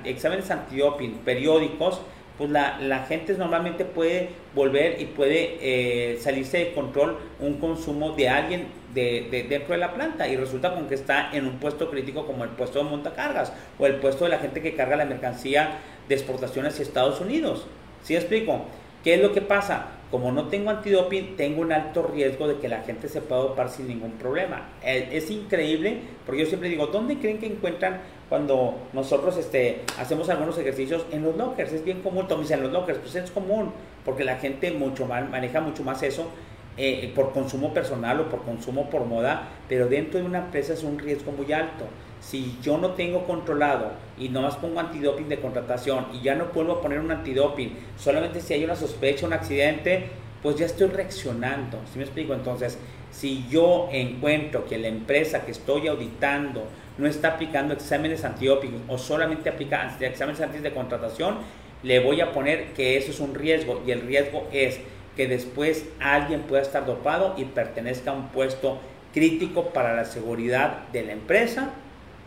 exámenes 0.05 0.51
antidoping 0.51 1.19
periódicos, 1.25 2.01
pues 2.39 2.49
la, 2.51 3.05
gente 3.09 3.33
normalmente 3.33 3.83
puede 3.83 4.29
volver 4.55 5.01
y 5.01 5.05
puede 5.07 5.57
eh, 5.59 6.17
salirse 6.21 6.57
de 6.59 6.71
control 6.71 7.17
un 7.41 7.55
consumo 7.55 8.11
de 8.11 8.29
alguien 8.29 8.67
de, 8.93 9.45
dentro 9.49 9.73
de 9.73 9.77
la 9.77 9.93
planta 9.93 10.25
y 10.29 10.37
resulta 10.37 10.73
con 10.73 10.87
que 10.87 10.95
está 10.95 11.31
en 11.33 11.45
un 11.45 11.59
puesto 11.59 11.91
crítico 11.91 12.25
como 12.25 12.45
el 12.45 12.51
puesto 12.51 12.81
de 12.81 12.89
montacargas 12.89 13.51
o 13.77 13.85
el 13.85 13.95
puesto 13.95 14.23
de 14.23 14.29
la 14.29 14.39
gente 14.39 14.61
que 14.61 14.73
carga 14.73 14.95
la 14.95 15.03
mercancía 15.03 15.79
de 16.07 16.15
exportación 16.15 16.65
hacia 16.65 16.83
Estados 16.83 17.19
Unidos. 17.19 17.67
¿Sí 18.03 18.15
explico? 18.15 18.65
¿Qué 19.03 19.13
es 19.13 19.21
lo 19.21 19.31
que 19.31 19.41
pasa? 19.41 19.87
Como 20.11 20.31
no 20.31 20.47
tengo 20.47 20.71
antidoping, 20.71 21.37
tengo 21.37 21.61
un 21.61 21.71
alto 21.71 22.03
riesgo 22.03 22.47
de 22.47 22.57
que 22.57 22.67
la 22.67 22.81
gente 22.81 23.07
se 23.07 23.21
pueda 23.21 23.41
dopar 23.41 23.69
sin 23.69 23.87
ningún 23.87 24.11
problema. 24.13 24.69
Es, 24.83 25.29
increíble, 25.31 26.01
porque 26.25 26.41
yo 26.41 26.47
siempre 26.47 26.67
digo, 26.67 26.87
¿dónde 26.87 27.17
creen 27.17 27.37
que 27.37 27.45
encuentran 27.45 28.01
cuando 28.27 28.77
nosotros 28.91 29.37
este, 29.37 29.81
hacemos 29.97 30.29
algunos 30.29 30.57
ejercicios? 30.57 31.05
En 31.11 31.23
los 31.23 31.37
lockers, 31.37 31.71
es 31.71 31.85
bien 31.85 32.01
común, 32.01 32.27
todos 32.27 32.51
en 32.51 32.61
los 32.61 32.73
lockers, 32.73 32.99
pues 32.99 33.15
es 33.15 33.31
común, 33.31 33.71
porque 34.03 34.25
la 34.25 34.35
gente 34.37 34.71
mucho 34.71 35.05
más, 35.05 35.29
maneja 35.29 35.61
mucho 35.61 35.83
más 35.83 36.03
eso 36.03 36.27
eh, 36.75 37.11
por 37.15 37.31
consumo 37.31 37.73
personal 37.73 38.19
o 38.19 38.29
por 38.29 38.43
consumo 38.43 38.89
por 38.89 39.05
moda, 39.05 39.47
pero 39.69 39.87
dentro 39.87 40.19
de 40.19 40.25
una 40.25 40.39
empresa 40.39 40.73
es 40.73 40.83
un 40.83 40.99
riesgo 40.99 41.31
muy 41.31 41.53
alto 41.53 41.85
si 42.19 42.57
yo 42.61 42.77
no 42.77 42.91
tengo 42.91 43.25
controlado 43.25 43.91
y 44.17 44.29
no 44.29 44.41
más 44.41 44.57
pongo 44.57 44.79
antidoping 44.79 45.29
de 45.29 45.39
contratación 45.39 46.07
y 46.13 46.21
ya 46.21 46.35
no 46.35 46.45
vuelvo 46.53 46.81
poner 46.81 46.99
un 46.99 47.11
antidoping, 47.11 47.75
solamente 47.97 48.41
si 48.41 48.53
hay 48.53 48.63
una 48.63 48.75
sospecha, 48.75 49.25
un 49.25 49.33
accidente, 49.33 50.09
pues 50.41 50.57
ya 50.57 50.65
estoy 50.65 50.87
reaccionando. 50.87 51.79
¿Sí 51.91 51.97
me 51.97 52.03
explico? 52.03 52.33
Entonces, 52.33 52.77
si 53.11 53.47
yo 53.49 53.89
encuentro 53.91 54.65
que 54.65 54.77
la 54.77 54.87
empresa 54.87 55.45
que 55.45 55.51
estoy 55.51 55.87
auditando 55.87 56.65
no 56.97 57.07
está 57.07 57.29
aplicando 57.29 57.73
exámenes 57.73 58.25
antidoping 58.25 58.83
o 58.87 58.97
solamente 58.97 59.49
aplica 59.49 59.95
exámenes 59.99 60.41
antes 60.41 60.61
de 60.61 60.73
contratación, 60.73 61.37
le 61.81 61.99
voy 61.99 62.19
a 62.19 62.33
poner 62.33 62.73
que 62.73 62.97
eso 62.97 63.11
es 63.11 63.19
un 63.21 63.33
riesgo 63.33 63.81
y 63.87 63.91
el 63.91 64.01
riesgo 64.01 64.47
es 64.51 64.79
que 65.15 65.27
después 65.27 65.85
alguien 65.99 66.41
pueda 66.41 66.61
estar 66.61 66.85
dopado 66.85 67.35
y 67.37 67.45
pertenezca 67.45 68.11
a 68.11 68.13
un 68.13 68.27
puesto 68.29 68.79
crítico 69.13 69.69
para 69.69 69.95
la 69.95 70.05
seguridad 70.05 70.89
de 70.91 71.03
la 71.03 71.13
empresa 71.13 71.73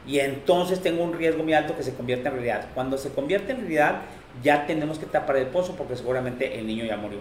y 0.06 0.18
entonces 0.18 0.80
tengo 0.80 1.04
un 1.04 1.12
riesgo 1.12 1.42
muy 1.42 1.54
alto 1.54 1.76
que 1.76 1.82
se 1.82 1.94
convierta 1.94 2.28
en 2.28 2.34
realidad. 2.34 2.66
Cuando 2.74 2.98
se 2.98 3.10
convierte 3.10 3.52
en 3.52 3.58
realidad, 3.58 4.02
ya 4.42 4.66
tenemos 4.66 4.98
que 4.98 5.06
tapar 5.06 5.36
el 5.36 5.46
pozo 5.46 5.74
porque 5.76 5.96
seguramente 5.96 6.58
el 6.58 6.66
niño 6.66 6.84
ya 6.84 6.96
murió. 6.96 7.18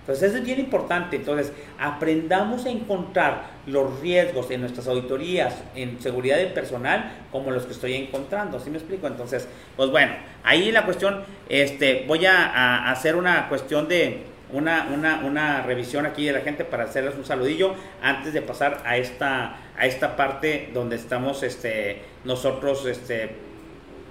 Entonces, 0.00 0.30
eso 0.30 0.38
es 0.38 0.44
bien 0.44 0.58
importante. 0.58 1.16
Entonces, 1.16 1.52
aprendamos 1.78 2.64
a 2.64 2.70
encontrar 2.70 3.42
los 3.66 4.00
riesgos 4.00 4.50
en 4.50 4.62
nuestras 4.62 4.88
auditorías 4.88 5.54
en 5.74 6.00
seguridad 6.00 6.38
del 6.38 6.54
personal 6.54 7.12
como 7.30 7.50
los 7.50 7.66
que 7.66 7.72
estoy 7.72 7.94
encontrando. 7.94 8.58
¿Sí 8.58 8.70
me 8.70 8.78
explico? 8.78 9.06
Entonces, 9.06 9.46
pues 9.76 9.90
bueno, 9.90 10.12
ahí 10.44 10.72
la 10.72 10.86
cuestión, 10.86 11.24
este, 11.50 12.04
voy 12.08 12.24
a 12.24 12.90
hacer 12.90 13.16
una 13.16 13.50
cuestión 13.50 13.86
de, 13.86 14.22
una, 14.52 14.88
una, 14.92 15.20
una, 15.24 15.62
revisión 15.62 16.06
aquí 16.06 16.24
de 16.24 16.32
la 16.32 16.40
gente 16.40 16.64
para 16.64 16.84
hacerles 16.84 17.14
un 17.16 17.24
saludillo 17.24 17.74
antes 18.02 18.32
de 18.32 18.42
pasar 18.42 18.82
a 18.84 18.96
esta, 18.96 19.56
a 19.76 19.86
esta 19.86 20.16
parte 20.16 20.70
donde 20.72 20.96
estamos 20.96 21.42
este, 21.42 22.02
nosotros, 22.24 22.86
este, 22.86 23.36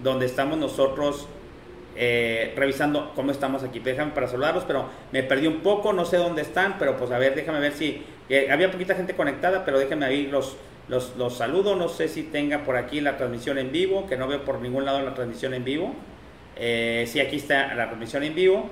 donde 0.03 0.25
estamos 0.25 0.57
nosotros 0.57 1.27
eh, 1.95 2.53
revisando 2.55 3.13
cómo 3.15 3.31
estamos 3.31 3.63
aquí. 3.63 3.79
Déjame 3.79 4.11
para 4.11 4.27
saludarlos, 4.27 4.63
pero 4.65 4.85
me 5.11 5.23
perdí 5.23 5.47
un 5.47 5.61
poco, 5.61 5.93
no 5.93 6.05
sé 6.05 6.17
dónde 6.17 6.43
están, 6.43 6.77
pero 6.77 6.97
pues 6.97 7.11
a 7.11 7.17
ver, 7.17 7.33
déjame 7.33 7.59
ver 7.59 7.73
si... 7.73 8.03
había 8.51 8.71
poquita 8.71 8.93
gente 8.95 9.15
conectada, 9.15 9.65
pero 9.65 9.79
déjenme 9.79 10.05
ahí 10.05 10.27
los, 10.27 10.55
los, 10.87 11.15
los 11.17 11.35
saludo, 11.35 11.75
no 11.75 11.89
sé 11.89 12.07
si 12.07 12.23
tenga 12.23 12.63
por 12.63 12.77
aquí 12.77 13.01
la 13.01 13.17
transmisión 13.17 13.57
en 13.57 13.71
vivo, 13.71 14.05
que 14.05 14.17
no 14.17 14.27
veo 14.27 14.45
por 14.45 14.61
ningún 14.61 14.85
lado 14.85 15.01
la 15.01 15.15
transmisión 15.15 15.53
en 15.55 15.63
vivo. 15.63 15.95
Eh, 16.55 17.05
sí, 17.07 17.19
aquí 17.19 17.37
está 17.37 17.73
la 17.75 17.87
transmisión 17.87 18.23
en 18.23 18.35
vivo. 18.35 18.69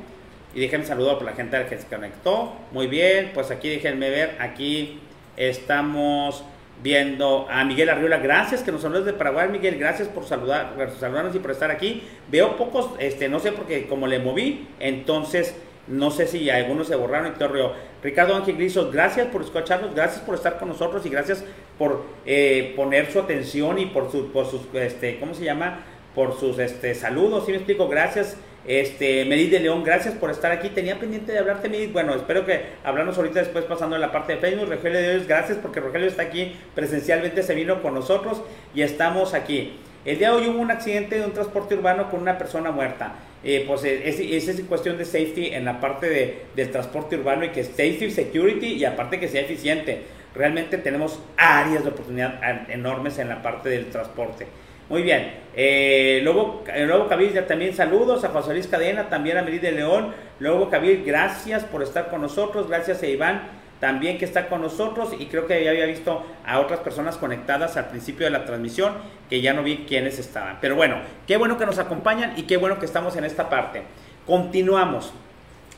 Y 0.55 0.61
déjenme 0.61 0.85
saludar 0.85 1.17
por 1.17 1.25
la 1.25 1.33
gente 1.33 1.63
que 1.69 1.77
se 1.77 1.85
conectó. 1.85 2.53
Muy 2.71 2.87
bien, 2.87 3.31
pues 3.33 3.51
aquí 3.51 3.69
déjenme 3.69 4.09
ver, 4.09 4.37
aquí 4.39 5.01
estamos 5.37 6.45
viendo 6.81 7.47
a 7.49 7.63
Miguel 7.63 7.89
Arriola, 7.89 8.17
gracias 8.17 8.63
que 8.63 8.71
nos 8.71 8.81
saludas 8.81 9.05
de 9.05 9.13
Paraguay, 9.13 9.49
Miguel, 9.49 9.77
gracias 9.77 10.07
por 10.07 10.25
saludar, 10.25 10.73
por 10.75 10.91
saludarnos 10.91 11.35
y 11.35 11.39
por 11.39 11.51
estar 11.51 11.71
aquí. 11.71 12.03
Veo 12.31 12.57
pocos, 12.57 12.91
este, 12.99 13.27
no 13.29 13.39
sé 13.39 13.51
porque 13.51 13.87
como 13.87 14.07
le 14.07 14.19
moví, 14.19 14.67
entonces 14.79 15.55
no 15.87 16.09
sé 16.09 16.25
si 16.25 16.49
algunos 16.49 16.87
se 16.87 16.95
borraron 16.95 17.33
y 17.33 17.37
todo 17.37 17.73
Ricardo 18.01 18.35
Ángel 18.35 18.55
Griso, 18.55 18.89
gracias 18.91 19.27
por 19.27 19.41
escucharnos, 19.41 19.93
gracias 19.93 20.21
por 20.21 20.35
estar 20.35 20.57
con 20.57 20.69
nosotros 20.69 21.05
y 21.05 21.09
gracias 21.09 21.43
por 21.77 22.03
eh, 22.25 22.73
poner 22.75 23.11
su 23.11 23.19
atención 23.19 23.77
y 23.77 23.87
por, 23.87 24.11
su, 24.11 24.31
por 24.31 24.45
sus, 24.45 24.61
este, 24.73 25.19
¿cómo 25.19 25.33
se 25.33 25.43
llama? 25.43 25.79
Por 26.13 26.39
sus 26.39 26.59
este, 26.59 26.95
saludos, 26.95 27.45
si 27.45 27.51
me 27.51 27.57
explico? 27.57 27.87
Gracias. 27.87 28.37
Este, 28.67 29.25
Medid 29.25 29.51
de 29.51 29.59
León, 29.59 29.83
gracias 29.83 30.15
por 30.15 30.31
estar 30.31 30.51
aquí. 30.51 30.69
Tenía 30.69 30.99
pendiente 30.99 31.31
de 31.31 31.39
hablarte, 31.39 31.69
Medid. 31.69 31.91
Bueno, 31.91 32.15
espero 32.15 32.45
que 32.45 32.61
hablamos 32.83 33.17
ahorita 33.17 33.39
después 33.39 33.65
pasando 33.65 33.95
a 33.95 33.99
la 33.99 34.11
parte 34.11 34.33
de 34.33 34.39
Facebook. 34.39 34.69
Rogelio 34.69 34.99
de 34.99 35.13
Dios, 35.13 35.27
gracias 35.27 35.57
porque 35.61 35.79
Rogelio 35.79 36.07
está 36.07 36.23
aquí 36.23 36.55
presencialmente, 36.73 37.43
se 37.43 37.53
vino 37.53 37.81
con 37.81 37.93
nosotros 37.93 38.41
y 38.73 38.81
estamos 38.81 39.33
aquí. 39.33 39.73
El 40.03 40.19
día 40.19 40.31
de 40.31 40.35
hoy 40.35 40.47
hubo 40.47 40.59
un 40.59 40.71
accidente 40.71 41.19
de 41.19 41.25
un 41.25 41.33
transporte 41.33 41.75
urbano 41.75 42.09
con 42.09 42.21
una 42.21 42.37
persona 42.37 42.71
muerta. 42.71 43.15
Eh, 43.43 43.63
pues 43.67 43.83
eh, 43.83 44.09
es, 44.09 44.19
es, 44.19 44.61
cuestión 44.61 44.97
de 44.97 45.05
safety 45.05 45.47
en 45.47 45.65
la 45.65 45.79
parte 45.79 46.09
de, 46.09 46.45
del 46.55 46.71
transporte 46.71 47.15
urbano 47.15 47.45
y 47.45 47.49
que 47.49 47.63
safety, 47.63 48.09
security 48.09 48.73
y 48.73 48.85
aparte 48.85 49.19
que 49.19 49.27
sea 49.27 49.41
eficiente. 49.41 50.01
Realmente 50.33 50.79
tenemos 50.79 51.19
áreas 51.37 51.83
de 51.83 51.89
oportunidad 51.91 52.69
enormes 52.69 53.19
en 53.19 53.29
la 53.29 53.41
parte 53.41 53.69
del 53.69 53.87
transporte. 53.87 54.47
Muy 54.89 55.01
bien. 55.01 55.33
Eh, 55.55 56.21
Lobo, 56.23 56.63
Lobo 56.85 57.07
Cabil, 57.07 57.33
ya 57.33 57.47
también 57.47 57.73
saludos 57.73 58.23
a 58.23 58.29
José 58.29 58.53
Luis 58.53 58.67
Cadena, 58.67 59.09
también 59.09 59.37
a 59.37 59.41
Merid 59.41 59.61
de 59.61 59.71
León. 59.71 60.13
Lobo 60.39 60.69
Cabil, 60.69 61.03
gracias 61.05 61.63
por 61.63 61.81
estar 61.81 62.09
con 62.09 62.21
nosotros. 62.21 62.67
Gracias 62.67 63.01
a 63.01 63.07
Iván 63.07 63.41
también 63.79 64.17
que 64.17 64.25
está 64.25 64.47
con 64.47 64.61
nosotros 64.61 65.13
y 65.19 65.25
creo 65.25 65.47
que 65.47 65.63
ya 65.63 65.71
había 65.71 65.85
visto 65.85 66.25
a 66.45 66.59
otras 66.59 66.79
personas 66.79 67.17
conectadas 67.17 67.75
al 67.77 67.89
principio 67.89 68.25
de 68.25 68.31
la 68.31 68.45
transmisión 68.45 68.93
que 69.29 69.41
ya 69.41 69.53
no 69.53 69.63
vi 69.63 69.85
quiénes 69.87 70.17
estaban. 70.17 70.57
Pero 70.61 70.75
bueno, 70.75 70.97
qué 71.27 71.37
bueno 71.37 71.57
que 71.57 71.65
nos 71.65 71.77
acompañan 71.77 72.33
y 72.37 72.43
qué 72.43 72.57
bueno 72.57 72.79
que 72.79 72.85
estamos 72.85 73.15
en 73.15 73.25
esta 73.25 73.49
parte. 73.49 73.83
Continuamos. 74.25 75.13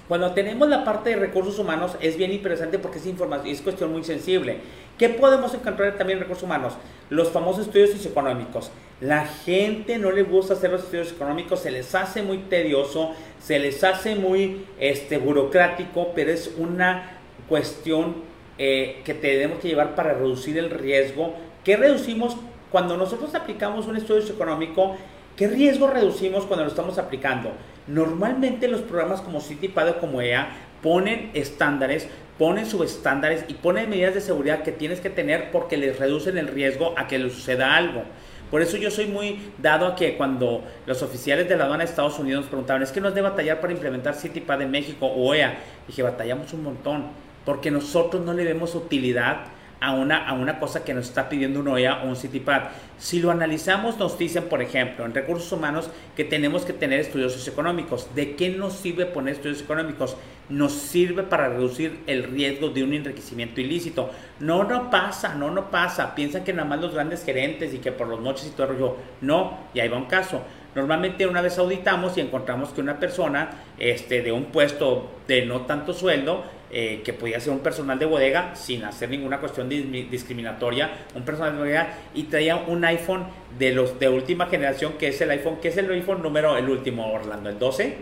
Cuando 0.07 0.31
tenemos 0.31 0.69
la 0.69 0.85
parte 0.85 1.09
de 1.09 1.15
recursos 1.17 1.59
humanos 1.59 1.97
es 1.99 2.17
bien 2.17 2.31
interesante 2.31 2.79
porque 2.79 2.99
es 2.99 3.05
información, 3.05 3.47
es 3.47 3.61
cuestión 3.61 3.91
muy 3.91 4.03
sensible. 4.03 4.59
¿Qué 4.97 5.09
podemos 5.09 5.53
encontrar 5.53 5.97
también 5.97 6.17
en 6.17 6.23
recursos 6.23 6.43
humanos? 6.45 6.73
Los 7.09 7.29
famosos 7.29 7.65
estudios 7.65 7.91
socioeconómicos. 7.91 8.71
La 9.01 9.25
gente 9.25 9.97
no 9.97 10.11
le 10.11 10.23
gusta 10.23 10.53
hacer 10.53 10.71
los 10.71 10.83
estudios 10.83 11.11
económicos, 11.11 11.59
se 11.59 11.71
les 11.71 11.93
hace 11.93 12.23
muy 12.23 12.37
tedioso, 12.39 13.11
se 13.39 13.59
les 13.59 13.83
hace 13.83 14.15
muy 14.15 14.65
este, 14.79 15.17
burocrático, 15.17 16.13
pero 16.15 16.31
es 16.31 16.51
una 16.57 17.19
cuestión 17.49 18.15
eh, 18.57 19.01
que 19.03 19.13
tenemos 19.13 19.59
que 19.59 19.67
llevar 19.67 19.93
para 19.93 20.13
reducir 20.13 20.57
el 20.57 20.69
riesgo. 20.69 21.35
¿Qué 21.63 21.75
reducimos 21.75 22.37
cuando 22.71 22.95
nosotros 22.97 23.35
aplicamos 23.35 23.87
un 23.87 23.97
estudio 23.97 24.23
económico? 24.23 24.95
¿Qué 25.37 25.47
riesgo 25.47 25.87
reducimos 25.87 26.47
cuando 26.47 26.63
lo 26.63 26.71
estamos 26.71 26.97
aplicando? 26.97 27.51
Normalmente 27.85 28.67
los 28.67 28.81
programas 28.81 29.21
como 29.21 29.39
CityPad 29.39 29.89
o 29.89 29.99
como 29.99 30.19
EA 30.19 30.49
ponen 30.81 31.29
estándares, 31.35 32.07
ponen 32.39 32.65
subestándares 32.65 33.45
y 33.47 33.53
ponen 33.53 33.87
medidas 33.87 34.15
de 34.15 34.21
seguridad 34.21 34.63
que 34.63 34.71
tienes 34.71 34.99
que 34.99 35.11
tener 35.11 35.51
porque 35.51 35.77
les 35.77 35.99
reducen 35.99 36.39
el 36.39 36.47
riesgo 36.47 36.95
a 36.97 37.07
que 37.07 37.19
le 37.19 37.29
suceda 37.29 37.75
algo. 37.75 38.01
Por 38.49 38.63
eso 38.63 38.77
yo 38.77 38.89
soy 38.89 39.05
muy 39.05 39.51
dado 39.59 39.85
a 39.85 39.95
que 39.95 40.17
cuando 40.17 40.63
los 40.87 41.03
oficiales 41.03 41.47
de 41.47 41.55
la 41.55 41.65
aduana 41.65 41.83
de 41.83 41.91
Estados 41.91 42.17
Unidos 42.17 42.41
nos 42.41 42.49
preguntaban, 42.49 42.81
¿es 42.81 42.91
que 42.91 42.99
nos 42.99 43.13
debe 43.13 43.29
batallar 43.29 43.61
para 43.61 43.73
implementar 43.73 44.15
CityPad 44.15 44.63
en 44.63 44.71
México 44.71 45.05
o 45.05 45.35
EA? 45.35 45.59
Dije, 45.87 46.01
batallamos 46.01 46.51
un 46.53 46.63
montón 46.63 47.05
porque 47.45 47.69
nosotros 47.69 48.25
no 48.25 48.33
le 48.33 48.43
vemos 48.43 48.73
utilidad 48.73 49.45
a 49.79 49.93
una, 49.93 50.27
a 50.27 50.33
una 50.33 50.59
cosa 50.59 50.83
que 50.83 50.93
nos 50.93 51.07
está 51.07 51.29
pidiendo 51.29 51.59
un 51.59 51.67
OEA 51.67 52.03
o 52.03 52.07
un 52.07 52.15
CityPad. 52.15 52.63
Si 52.97 53.19
lo 53.19 53.31
analizamos, 53.31 53.97
nos 53.97 54.17
dicen, 54.17 54.45
por 54.45 54.61
ejemplo, 54.61 55.05
en 55.05 55.13
recursos 55.13 55.51
humanos 55.51 55.89
que 56.15 56.23
tenemos 56.23 56.65
que 56.65 56.73
tener 56.73 56.99
estudios 56.99 57.33
socioeconómicos. 57.33 58.13
¿De 58.15 58.35
qué 58.35 58.49
nos 58.49 58.73
sirve 58.73 59.05
poner 59.05 59.35
estudios 59.35 59.61
económicos? 59.61 60.17
Nos 60.49 60.73
sirve 60.73 61.23
para 61.23 61.49
reducir 61.49 61.99
el 62.07 62.23
riesgo 62.23 62.69
de 62.69 62.83
un 62.83 62.93
enriquecimiento 62.93 63.61
ilícito. 63.61 64.09
No, 64.39 64.63
no 64.63 64.89
pasa, 64.89 65.35
no, 65.35 65.51
no 65.51 65.69
pasa. 65.69 66.15
Piensan 66.15 66.43
que 66.43 66.53
nada 66.53 66.67
más 66.67 66.81
los 66.81 66.93
grandes 66.93 67.23
gerentes 67.23 67.73
y 67.73 67.79
que 67.79 67.91
por 67.91 68.07
los 68.07 68.19
moches 68.19 68.47
y 68.47 68.51
todo 68.51 68.71
el. 68.71 68.77
No, 69.21 69.57
y 69.73 69.79
ahí 69.79 69.89
va 69.89 69.97
un 69.97 70.05
caso. 70.05 70.41
Normalmente 70.77 71.25
una 71.25 71.41
vez 71.41 71.57
auditamos 71.57 72.17
y 72.17 72.21
encontramos 72.21 72.69
que 72.69 72.81
una 72.81 72.99
persona 72.99 73.49
este, 73.79 74.21
de 74.21 74.31
un 74.31 74.45
puesto 74.45 75.09
de 75.27 75.43
no 75.43 75.61
tanto 75.61 75.91
sueldo 75.91 76.43
eh, 76.69 77.01
que 77.05 77.13
podía 77.13 77.39
ser 77.39 77.53
un 77.53 77.59
personal 77.59 77.97
de 77.97 78.05
bodega 78.05 78.53
sin 78.55 78.83
hacer 78.83 79.09
ninguna 79.09 79.39
cuestión 79.39 79.69
discriminatoria, 79.69 80.91
un 81.15 81.23
personal 81.23 81.53
de 81.53 81.59
bodega 81.59 81.93
y 82.13 82.23
traía 82.23 82.57
un 82.57 82.83
iPhone 82.83 83.25
de 83.57 83.71
los 83.71 83.97
de 83.99 84.09
última 84.09 84.47
generación 84.47 84.93
que 84.99 85.07
es 85.07 85.21
el 85.21 85.31
iPhone, 85.31 85.59
que 85.61 85.69
es 85.69 85.77
el 85.77 85.89
iPhone 85.89 86.21
número, 86.21 86.57
el 86.57 86.67
último 86.67 87.09
Orlando, 87.13 87.49
el 87.49 87.57
12, 87.57 87.95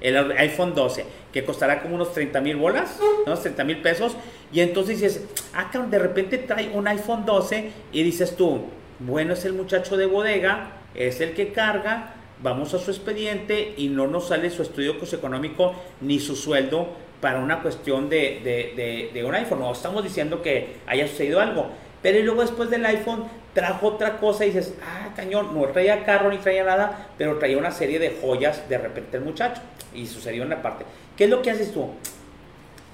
el 0.00 0.32
iPhone 0.32 0.74
12, 0.74 1.04
que 1.30 1.44
costará 1.44 1.82
como 1.82 1.94
unos 1.94 2.14
30 2.14 2.40
mil 2.40 2.56
bolas, 2.56 2.98
unos 3.26 3.42
30 3.42 3.64
mil 3.64 3.82
pesos, 3.82 4.16
y 4.50 4.60
entonces 4.60 5.00
dices, 5.00 5.24
ah, 5.52 5.70
de 5.90 5.98
repente 5.98 6.38
trae 6.38 6.70
un 6.70 6.88
iPhone 6.88 7.26
12 7.26 7.70
y 7.92 8.02
dices 8.02 8.34
tú, 8.34 8.62
bueno, 8.98 9.34
es 9.34 9.44
el 9.44 9.52
muchacho 9.52 9.98
de 9.98 10.06
bodega, 10.06 10.70
es 10.94 11.20
el 11.20 11.34
que 11.34 11.52
carga, 11.52 12.14
vamos 12.42 12.74
a 12.74 12.78
su 12.78 12.90
expediente 12.90 13.74
y 13.76 13.88
no 13.88 14.06
nos 14.06 14.28
sale 14.28 14.50
su 14.50 14.62
estudio 14.62 14.96
económico 15.12 15.74
ni 16.00 16.18
su 16.18 16.36
sueldo 16.36 16.88
para 17.26 17.40
una 17.40 17.60
cuestión 17.60 18.08
de, 18.08 19.10
de, 19.12 19.24
un 19.24 19.34
iPhone. 19.34 19.58
No 19.58 19.72
estamos 19.72 20.04
diciendo 20.04 20.42
que 20.42 20.76
haya 20.86 21.08
sucedido 21.08 21.40
algo. 21.40 21.70
Pero 22.00 22.24
luego 22.24 22.42
después 22.42 22.70
del 22.70 22.86
iPhone 22.86 23.24
trajo 23.52 23.88
otra 23.88 24.18
cosa 24.18 24.44
y 24.44 24.50
dices, 24.50 24.74
ah, 24.80 25.08
cañón, 25.16 25.52
no 25.52 25.66
traía 25.70 26.04
carro 26.04 26.30
ni 26.30 26.38
traía 26.38 26.62
nada, 26.62 27.08
pero 27.18 27.36
traía 27.38 27.58
una 27.58 27.72
serie 27.72 27.98
de 27.98 28.16
joyas 28.22 28.68
de 28.68 28.78
repente 28.78 29.16
el 29.16 29.24
muchacho. 29.24 29.60
Y 29.92 30.06
sucedió 30.06 30.44
una 30.44 30.62
parte. 30.62 30.84
¿Qué 31.16 31.24
es 31.24 31.30
lo 31.30 31.42
que 31.42 31.50
haces 31.50 31.72
tú? 31.72 31.90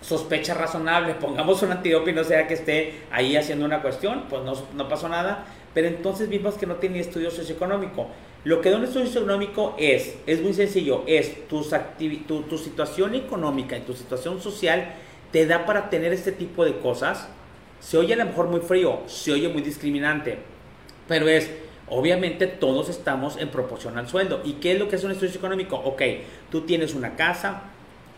Sospecha 0.00 0.54
razonable, 0.54 1.12
pongamos 1.12 1.62
un 1.62 1.72
antídoto 1.72 2.08
y 2.08 2.14
no 2.14 2.24
sea 2.24 2.48
que 2.48 2.54
esté 2.54 3.02
ahí 3.10 3.36
haciendo 3.36 3.66
una 3.66 3.82
cuestión, 3.82 4.24
pues 4.30 4.42
no, 4.44 4.54
no 4.72 4.88
pasó 4.88 5.10
nada. 5.10 5.44
Pero 5.74 5.88
entonces 5.88 6.28
vimos 6.28 6.54
que 6.54 6.66
no 6.66 6.76
tenía 6.76 7.00
estudio 7.00 7.30
socioeconómico. 7.30 8.08
Lo 8.44 8.60
que 8.60 8.70
da 8.70 8.76
un 8.76 8.84
estudio 8.84 9.08
económico 9.08 9.74
es, 9.78 10.16
es 10.26 10.42
muy 10.42 10.52
sencillo, 10.52 11.04
es 11.06 11.46
tu, 11.48 11.62
tu 12.42 12.58
situación 12.58 13.14
económica 13.14 13.76
y 13.76 13.82
tu 13.82 13.94
situación 13.94 14.40
social 14.40 14.94
te 15.30 15.46
da 15.46 15.64
para 15.64 15.90
tener 15.90 16.12
este 16.12 16.32
tipo 16.32 16.64
de 16.64 16.78
cosas. 16.78 17.28
Se 17.80 17.98
oye 17.98 18.14
a 18.14 18.16
lo 18.16 18.26
mejor 18.26 18.48
muy 18.48 18.60
frío, 18.60 19.00
se 19.06 19.32
oye 19.32 19.48
muy 19.48 19.62
discriminante, 19.62 20.38
pero 21.08 21.28
es, 21.28 21.50
obviamente 21.88 22.46
todos 22.46 22.88
estamos 22.88 23.36
en 23.38 23.48
proporción 23.48 23.96
al 23.96 24.08
sueldo. 24.08 24.40
¿Y 24.44 24.54
qué 24.54 24.72
es 24.72 24.78
lo 24.78 24.88
que 24.88 24.96
es 24.96 25.04
un 25.04 25.12
estudio 25.12 25.34
económico? 25.34 25.76
Ok, 25.76 26.02
tú 26.50 26.62
tienes 26.62 26.94
una 26.94 27.16
casa, 27.16 27.71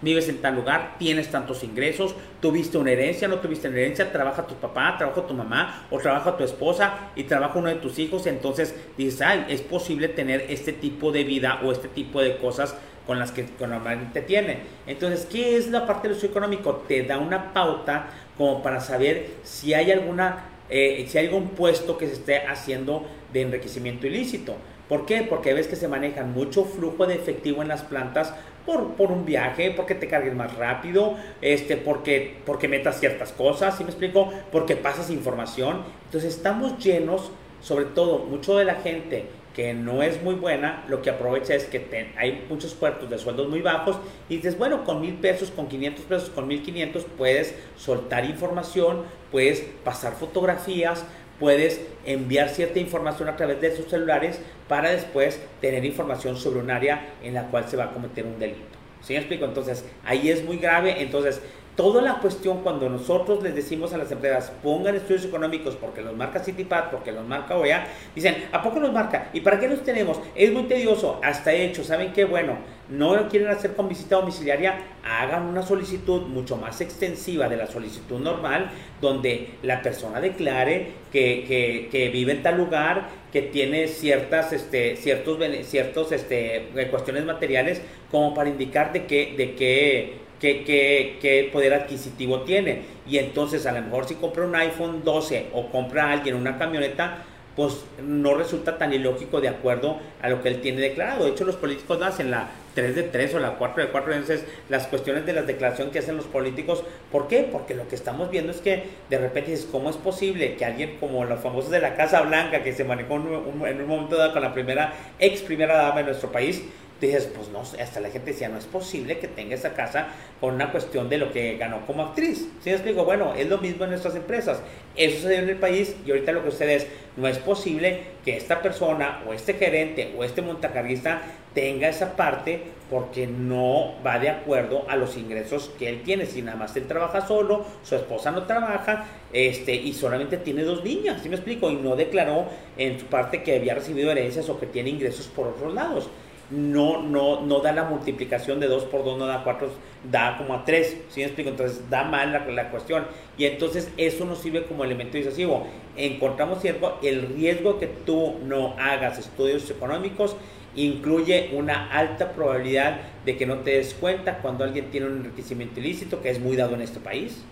vives 0.04 0.28
en 0.28 0.38
tal 0.38 0.54
lugar, 0.54 0.96
tienes 0.98 1.30
tantos 1.30 1.64
ingresos, 1.64 2.14
tuviste 2.40 2.78
una 2.78 2.92
herencia, 2.92 3.26
no 3.26 3.38
tuviste 3.38 3.68
una 3.68 3.78
herencia, 3.78 4.12
trabaja 4.12 4.46
tu 4.46 4.54
papá, 4.54 4.96
trabaja 4.98 5.26
tu 5.26 5.34
mamá 5.34 5.86
o 5.90 5.98
trabaja 5.98 6.36
tu 6.36 6.44
esposa 6.44 7.10
y 7.16 7.24
trabaja 7.24 7.58
uno 7.58 7.68
de 7.68 7.76
tus 7.76 7.98
hijos, 7.98 8.26
entonces 8.26 8.74
dices, 8.96 9.22
ay, 9.22 9.46
es 9.48 9.62
posible 9.62 10.08
tener 10.08 10.46
este 10.48 10.72
tipo 10.72 11.10
de 11.10 11.24
vida 11.24 11.60
o 11.64 11.72
este 11.72 11.88
tipo 11.88 12.20
de 12.20 12.36
cosas 12.36 12.76
con 13.06 13.18
las 13.18 13.32
que 13.32 13.46
normalmente 13.60 14.22
tiene. 14.22 14.58
Entonces, 14.86 15.26
¿qué 15.30 15.56
es 15.56 15.68
la 15.68 15.86
parte 15.86 16.08
de 16.08 16.14
lo 16.14 16.22
económico? 16.22 16.84
Te 16.88 17.02
da 17.02 17.18
una 17.18 17.52
pauta 17.52 18.06
como 18.36 18.62
para 18.62 18.80
saber 18.80 19.30
si 19.42 19.74
hay 19.74 19.90
alguna, 19.90 20.44
eh, 20.70 21.04
si 21.08 21.18
hay 21.18 21.26
algún 21.26 21.50
puesto 21.50 21.98
que 21.98 22.06
se 22.06 22.14
esté 22.14 22.38
haciendo 22.46 23.06
de 23.32 23.42
enriquecimiento 23.42 24.06
ilícito. 24.06 24.56
¿Por 24.88 25.06
qué? 25.06 25.22
Porque 25.22 25.54
ves 25.54 25.66
que 25.66 25.76
se 25.76 25.88
maneja 25.88 26.24
mucho 26.24 26.64
flujo 26.64 27.06
de 27.06 27.14
efectivo 27.14 27.62
en 27.62 27.68
las 27.68 27.82
plantas 27.82 28.34
por, 28.66 29.12
un 29.12 29.24
viaje, 29.24 29.70
porque 29.70 29.94
te 29.94 30.08
cargues 30.08 30.34
más 30.34 30.56
rápido, 30.56 31.16
este, 31.40 31.76
porque, 31.76 32.36
porque 32.46 32.68
metas 32.68 33.00
ciertas 33.00 33.32
cosas, 33.32 33.76
¿sí 33.76 33.84
me 33.84 33.90
explico? 33.90 34.30
Porque 34.50 34.76
pasas 34.76 35.10
información. 35.10 35.82
Entonces 36.06 36.34
estamos 36.34 36.78
llenos, 36.78 37.30
sobre 37.60 37.86
todo 37.86 38.18
mucho 38.20 38.56
de 38.56 38.64
la 38.64 38.76
gente 38.76 39.26
que 39.54 39.72
no 39.72 40.02
es 40.02 40.20
muy 40.22 40.34
buena, 40.34 40.84
lo 40.88 41.00
que 41.00 41.10
aprovecha 41.10 41.54
es 41.54 41.64
que 41.64 42.12
hay 42.16 42.44
muchos 42.48 42.74
puertos 42.74 43.08
de 43.08 43.18
sueldos 43.18 43.48
muy 43.48 43.60
bajos 43.60 43.96
y 44.28 44.36
dices, 44.36 44.58
bueno, 44.58 44.84
con 44.84 45.00
mil 45.00 45.14
pesos, 45.14 45.50
con 45.52 45.68
500 45.68 46.04
pesos, 46.06 46.30
con 46.30 46.48
1500 46.48 47.04
puedes 47.16 47.54
soltar 47.76 48.24
información, 48.24 49.02
puedes 49.30 49.60
pasar 49.84 50.14
fotografías, 50.14 51.04
puedes 51.38 51.80
enviar 52.04 52.48
cierta 52.48 52.80
información 52.80 53.28
a 53.28 53.36
través 53.36 53.60
de 53.60 53.76
sus 53.76 53.86
celulares 53.86 54.40
para 54.68 54.90
después 54.90 55.40
tener 55.60 55.84
información 55.84 56.36
sobre 56.36 56.60
un 56.60 56.70
área 56.70 57.14
en 57.22 57.34
la 57.34 57.48
cual 57.48 57.68
se 57.68 57.76
va 57.76 57.84
a 57.84 57.90
cometer 57.92 58.24
un 58.24 58.38
delito. 58.38 58.78
¿Sí 59.02 59.12
me 59.12 59.18
explico? 59.18 59.44
Entonces, 59.44 59.84
ahí 60.04 60.30
es 60.30 60.42
muy 60.44 60.56
grave. 60.56 61.02
Entonces, 61.02 61.42
toda 61.76 62.02
la 62.02 62.18
cuestión 62.20 62.62
cuando 62.62 62.88
nosotros 62.88 63.42
les 63.42 63.54
decimos 63.54 63.92
a 63.92 63.98
las 63.98 64.10
empresas 64.12 64.52
pongan 64.62 64.94
estudios 64.94 65.24
económicos 65.24 65.74
porque 65.76 66.02
los 66.02 66.16
marca 66.16 66.38
Citipat, 66.38 66.90
porque 66.90 67.12
los 67.12 67.26
marca 67.26 67.56
OEA, 67.56 67.86
dicen, 68.14 68.44
¿a 68.52 68.62
poco 68.62 68.80
los 68.80 68.92
marca? 68.92 69.30
¿Y 69.32 69.40
para 69.40 69.58
qué 69.58 69.68
los 69.68 69.82
tenemos? 69.82 70.20
Es 70.34 70.52
muy 70.52 70.64
tedioso, 70.64 71.20
hasta 71.22 71.52
hecho, 71.52 71.82
¿saben 71.82 72.12
qué? 72.12 72.24
Bueno, 72.24 72.58
no 72.88 73.16
lo 73.16 73.28
quieren 73.28 73.48
hacer 73.48 73.74
con 73.74 73.88
visita 73.88 74.16
domiciliaria, 74.16 74.78
hagan 75.02 75.44
una 75.44 75.62
solicitud 75.62 76.22
mucho 76.22 76.56
más 76.56 76.80
extensiva 76.80 77.48
de 77.48 77.56
la 77.56 77.66
solicitud 77.66 78.20
normal, 78.20 78.70
donde 79.00 79.54
la 79.62 79.82
persona 79.82 80.20
declare 80.20 80.92
que, 81.12 81.88
que, 81.90 82.08
vive 82.10 82.32
en 82.32 82.42
tal 82.42 82.56
lugar, 82.56 83.08
que 83.32 83.42
tiene 83.42 83.88
ciertas, 83.88 84.52
este, 84.52 84.96
ciertos, 84.96 85.38
ciertos 85.62 86.12
este, 86.12 86.68
cuestiones 86.90 87.24
materiales, 87.24 87.82
como 88.10 88.34
para 88.34 88.50
indicar 88.50 88.92
de 88.92 89.06
qué, 89.06 89.34
de 89.36 89.54
qué 89.54 90.23
qué, 90.44 91.48
poder 91.52 91.74
adquisitivo 91.74 92.42
tiene. 92.42 92.82
Y 93.06 93.18
entonces 93.18 93.66
a 93.66 93.72
lo 93.72 93.82
mejor 93.82 94.06
si 94.06 94.14
compra 94.14 94.44
un 94.44 94.54
iPhone 94.54 95.02
12 95.04 95.48
o 95.52 95.68
compra 95.70 96.12
alguien 96.12 96.36
una 96.36 96.58
camioneta, 96.58 97.24
pues 97.56 97.84
no 98.02 98.34
resulta 98.34 98.78
tan 98.78 98.92
ilógico 98.92 99.40
de 99.40 99.48
acuerdo 99.48 99.98
a 100.20 100.28
lo 100.28 100.42
que 100.42 100.48
él 100.48 100.60
tiene 100.60 100.80
declarado. 100.80 101.24
De 101.24 101.30
hecho, 101.30 101.44
los 101.44 101.56
políticos 101.56 101.98
no 101.98 102.06
hacen 102.06 102.30
la 102.30 102.48
3 102.74 102.96
de 102.96 103.02
3 103.04 103.34
o 103.36 103.38
la 103.38 103.52
4 103.52 103.84
de 103.84 103.90
4, 103.90 104.12
entonces 104.12 104.44
las 104.68 104.88
cuestiones 104.88 105.24
de 105.24 105.32
las 105.32 105.46
declaraciones 105.46 105.92
que 105.92 106.00
hacen 106.00 106.16
los 106.16 106.26
políticos, 106.26 106.82
¿por 107.12 107.28
qué? 107.28 107.48
Porque 107.50 107.74
lo 107.74 107.86
que 107.86 107.94
estamos 107.94 108.30
viendo 108.30 108.50
es 108.50 108.58
que 108.58 108.82
de 109.08 109.18
repente 109.18 109.52
dices, 109.52 109.68
¿cómo 109.70 109.90
es 109.90 109.96
posible 109.96 110.56
que 110.56 110.64
alguien 110.64 110.96
como 110.98 111.24
los 111.24 111.40
famosos 111.40 111.70
de 111.70 111.80
la 111.80 111.94
Casa 111.94 112.22
Blanca, 112.22 112.64
que 112.64 112.72
se 112.72 112.82
manejó 112.82 113.14
en 113.14 113.80
un 113.80 113.86
momento 113.86 114.16
dado 114.16 114.32
con 114.32 114.42
la 114.42 114.52
primera, 114.52 114.92
ex 115.20 115.42
primera 115.42 115.76
dama 115.76 115.98
de 115.98 116.04
nuestro 116.04 116.32
país, 116.32 116.64
dices, 117.00 117.28
pues 117.34 117.48
no, 117.48 117.60
hasta 117.60 118.00
la 118.00 118.10
gente 118.10 118.32
decía, 118.32 118.48
no 118.48 118.58
es 118.58 118.66
posible 118.66 119.18
que 119.18 119.28
tenga 119.28 119.54
esa 119.54 119.74
casa 119.74 120.08
por 120.40 120.52
una 120.52 120.70
cuestión 120.70 121.08
de 121.08 121.18
lo 121.18 121.32
que 121.32 121.56
ganó 121.56 121.86
como 121.86 122.04
actriz. 122.04 122.48
¿Sí 122.60 122.70
me 122.70 122.72
explico? 122.72 123.04
Bueno, 123.04 123.34
es 123.34 123.48
lo 123.48 123.58
mismo 123.58 123.84
en 123.84 123.90
nuestras 123.90 124.14
empresas. 124.14 124.60
Eso 124.96 125.16
sucedió 125.16 125.40
en 125.40 125.48
el 125.48 125.56
país 125.56 125.96
y 126.06 126.10
ahorita 126.10 126.32
lo 126.32 126.42
que 126.42 126.48
ustedes, 126.48 126.86
no 127.16 127.28
es 127.28 127.38
posible 127.38 128.02
que 128.24 128.36
esta 128.36 128.60
persona 128.60 129.22
o 129.28 129.32
este 129.32 129.54
gerente 129.54 130.14
o 130.16 130.24
este 130.24 130.42
montacarguista 130.42 131.22
tenga 131.54 131.88
esa 131.88 132.16
parte 132.16 132.60
porque 132.90 133.26
no 133.26 133.94
va 134.04 134.18
de 134.18 134.28
acuerdo 134.28 134.84
a 134.88 134.96
los 134.96 135.16
ingresos 135.16 135.70
que 135.78 135.88
él 135.88 136.02
tiene. 136.02 136.26
Si 136.26 136.42
nada 136.42 136.56
más 136.56 136.76
él 136.76 136.86
trabaja 136.86 137.26
solo, 137.26 137.64
su 137.82 137.94
esposa 137.94 138.30
no 138.30 138.44
trabaja 138.44 139.06
este, 139.32 139.74
y 139.74 139.92
solamente 139.92 140.36
tiene 140.38 140.62
dos 140.62 140.84
niñas, 140.84 141.22
¿sí 141.22 141.28
me 141.28 141.36
explico? 141.36 141.70
Y 141.70 141.76
no 141.76 141.96
declaró 141.96 142.46
en 142.76 142.98
su 142.98 143.06
parte 143.06 143.42
que 143.42 143.56
había 143.56 143.74
recibido 143.74 144.10
herencias 144.10 144.48
o 144.48 144.58
que 144.58 144.66
tiene 144.66 144.90
ingresos 144.90 145.26
por 145.28 145.48
otros 145.48 145.72
lados 145.72 146.08
no, 146.54 147.02
no, 147.02 147.40
no 147.40 147.60
da 147.60 147.72
la 147.72 147.84
multiplicación 147.84 148.60
de 148.60 148.68
2 148.68 148.84
por 148.84 149.04
2, 149.04 149.18
no 149.18 149.26
da 149.26 149.42
4, 149.42 149.68
da 150.10 150.36
como 150.38 150.54
a 150.54 150.64
3, 150.64 150.98
¿sí 151.08 151.20
me 151.20 151.26
explico? 151.26 151.50
Entonces 151.50 151.90
da 151.90 152.04
mal 152.04 152.32
la, 152.32 152.46
la, 152.46 152.70
cuestión 152.70 153.06
y 153.36 153.46
entonces 153.46 153.90
eso 153.96 154.24
nos 154.24 154.38
sirve 154.38 154.64
como 154.64 154.84
elemento 154.84 155.16
decisivo. 155.16 155.66
Encontramos 155.96 156.60
cierto, 156.60 156.98
el 157.02 157.22
riesgo 157.22 157.78
que 157.78 157.88
tú 157.88 158.36
no 158.44 158.76
hagas 158.78 159.18
estudios 159.18 159.68
económicos 159.70 160.36
incluye 160.76 161.50
una 161.54 161.90
alta 161.90 162.32
probabilidad 162.32 163.00
de 163.24 163.36
que 163.36 163.46
no 163.46 163.58
te 163.58 163.72
des 163.72 163.94
cuenta 163.94 164.38
cuando 164.38 164.64
alguien 164.64 164.90
tiene 164.90 165.06
un 165.06 165.18
enriquecimiento 165.18 165.80
ilícito, 165.80 166.22
que 166.22 166.30
es 166.30 166.40
muy 166.40 166.56
dado 166.56 166.74
en 166.74 166.82
este 166.82 167.00
país, 167.00 167.44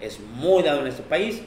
es 0.00 0.20
muy 0.20 0.62
dado 0.62 0.80
en 0.80 0.88
este 0.88 1.02
país 1.02 1.42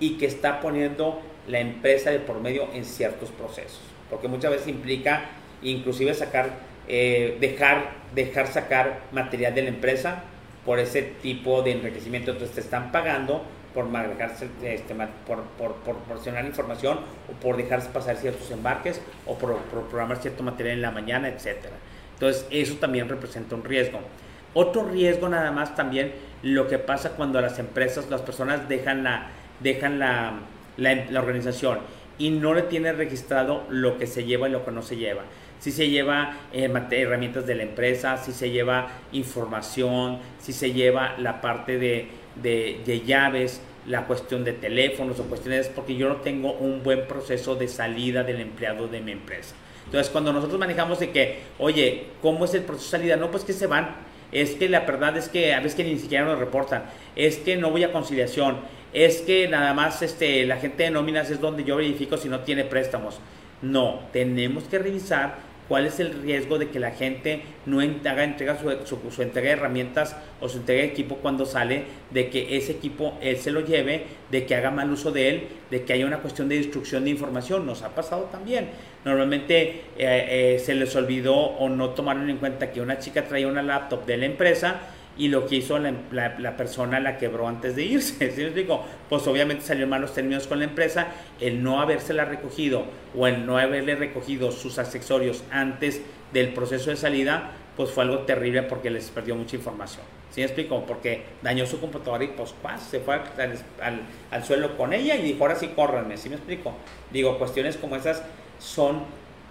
y 0.00 0.18
que 0.18 0.26
está 0.26 0.60
poniendo 0.60 1.20
la 1.46 1.60
empresa 1.60 2.10
de 2.10 2.18
por 2.18 2.40
medio 2.40 2.68
en 2.74 2.84
ciertos 2.84 3.30
procesos, 3.30 3.80
porque 4.10 4.28
muchas 4.28 4.50
veces 4.50 4.68
implica 4.68 5.30
inclusive 5.62 6.14
sacar, 6.14 6.50
eh, 6.88 7.36
dejar, 7.40 7.90
dejar 8.14 8.46
sacar 8.46 9.00
material 9.12 9.54
de 9.54 9.62
la 9.62 9.68
empresa 9.68 10.22
por 10.64 10.78
ese 10.78 11.02
tipo 11.02 11.62
de 11.62 11.72
enriquecimiento. 11.72 12.30
Entonces 12.30 12.54
te 12.54 12.60
están 12.60 12.92
pagando 12.92 13.42
por 13.74 13.86
este, 14.62 14.94
por, 15.26 15.42
por, 15.56 15.74
proporcionar 15.76 16.44
información 16.44 16.98
o 17.28 17.32
por 17.40 17.56
dejar 17.56 17.82
pasar 17.92 18.16
ciertos 18.16 18.50
embarques 18.50 19.00
o 19.26 19.36
por, 19.38 19.56
programar 19.58 20.18
cierto 20.18 20.42
material 20.42 20.76
en 20.76 20.82
la 20.82 20.90
mañana, 20.90 21.28
etcétera. 21.28 21.74
Entonces 22.14 22.46
eso 22.50 22.74
también 22.74 23.08
representa 23.08 23.54
un 23.54 23.64
riesgo. 23.64 24.00
Otro 24.54 24.88
riesgo 24.88 25.28
nada 25.28 25.52
más 25.52 25.76
también 25.76 26.12
lo 26.42 26.66
que 26.66 26.78
pasa 26.78 27.10
cuando 27.10 27.40
las 27.40 27.58
empresas, 27.58 28.10
las 28.10 28.22
personas 28.22 28.68
dejan 28.68 29.04
la, 29.04 29.28
dejan 29.60 29.98
la, 29.98 30.32
la, 30.76 30.94
la 31.10 31.20
organización 31.20 31.78
y 32.18 32.30
no 32.30 32.54
le 32.54 32.62
tienen 32.62 32.96
registrado 32.96 33.64
lo 33.68 33.96
que 33.98 34.06
se 34.06 34.24
lleva 34.24 34.48
y 34.48 34.52
lo 34.52 34.64
que 34.64 34.72
no 34.72 34.82
se 34.82 34.96
lleva 34.96 35.22
si 35.58 35.72
se 35.72 35.88
lleva 35.88 36.36
eh, 36.52 36.70
herramientas 36.90 37.46
de 37.46 37.54
la 37.54 37.62
empresa, 37.64 38.16
si 38.16 38.32
se 38.32 38.50
lleva 38.50 38.88
información, 39.12 40.18
si 40.38 40.52
se 40.52 40.72
lleva 40.72 41.16
la 41.18 41.40
parte 41.40 41.78
de, 41.78 42.08
de, 42.42 43.02
llaves, 43.04 43.60
la 43.86 44.06
cuestión 44.06 44.44
de 44.44 44.52
teléfonos 44.52 45.18
o 45.20 45.24
cuestiones, 45.24 45.68
porque 45.68 45.96
yo 45.96 46.08
no 46.08 46.16
tengo 46.16 46.52
un 46.52 46.82
buen 46.82 47.06
proceso 47.06 47.56
de 47.56 47.68
salida 47.68 48.22
del 48.22 48.40
empleado 48.40 48.88
de 48.88 49.00
mi 49.00 49.12
empresa. 49.12 49.54
Entonces, 49.86 50.10
cuando 50.10 50.32
nosotros 50.32 50.60
manejamos 50.60 51.00
de 51.00 51.10
que, 51.10 51.38
oye, 51.58 52.04
¿cómo 52.20 52.44
es 52.44 52.54
el 52.54 52.62
proceso 52.62 52.84
de 52.84 52.98
salida? 52.98 53.16
No, 53.16 53.30
pues 53.30 53.44
que 53.44 53.54
se 53.54 53.66
van. 53.66 53.96
Es 54.30 54.50
que 54.50 54.68
la 54.68 54.80
verdad 54.80 55.16
es 55.16 55.30
que 55.30 55.54
a 55.54 55.60
veces 55.60 55.74
que 55.74 55.84
ni 55.84 55.98
siquiera 55.98 56.26
nos 56.26 56.38
reportan. 56.38 56.84
Es 57.16 57.38
que 57.38 57.56
no 57.56 57.70
voy 57.70 57.84
a 57.84 57.92
conciliación. 57.92 58.58
Es 58.92 59.22
que 59.22 59.48
nada 59.48 59.72
más 59.72 60.02
este, 60.02 60.44
la 60.44 60.58
gente 60.58 60.82
de 60.82 60.90
nóminas 60.90 61.30
es 61.30 61.40
donde 61.40 61.64
yo 61.64 61.76
verifico 61.76 62.18
si 62.18 62.28
no 62.28 62.40
tiene 62.40 62.64
préstamos. 62.64 63.18
No, 63.62 64.00
tenemos 64.12 64.64
que 64.64 64.78
revisar 64.78 65.47
cuál 65.68 65.86
es 65.86 66.00
el 66.00 66.22
riesgo 66.22 66.58
de 66.58 66.68
que 66.70 66.80
la 66.80 66.90
gente 66.92 67.42
no 67.66 67.80
haga 67.80 68.24
entrega 68.24 68.58
su, 68.58 69.22
entrega 69.22 69.48
de 69.48 69.52
herramientas 69.52 70.16
o 70.40 70.48
su 70.48 70.58
entrega 70.58 70.82
de 70.82 70.88
equipo 70.88 71.16
cuando 71.16 71.46
sale, 71.46 71.84
de 72.10 72.30
que 72.30 72.56
ese 72.56 72.72
equipo 72.72 73.18
él 73.20 73.36
se 73.36 73.50
lo 73.50 73.60
lleve, 73.60 74.04
de 74.30 74.46
que 74.46 74.54
haga 74.54 74.70
mal 74.70 74.90
uso 74.90 75.12
de 75.12 75.28
él, 75.28 75.48
de 75.70 75.84
que 75.84 75.92
haya 75.92 76.06
una 76.06 76.18
cuestión 76.18 76.48
de 76.48 76.56
destrucción 76.56 77.04
de 77.04 77.10
información. 77.10 77.66
Nos 77.66 77.82
ha 77.82 77.94
pasado 77.94 78.24
también. 78.32 78.68
Normalmente 79.04 79.82
eh, 79.98 80.54
eh, 80.56 80.58
se 80.58 80.74
les 80.74 80.94
olvidó 80.96 81.34
o 81.34 81.68
no 81.68 81.90
tomaron 81.90 82.28
en 82.30 82.38
cuenta 82.38 82.72
que 82.72 82.80
una 82.80 82.98
chica 82.98 83.24
traía 83.24 83.46
una 83.46 83.62
laptop 83.62 84.06
de 84.06 84.16
la 84.16 84.26
empresa 84.26 84.80
y 85.18 85.28
lo 85.28 85.46
que 85.46 85.56
hizo 85.56 85.78
la, 85.78 86.56
persona 86.56 87.00
la 87.00 87.18
quebró 87.18 87.48
antes 87.48 87.76
de 87.76 87.82
irse. 87.82 88.30
¿sí 88.34 88.44
digo? 88.50 88.84
Pues 89.08 89.26
obviamente 89.26 89.64
salió 89.64 89.84
en 89.84 89.90
malos 89.90 90.14
términos 90.14 90.46
con 90.46 90.60
la 90.60 90.64
empresa, 90.64 91.08
el 91.40 91.62
no 91.62 91.80
habérsela 91.80 92.24
recogido 92.24 92.84
o 93.16 93.26
el 93.26 93.44
no 93.44 93.58
haberle 93.58 93.96
recogido 93.96 94.52
sus 94.52 94.78
accesorios 94.78 95.42
antes 95.50 96.00
del 96.32 96.54
proceso 96.54 96.90
de 96.90 96.96
salida, 96.96 97.50
pues 97.76 97.90
fue 97.90 98.04
algo 98.04 98.20
terrible 98.20 98.62
porque 98.62 98.90
les 98.90 99.10
perdió 99.10 99.34
mucha 99.34 99.56
información. 99.56 100.04
¿Sí 100.30 100.40
me 100.40 100.46
explico? 100.46 100.84
Porque 100.86 101.22
dañó 101.42 101.66
su 101.66 101.80
computadora 101.80 102.22
y 102.22 102.28
pues 102.28 102.54
se 102.88 103.00
fue 103.00 103.14
al, 103.14 104.02
al, 104.30 104.44
suelo 104.44 104.76
con 104.76 104.92
ella 104.92 105.16
y 105.16 105.22
dijo, 105.22 105.42
ahora 105.42 105.56
sí 105.56 105.68
córranme, 105.68 106.16
¿sí 106.16 106.28
me 106.28 106.36
explico? 106.36 106.74
Digo, 107.10 107.38
cuestiones 107.38 107.76
como 107.76 107.96
esas 107.96 108.22
son 108.58 109.02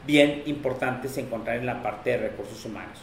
bien 0.06 0.44
importantes 0.46 1.18
encontrar 1.18 1.58
en 1.58 1.66
la 1.66 1.82
parte 1.82 2.12
de 2.12 2.18
recursos 2.18 2.64
humanos. 2.64 3.00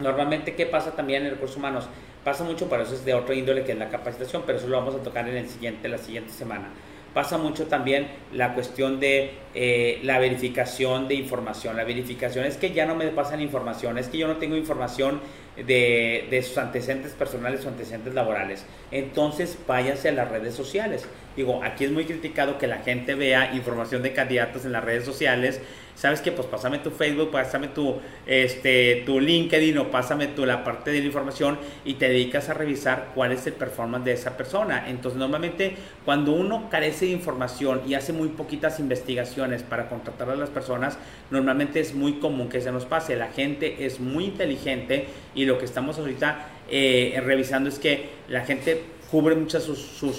Normalmente, 0.00 0.54
¿qué 0.54 0.66
pasa 0.66 0.92
también 0.92 1.24
en 1.24 1.32
recursos 1.32 1.56
humanos? 1.56 1.88
Pasa 2.24 2.42
mucho, 2.42 2.68
para 2.68 2.82
eso 2.82 2.94
es 2.94 3.04
de 3.04 3.14
otro 3.14 3.34
índole 3.34 3.64
que 3.64 3.72
es 3.72 3.78
la 3.78 3.90
capacitación, 3.90 4.42
pero 4.46 4.58
eso 4.58 4.66
lo 4.66 4.78
vamos 4.78 4.94
a 4.94 4.98
tocar 4.98 5.28
en 5.28 5.36
el 5.36 5.48
siguiente, 5.48 5.88
la 5.88 5.98
siguiente 5.98 6.32
semana. 6.32 6.68
Pasa 7.12 7.38
mucho 7.38 7.68
también 7.68 8.08
la 8.32 8.54
cuestión 8.54 8.98
de 8.98 9.34
eh, 9.54 10.00
la 10.02 10.18
verificación 10.18 11.06
de 11.06 11.14
información. 11.14 11.76
La 11.76 11.84
verificación 11.84 12.44
es 12.44 12.56
que 12.56 12.72
ya 12.72 12.86
no 12.86 12.96
me 12.96 13.06
pasan 13.08 13.40
información, 13.40 13.98
es 13.98 14.08
que 14.08 14.18
yo 14.18 14.26
no 14.26 14.38
tengo 14.38 14.56
información 14.56 15.20
de, 15.56 16.26
de, 16.28 16.42
sus 16.42 16.58
antecedentes 16.58 17.12
personales 17.12 17.64
o 17.64 17.68
antecedentes 17.68 18.14
laborales. 18.14 18.66
Entonces 18.90 19.56
váyanse 19.64 20.08
a 20.08 20.12
las 20.12 20.28
redes 20.28 20.54
sociales. 20.54 21.06
Digo, 21.36 21.62
aquí 21.62 21.84
es 21.84 21.92
muy 21.92 22.04
criticado 22.04 22.58
que 22.58 22.66
la 22.66 22.78
gente 22.78 23.14
vea 23.14 23.54
información 23.54 24.02
de 24.02 24.12
candidatos 24.12 24.64
en 24.64 24.72
las 24.72 24.82
redes 24.82 25.04
sociales 25.04 25.60
¿sabes 25.94 26.20
qué? 26.20 26.32
Pues 26.32 26.46
pásame 26.46 26.78
tu 26.78 26.90
Facebook, 26.90 27.30
pásame 27.30 27.68
tu, 27.68 27.96
este, 28.26 29.02
tu 29.06 29.20
LinkedIn 29.20 29.78
o 29.78 29.90
pásame 29.90 30.28
tu, 30.28 30.44
la 30.44 30.64
parte 30.64 30.90
de 30.90 31.00
la 31.00 31.06
información 31.06 31.58
y 31.84 31.94
te 31.94 32.08
dedicas 32.08 32.48
a 32.48 32.54
revisar 32.54 33.12
cuál 33.14 33.32
es 33.32 33.46
el 33.46 33.54
performance 33.54 34.04
de 34.04 34.12
esa 34.12 34.36
persona. 34.36 34.88
Entonces, 34.88 35.18
normalmente 35.18 35.76
cuando 36.04 36.32
uno 36.32 36.68
carece 36.70 37.06
de 37.06 37.12
información 37.12 37.82
y 37.86 37.94
hace 37.94 38.12
muy 38.12 38.28
poquitas 38.28 38.80
investigaciones 38.80 39.62
para 39.62 39.88
contratar 39.88 40.30
a 40.30 40.36
las 40.36 40.50
personas, 40.50 40.98
normalmente 41.30 41.80
es 41.80 41.94
muy 41.94 42.14
común 42.14 42.48
que 42.48 42.60
se 42.60 42.72
nos 42.72 42.84
pase. 42.84 43.16
La 43.16 43.28
gente 43.28 43.86
es 43.86 44.00
muy 44.00 44.24
inteligente 44.24 45.06
y 45.34 45.44
lo 45.44 45.58
que 45.58 45.64
estamos 45.64 45.98
ahorita 45.98 46.46
eh, 46.70 47.20
revisando 47.24 47.68
es 47.68 47.78
que 47.78 48.08
la 48.28 48.44
gente 48.44 48.82
cubre 49.10 49.36
mucha 49.36 49.60
su, 49.60 49.76
su, 49.76 50.12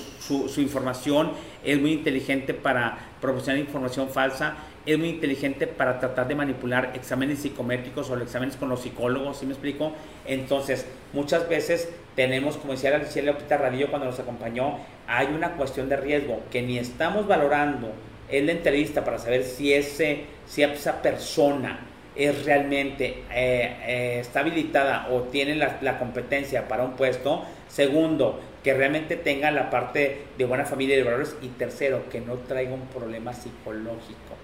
su, 0.47 0.61
información, 0.61 1.31
es 1.63 1.81
muy 1.81 1.91
inteligente 1.91 2.53
para 2.53 2.97
proporcionar 3.19 3.59
información 3.59 4.07
falsa 4.07 4.55
es 4.85 4.97
muy 4.97 5.09
inteligente 5.09 5.67
para 5.67 5.99
tratar 5.99 6.27
de 6.27 6.35
manipular 6.35 6.91
exámenes 6.93 7.39
psicométricos 7.39 8.09
o 8.09 8.17
exámenes 8.17 8.55
con 8.55 8.69
los 8.69 8.81
psicólogos, 8.81 9.39
¿sí 9.39 9.45
me 9.45 9.53
explico? 9.53 9.91
Entonces, 10.25 10.85
muchas 11.13 11.49
veces 11.49 11.89
tenemos, 12.15 12.57
como 12.57 12.73
decía 12.73 12.91
la 12.91 12.99
Lupita 12.99 13.57
Radillo 13.57 13.89
cuando 13.89 14.07
nos 14.07 14.19
acompañó, 14.19 14.79
hay 15.07 15.27
una 15.27 15.53
cuestión 15.53 15.89
de 15.89 15.97
riesgo 15.97 16.41
que 16.51 16.61
ni 16.61 16.77
estamos 16.77 17.27
valorando 17.27 17.91
en 18.29 18.45
la 18.45 18.51
entrevista 18.53 19.03
para 19.03 19.17
saber 19.17 19.43
si, 19.43 19.73
ese, 19.73 20.25
si 20.45 20.63
esa 20.63 21.01
persona 21.01 21.79
es 22.15 22.45
realmente 22.45 23.23
eh, 23.31 23.75
eh, 23.85 24.17
está 24.21 24.39
habilitada 24.39 25.09
o 25.11 25.23
tiene 25.23 25.55
la, 25.55 25.79
la, 25.81 25.99
competencia 25.99 26.67
para 26.67 26.83
un 26.83 26.93
puesto. 26.93 27.43
Segundo, 27.67 28.39
que 28.63 28.73
realmente 28.73 29.17
tenga 29.17 29.51
la 29.51 29.69
parte 29.69 30.23
de 30.37 30.45
buena 30.45 30.65
familia 30.65 30.95
y 30.95 30.99
de 30.99 31.03
valores. 31.03 31.35
Y 31.41 31.49
tercero, 31.49 32.09
que 32.09 32.21
no 32.21 32.35
traiga 32.35 32.73
un 32.73 32.87
problema 32.87 33.33
psicológico. 33.33 34.34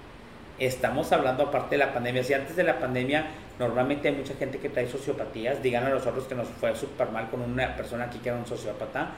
Estamos 0.61 1.11
hablando 1.11 1.41
aparte 1.41 1.75
de 1.75 1.79
la 1.79 1.91
pandemia. 1.91 2.23
Si 2.23 2.35
antes 2.35 2.55
de 2.55 2.61
la 2.61 2.77
pandemia 2.77 3.25
normalmente 3.57 4.09
hay 4.09 4.13
mucha 4.13 4.35
gente 4.35 4.59
que 4.59 4.69
trae 4.69 4.87
sociopatías, 4.87 5.63
digan 5.63 5.87
a 5.87 5.89
nosotros 5.89 6.25
que 6.25 6.35
nos 6.35 6.47
fue 6.49 6.75
súper 6.75 7.09
mal 7.09 7.31
con 7.31 7.41
una 7.41 7.75
persona 7.75 8.03
aquí 8.03 8.19
que 8.19 8.29
era 8.29 8.37
un 8.37 8.45
sociópata, 8.45 9.09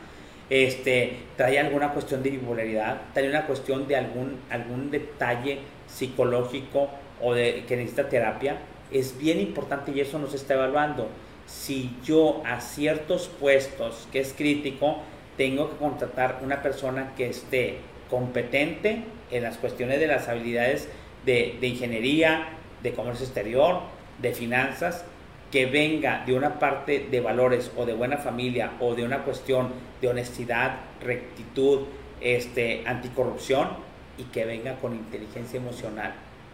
este, 0.49 1.17
trae 1.35 1.59
alguna 1.59 1.89
cuestión 1.89 2.23
de 2.23 2.29
bipolaridad, 2.29 3.01
trae 3.13 3.27
una 3.27 3.45
cuestión 3.45 3.89
de 3.89 3.97
algún, 3.97 4.39
algún 4.49 4.89
detalle 4.89 5.59
psicológico 5.85 6.87
o 7.21 7.33
de 7.33 7.65
que 7.67 7.75
necesita 7.75 8.07
terapia, 8.07 8.59
es 8.89 9.17
bien 9.17 9.41
importante 9.41 9.91
y 9.91 9.99
eso 9.99 10.19
nos 10.19 10.33
está 10.33 10.53
evaluando. 10.53 11.09
Si 11.45 11.93
yo 12.05 12.41
a 12.45 12.61
ciertos 12.61 13.27
puestos, 13.27 14.07
que 14.13 14.21
es 14.21 14.31
crítico, 14.31 14.99
tengo 15.35 15.71
que 15.71 15.75
contratar 15.75 16.39
una 16.41 16.61
persona 16.61 17.11
que 17.17 17.27
esté 17.27 17.79
competente 18.09 19.03
en 19.29 19.43
las 19.43 19.57
cuestiones 19.57 19.99
de 19.99 20.07
las 20.07 20.29
habilidades 20.29 20.87
de, 21.25 21.57
ingeniería, 21.61 22.49
de 22.81 22.93
comercio 22.93 23.25
exterior, 23.25 23.81
de 24.21 24.33
finanzas, 24.33 25.05
que 25.51 25.65
venga 25.67 26.23
de 26.25 26.33
una 26.33 26.59
parte 26.59 27.07
de 27.11 27.21
valores 27.21 27.71
o 27.77 27.85
de 27.85 27.93
buena 27.93 28.17
familia 28.17 28.71
o 28.79 28.95
de 28.95 29.03
una 29.03 29.23
cuestión 29.23 29.69
de 30.01 30.07
honestidad, 30.07 30.77
rectitud, 31.01 31.81
este, 32.19 32.83
anticorrupción 32.87 33.69
y 34.17 34.23
que 34.23 34.45
venga 34.45 34.75
con 34.77 34.95
inteligencia 34.95 35.59
emocional. 35.59 36.13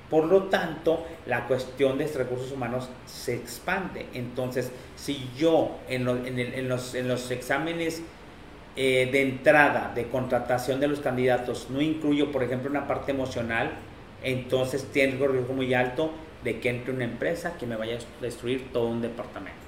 Por 0.10 0.26
lo 0.26 0.44
tanto, 0.44 1.06
la 1.28 1.46
cuestión 1.48 1.98
de 1.98 2.08
recursos 2.08 2.52
humanos 2.52 2.90
se 3.06 3.36
expande. 3.36 4.08
Entonces, 4.14 4.72
si 4.96 5.30
yo 5.38 5.78
en, 5.88 6.04
los, 6.04 6.96
en 6.96 7.08
los, 7.08 7.32
exámenes 7.32 8.02
eh, 8.76 9.08
de 9.12 9.22
entrada, 9.22 9.92
de 9.94 10.08
contratación 10.08 10.80
de 10.80 10.88
los 10.88 11.00
candidatos, 11.00 11.68
no 11.70 11.80
incluyo, 11.80 12.32
por 12.32 12.42
ejemplo, 12.44 12.72
una 12.72 12.88
parte 12.88 13.12
emocional, 13.12 13.74
entonces 14.24 14.86
tiene 14.92 15.22
un 15.22 15.32
riesgo 15.32 15.54
muy 15.54 15.74
alto 15.74 16.12
de 16.44 16.60
que 16.60 16.70
entre 16.70 16.94
una 16.94 17.04
empresa 17.04 17.58
que 17.58 17.66
me 17.66 17.76
vaya 17.76 17.98
a 17.98 18.22
destruir 18.22 18.72
todo 18.72 18.88
un 18.88 19.02
departamento. 19.02 19.60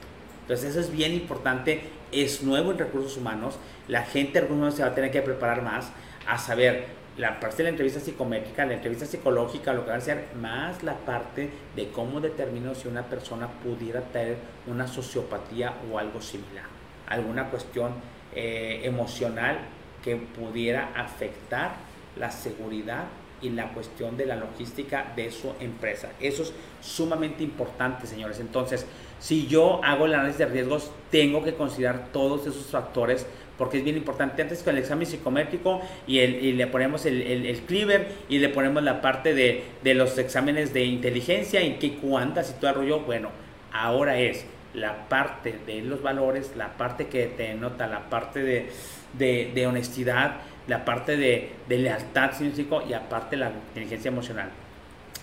Entonces 0.42 0.72
eso 0.72 0.80
es 0.80 0.92
bien 0.92 1.14
importante, 1.14 1.82
es 2.12 2.44
nuevo 2.44 2.72
en 2.72 2.78
recursos 2.78 3.18
humanos, 3.18 3.58
la 3.88 4.04
gente 4.04 4.34
de 4.34 4.42
recursos 4.42 4.58
humanos 4.58 4.76
se 4.76 4.84
va 4.84 4.90
a 4.90 4.96
tener 4.96 5.12
que 5.12 5.22
preparar 5.22 5.62
más 5.62 5.92
a 6.28 6.38
saber 6.38 7.02
la 7.18 7.40
parte 7.40 7.58
de 7.58 7.64
la 7.64 7.70
entrevista 7.70 8.00
psicométrica, 8.00 8.66
la 8.66 8.74
entrevista 8.74 9.06
psicológica, 9.06 9.74
lo 9.74 9.84
que 9.84 9.92
va 9.92 9.98
a 9.98 10.02
ser 10.02 10.28
más 10.40 10.82
la 10.82 10.96
parte 10.96 11.50
de 11.76 11.90
cómo 11.90 12.22
determino 12.22 12.74
si 12.74 12.88
una 12.88 13.04
persona 13.04 13.48
pudiera 13.48 14.02
tener 14.02 14.38
una 14.68 14.88
sociopatía 14.88 15.74
o 15.92 16.00
algo 16.00 16.22
similar, 16.22 16.66
alguna 17.08 17.50
cuestión 17.50 17.94
eh, 18.34 18.82
emocional 18.84 19.60
que 20.04 20.16
pudiera 20.16 20.94
afectar 20.96 21.76
la 22.18 22.32
seguridad 22.32 23.04
y 23.42 23.50
la 23.50 23.74
cuestión 23.74 24.18
de 24.18 24.26
la 24.26 24.36
logística 24.36 25.14
de 25.16 25.32
su 25.32 25.54
empresa. 25.60 26.10
Eso 26.20 26.44
es 26.44 26.54
sumamente 26.82 27.44
importante, 27.44 28.08
señores. 28.08 28.40
Entonces, 28.40 28.86
si 29.20 29.48
yo 29.48 29.84
hago 29.84 30.06
el 30.06 30.14
análisis 30.14 30.40
de 30.40 30.46
riesgos, 30.46 30.92
tengo 31.10 31.44
que 31.44 31.54
considerar 31.54 32.08
todos 32.12 32.48
esos 32.48 32.68
factores 32.68 33.26
porque 33.58 33.78
es 33.78 33.84
bien 33.84 33.98
importante. 33.98 34.42
Antes 34.42 34.64
con 34.64 34.76
el 34.76 34.82
examen 34.82 35.06
psicométrico 35.06 35.82
y, 36.08 36.18
el, 36.20 36.58
le 36.58 36.66
ponemos 36.66 37.06
el, 37.06 37.22
el, 37.22 37.60
cleaver 37.62 38.08
y 38.28 38.40
le 38.40 38.50
ponemos 38.50 38.82
la 38.82 39.02
parte 39.02 39.36
de, 39.36 39.64
de 39.84 39.94
los 39.94 40.18
exámenes 40.18 40.74
de 40.74 40.86
inteligencia 40.86 41.62
y 41.62 41.76
qué 41.76 41.94
cuántas 41.94 42.50
y 42.50 42.54
todo 42.60 42.82
el. 42.82 42.92
Bueno, 43.06 43.30
ahora 43.72 44.20
es 44.20 44.46
la 44.74 45.08
parte 45.10 45.60
de 45.66 45.82
los 45.82 46.02
valores, 46.02 46.56
la 46.56 46.70
parte 46.70 47.08
que 47.08 47.28
te 47.28 47.44
denota, 47.44 47.88
la 47.88 48.10
parte 48.10 48.42
de, 48.42 48.70
de, 49.14 49.52
de 49.54 49.68
honestidad, 49.68 50.38
la 50.68 50.86
parte 50.86 51.18
de, 51.18 51.52
de 51.68 51.78
lealtad 51.78 52.32
científico 52.34 52.84
y 52.88 52.94
aparte 52.94 53.36
la 53.36 53.52
inteligencia 53.52 54.10
emocional. 54.10 54.50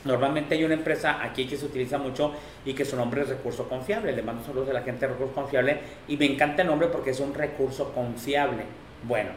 Normalmente 0.04 0.54
hay 0.54 0.64
una 0.64 0.74
empresa 0.74 1.22
aquí 1.22 1.46
que 1.46 1.56
se 1.56 1.66
utiliza 1.66 1.98
mucho 1.98 2.32
y 2.64 2.72
que 2.72 2.84
su 2.84 2.96
nombre 2.96 3.22
es 3.22 3.28
recurso 3.28 3.68
confiable. 3.68 4.12
Le 4.12 4.22
mando 4.22 4.44
saludos 4.44 4.70
a 4.70 4.72
la 4.72 4.82
gente 4.82 5.06
de 5.06 5.12
recurso 5.12 5.34
confiable 5.34 5.78
y 6.06 6.16
me 6.16 6.26
encanta 6.26 6.62
el 6.62 6.68
nombre 6.68 6.88
porque 6.88 7.10
es 7.10 7.20
un 7.20 7.34
recurso 7.34 7.92
confiable. 7.92 8.62
Bueno, 9.02 9.30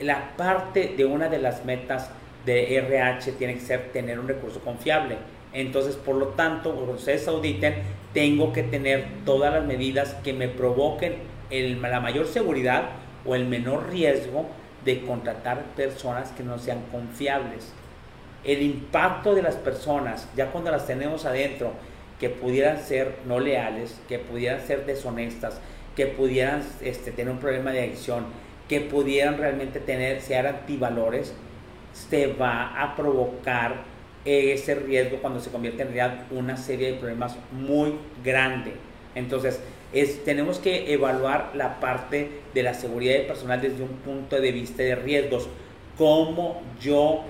la 0.00 0.36
parte 0.36 0.94
de 0.96 1.04
una 1.04 1.28
de 1.28 1.38
las 1.38 1.64
metas 1.64 2.10
de 2.44 2.76
RH 2.78 3.32
tiene 3.32 3.54
que 3.54 3.60
ser 3.60 3.90
tener 3.92 4.18
un 4.18 4.28
recurso 4.28 4.60
confiable. 4.60 5.16
Entonces, 5.52 5.96
por 5.96 6.16
lo 6.16 6.28
tanto, 6.28 6.72
cuando 6.74 6.92
ustedes 6.92 7.26
auditen, 7.26 7.74
tengo 8.16 8.54
que 8.54 8.62
tener 8.62 9.04
todas 9.26 9.52
las 9.52 9.66
medidas 9.66 10.14
que 10.24 10.32
me 10.32 10.48
provoquen 10.48 11.16
el, 11.50 11.82
la 11.82 12.00
mayor 12.00 12.26
seguridad 12.26 12.84
o 13.26 13.34
el 13.34 13.44
menor 13.44 13.90
riesgo 13.90 14.46
de 14.86 15.02
contratar 15.02 15.62
personas 15.76 16.30
que 16.30 16.42
no 16.42 16.58
sean 16.58 16.80
confiables. 16.90 17.74
El 18.42 18.62
impacto 18.62 19.34
de 19.34 19.42
las 19.42 19.56
personas, 19.56 20.30
ya 20.34 20.46
cuando 20.46 20.70
las 20.70 20.86
tenemos 20.86 21.26
adentro, 21.26 21.72
que 22.18 22.30
pudieran 22.30 22.78
ser 22.78 23.16
no 23.26 23.38
leales, 23.38 24.00
que 24.08 24.18
pudieran 24.18 24.62
ser 24.62 24.86
deshonestas, 24.86 25.60
que 25.94 26.06
pudieran 26.06 26.62
este, 26.80 27.12
tener 27.12 27.30
un 27.30 27.38
problema 27.38 27.70
de 27.70 27.80
adicción, 27.80 28.24
que 28.66 28.80
pudieran 28.80 29.36
realmente 29.36 29.78
tener, 29.78 30.22
ser 30.22 30.46
antivalores, 30.46 31.34
se 31.92 32.28
va 32.28 32.82
a 32.82 32.96
provocar 32.96 33.82
ese 34.26 34.74
riesgo 34.74 35.18
cuando 35.18 35.40
se 35.40 35.50
convierte 35.50 35.82
en 35.82 35.94
realidad 35.94 36.26
una 36.30 36.56
serie 36.56 36.92
de 36.92 36.98
problemas 36.98 37.36
muy 37.52 37.94
grande. 38.24 38.72
Entonces, 39.14 39.60
tenemos 40.24 40.58
que 40.58 40.92
evaluar 40.92 41.52
la 41.54 41.80
parte 41.80 42.28
de 42.52 42.62
la 42.62 42.74
seguridad 42.74 43.26
personal 43.26 43.62
desde 43.62 43.82
un 43.82 43.96
punto 44.04 44.40
de 44.40 44.52
vista 44.52 44.82
de 44.82 44.96
riesgos. 44.96 45.48
Cómo 45.96 46.60
yo 46.80 47.22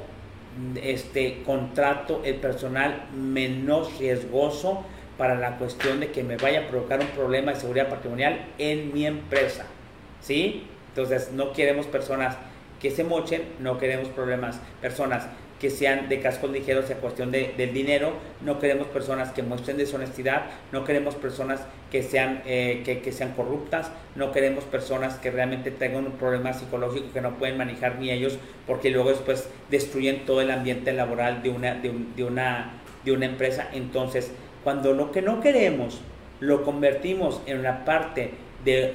este, 0.82 1.42
contrato 1.44 2.22
el 2.24 2.36
personal 2.36 3.06
menos 3.14 3.98
riesgoso 3.98 4.84
para 5.18 5.34
la 5.34 5.58
cuestión 5.58 6.00
de 6.00 6.10
que 6.10 6.24
me 6.24 6.36
vaya 6.36 6.60
a 6.60 6.68
provocar 6.68 7.00
un 7.00 7.08
problema 7.08 7.52
de 7.52 7.60
seguridad 7.60 7.88
patrimonial 7.88 8.46
en 8.58 8.92
mi 8.92 9.06
empresa. 9.06 9.66
¿Sí? 10.20 10.66
Entonces, 10.88 11.30
no 11.32 11.52
queremos 11.52 11.86
personas 11.86 12.36
que 12.80 12.90
se 12.90 13.04
mochen, 13.04 13.42
no 13.60 13.78
queremos 13.78 14.08
problemas, 14.08 14.60
personas 14.80 15.26
que 15.60 15.70
sean 15.70 16.08
de 16.08 16.20
cascos 16.20 16.50
ligeros 16.50 16.90
en 16.90 16.98
cuestión 16.98 17.30
de, 17.30 17.54
del 17.56 17.72
dinero, 17.72 18.12
no 18.42 18.58
queremos 18.58 18.88
personas 18.88 19.30
que 19.30 19.42
muestren 19.42 19.76
deshonestidad, 19.76 20.46
no 20.72 20.84
queremos 20.84 21.14
personas 21.14 21.60
que 21.90 22.02
sean, 22.02 22.42
eh, 22.44 22.82
que, 22.84 23.00
que, 23.00 23.12
sean 23.12 23.32
corruptas, 23.32 23.90
no 24.16 24.32
queremos 24.32 24.64
personas 24.64 25.14
que 25.14 25.30
realmente 25.30 25.70
tengan 25.70 26.04
un 26.06 26.12
problema 26.12 26.52
psicológico 26.52 27.12
que 27.12 27.20
no 27.20 27.36
pueden 27.38 27.56
manejar 27.56 27.98
ni 27.98 28.10
ellos, 28.10 28.38
porque 28.66 28.90
luego 28.90 29.10
después 29.10 29.48
destruyen 29.70 30.26
todo 30.26 30.42
el 30.42 30.50
ambiente 30.50 30.92
laboral 30.92 31.42
de 31.42 31.50
una, 31.50 31.74
de, 31.74 32.24
una, 32.24 32.72
de 33.04 33.12
una 33.12 33.26
empresa. 33.26 33.68
Entonces, 33.72 34.32
cuando 34.62 34.92
lo 34.92 35.10
que 35.10 35.22
no 35.22 35.40
queremos 35.40 36.00
lo 36.40 36.64
convertimos 36.64 37.40
en 37.46 37.60
una 37.60 37.86
parte 37.86 38.32
de, 38.62 38.92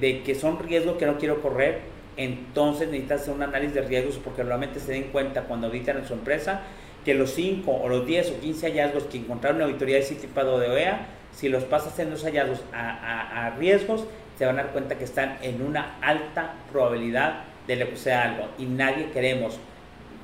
de 0.00 0.22
que 0.24 0.34
son 0.34 0.58
riesgos 0.58 0.96
que 0.96 1.06
no 1.06 1.18
quiero 1.18 1.40
correr, 1.40 1.99
entonces 2.20 2.88
necesitas 2.88 3.22
hacer 3.22 3.34
un 3.34 3.42
análisis 3.42 3.74
de 3.74 3.82
riesgos 3.82 4.18
porque 4.22 4.42
realmente 4.42 4.80
se 4.80 4.92
den 4.92 5.04
cuenta 5.04 5.42
cuando 5.42 5.68
auditan 5.68 5.98
en 5.98 6.06
su 6.06 6.14
empresa 6.14 6.62
que 7.04 7.14
los 7.14 7.30
5 7.30 7.70
o 7.70 7.88
los 7.88 8.06
10 8.06 8.30
o 8.30 8.40
15 8.40 8.66
hallazgos 8.66 9.04
que 9.04 9.18
encontraron 9.18 9.56
en 9.56 9.60
la 9.60 9.66
auditoría 9.66 9.96
de 9.96 10.02
tipado 10.02 10.58
de 10.58 10.68
OEA, 10.68 11.06
si 11.32 11.48
los 11.48 11.64
pasas 11.64 11.98
en 11.98 12.10
los 12.10 12.24
hallazgos 12.24 12.62
a, 12.72 13.46
a, 13.46 13.50
riesgos, 13.56 14.04
se 14.38 14.44
van 14.44 14.58
a 14.58 14.64
dar 14.64 14.72
cuenta 14.72 14.98
que 14.98 15.04
están 15.04 15.38
en 15.42 15.62
una 15.62 15.98
alta 16.02 16.54
probabilidad 16.70 17.44
de 17.66 17.76
que 17.76 18.12
algo. 18.12 18.48
Y 18.58 18.66
nadie 18.66 19.10
queremos 19.12 19.58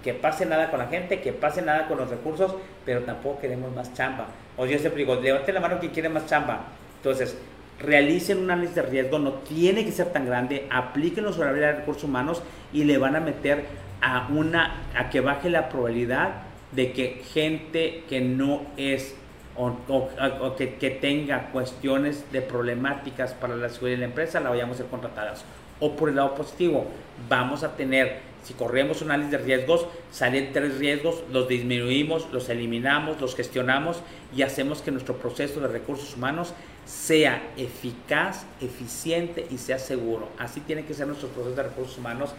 que 0.02 0.14
pase 0.14 0.46
nada 0.46 0.70
con 0.70 0.78
la 0.78 0.86
gente, 0.86 1.20
que 1.20 1.32
pase 1.32 1.62
nada 1.62 1.88
con 1.88 1.98
los 1.98 2.10
recursos, 2.10 2.54
pero 2.84 3.00
tampoco 3.02 3.40
queremos 3.40 3.74
más 3.74 3.92
chamba. 3.94 4.26
O 4.56 4.66
yo 4.66 4.78
siempre 4.78 5.00
digo, 5.00 5.16
levante 5.16 5.52
la 5.52 5.60
mano 5.60 5.78
quien 5.78 5.92
quiere 5.92 6.08
más 6.08 6.26
chamba. 6.26 6.64
Entonces, 6.96 7.36
realicen 7.78 8.38
un 8.38 8.50
análisis 8.50 8.76
de 8.76 8.82
riesgo, 8.82 9.18
no 9.18 9.32
tiene 9.32 9.84
que 9.84 9.92
ser 9.92 10.12
tan 10.12 10.26
grande, 10.26 10.66
aplíquenlo 10.70 11.32
sobre 11.32 11.60
la 11.60 11.66
de 11.68 11.72
recursos 11.74 12.04
humanos 12.04 12.42
y 12.72 12.84
le 12.84 12.98
van 12.98 13.16
a 13.16 13.20
meter 13.20 13.64
a 14.00 14.28
una 14.30 14.84
a 14.94 15.10
que 15.10 15.20
baje 15.20 15.50
la 15.50 15.68
probabilidad 15.68 16.42
de 16.72 16.92
que 16.92 17.22
gente 17.32 18.04
que 18.08 18.20
no 18.20 18.62
es 18.76 19.14
o, 19.58 20.54
que, 20.56 20.74
que, 20.74 20.90
tenga 20.90 21.50
cuestiones 21.50 22.30
de 22.30 22.42
problemáticas 22.42 23.32
para 23.32 23.56
la 23.56 23.70
seguridad 23.70 23.96
de 23.96 24.00
la 24.00 24.06
empresa 24.06 24.40
la 24.40 24.50
vayamos 24.50 24.74
a 24.74 24.78
ser 24.78 24.86
contratadas. 24.86 25.44
O 25.80 25.96
por 25.96 26.10
el 26.10 26.16
lado 26.16 26.34
positivo, 26.34 26.86
vamos 27.28 27.62
a 27.62 27.74
tener, 27.74 28.20
si 28.42 28.52
corremos 28.52 29.00
un 29.00 29.10
análisis 29.10 29.32
de 29.32 29.38
riesgos, 29.38 29.86
salen 30.10 30.52
tres 30.52 30.78
riesgos, 30.78 31.22
los 31.32 31.48
disminuimos, 31.48 32.28
los 32.32 32.50
eliminamos, 32.50 33.18
los 33.20 33.34
gestionamos 33.34 34.02
y 34.34 34.42
hacemos 34.42 34.82
que 34.82 34.90
nuestro 34.90 35.16
proceso 35.16 35.60
de 35.60 35.68
recursos 35.68 36.14
humanos 36.16 36.52
sea 36.86 37.42
eficaz, 37.56 38.46
eficiente 38.60 39.46
y 39.50 39.58
sea 39.58 39.78
seguro. 39.78 40.28
Así 40.38 40.60
tiene 40.60 40.84
que 40.84 40.94
ser 40.94 41.06
nuestro 41.06 41.28
proceso 41.28 41.56
de 41.56 41.62
recursos 41.64 41.98
humanos. 41.98 42.30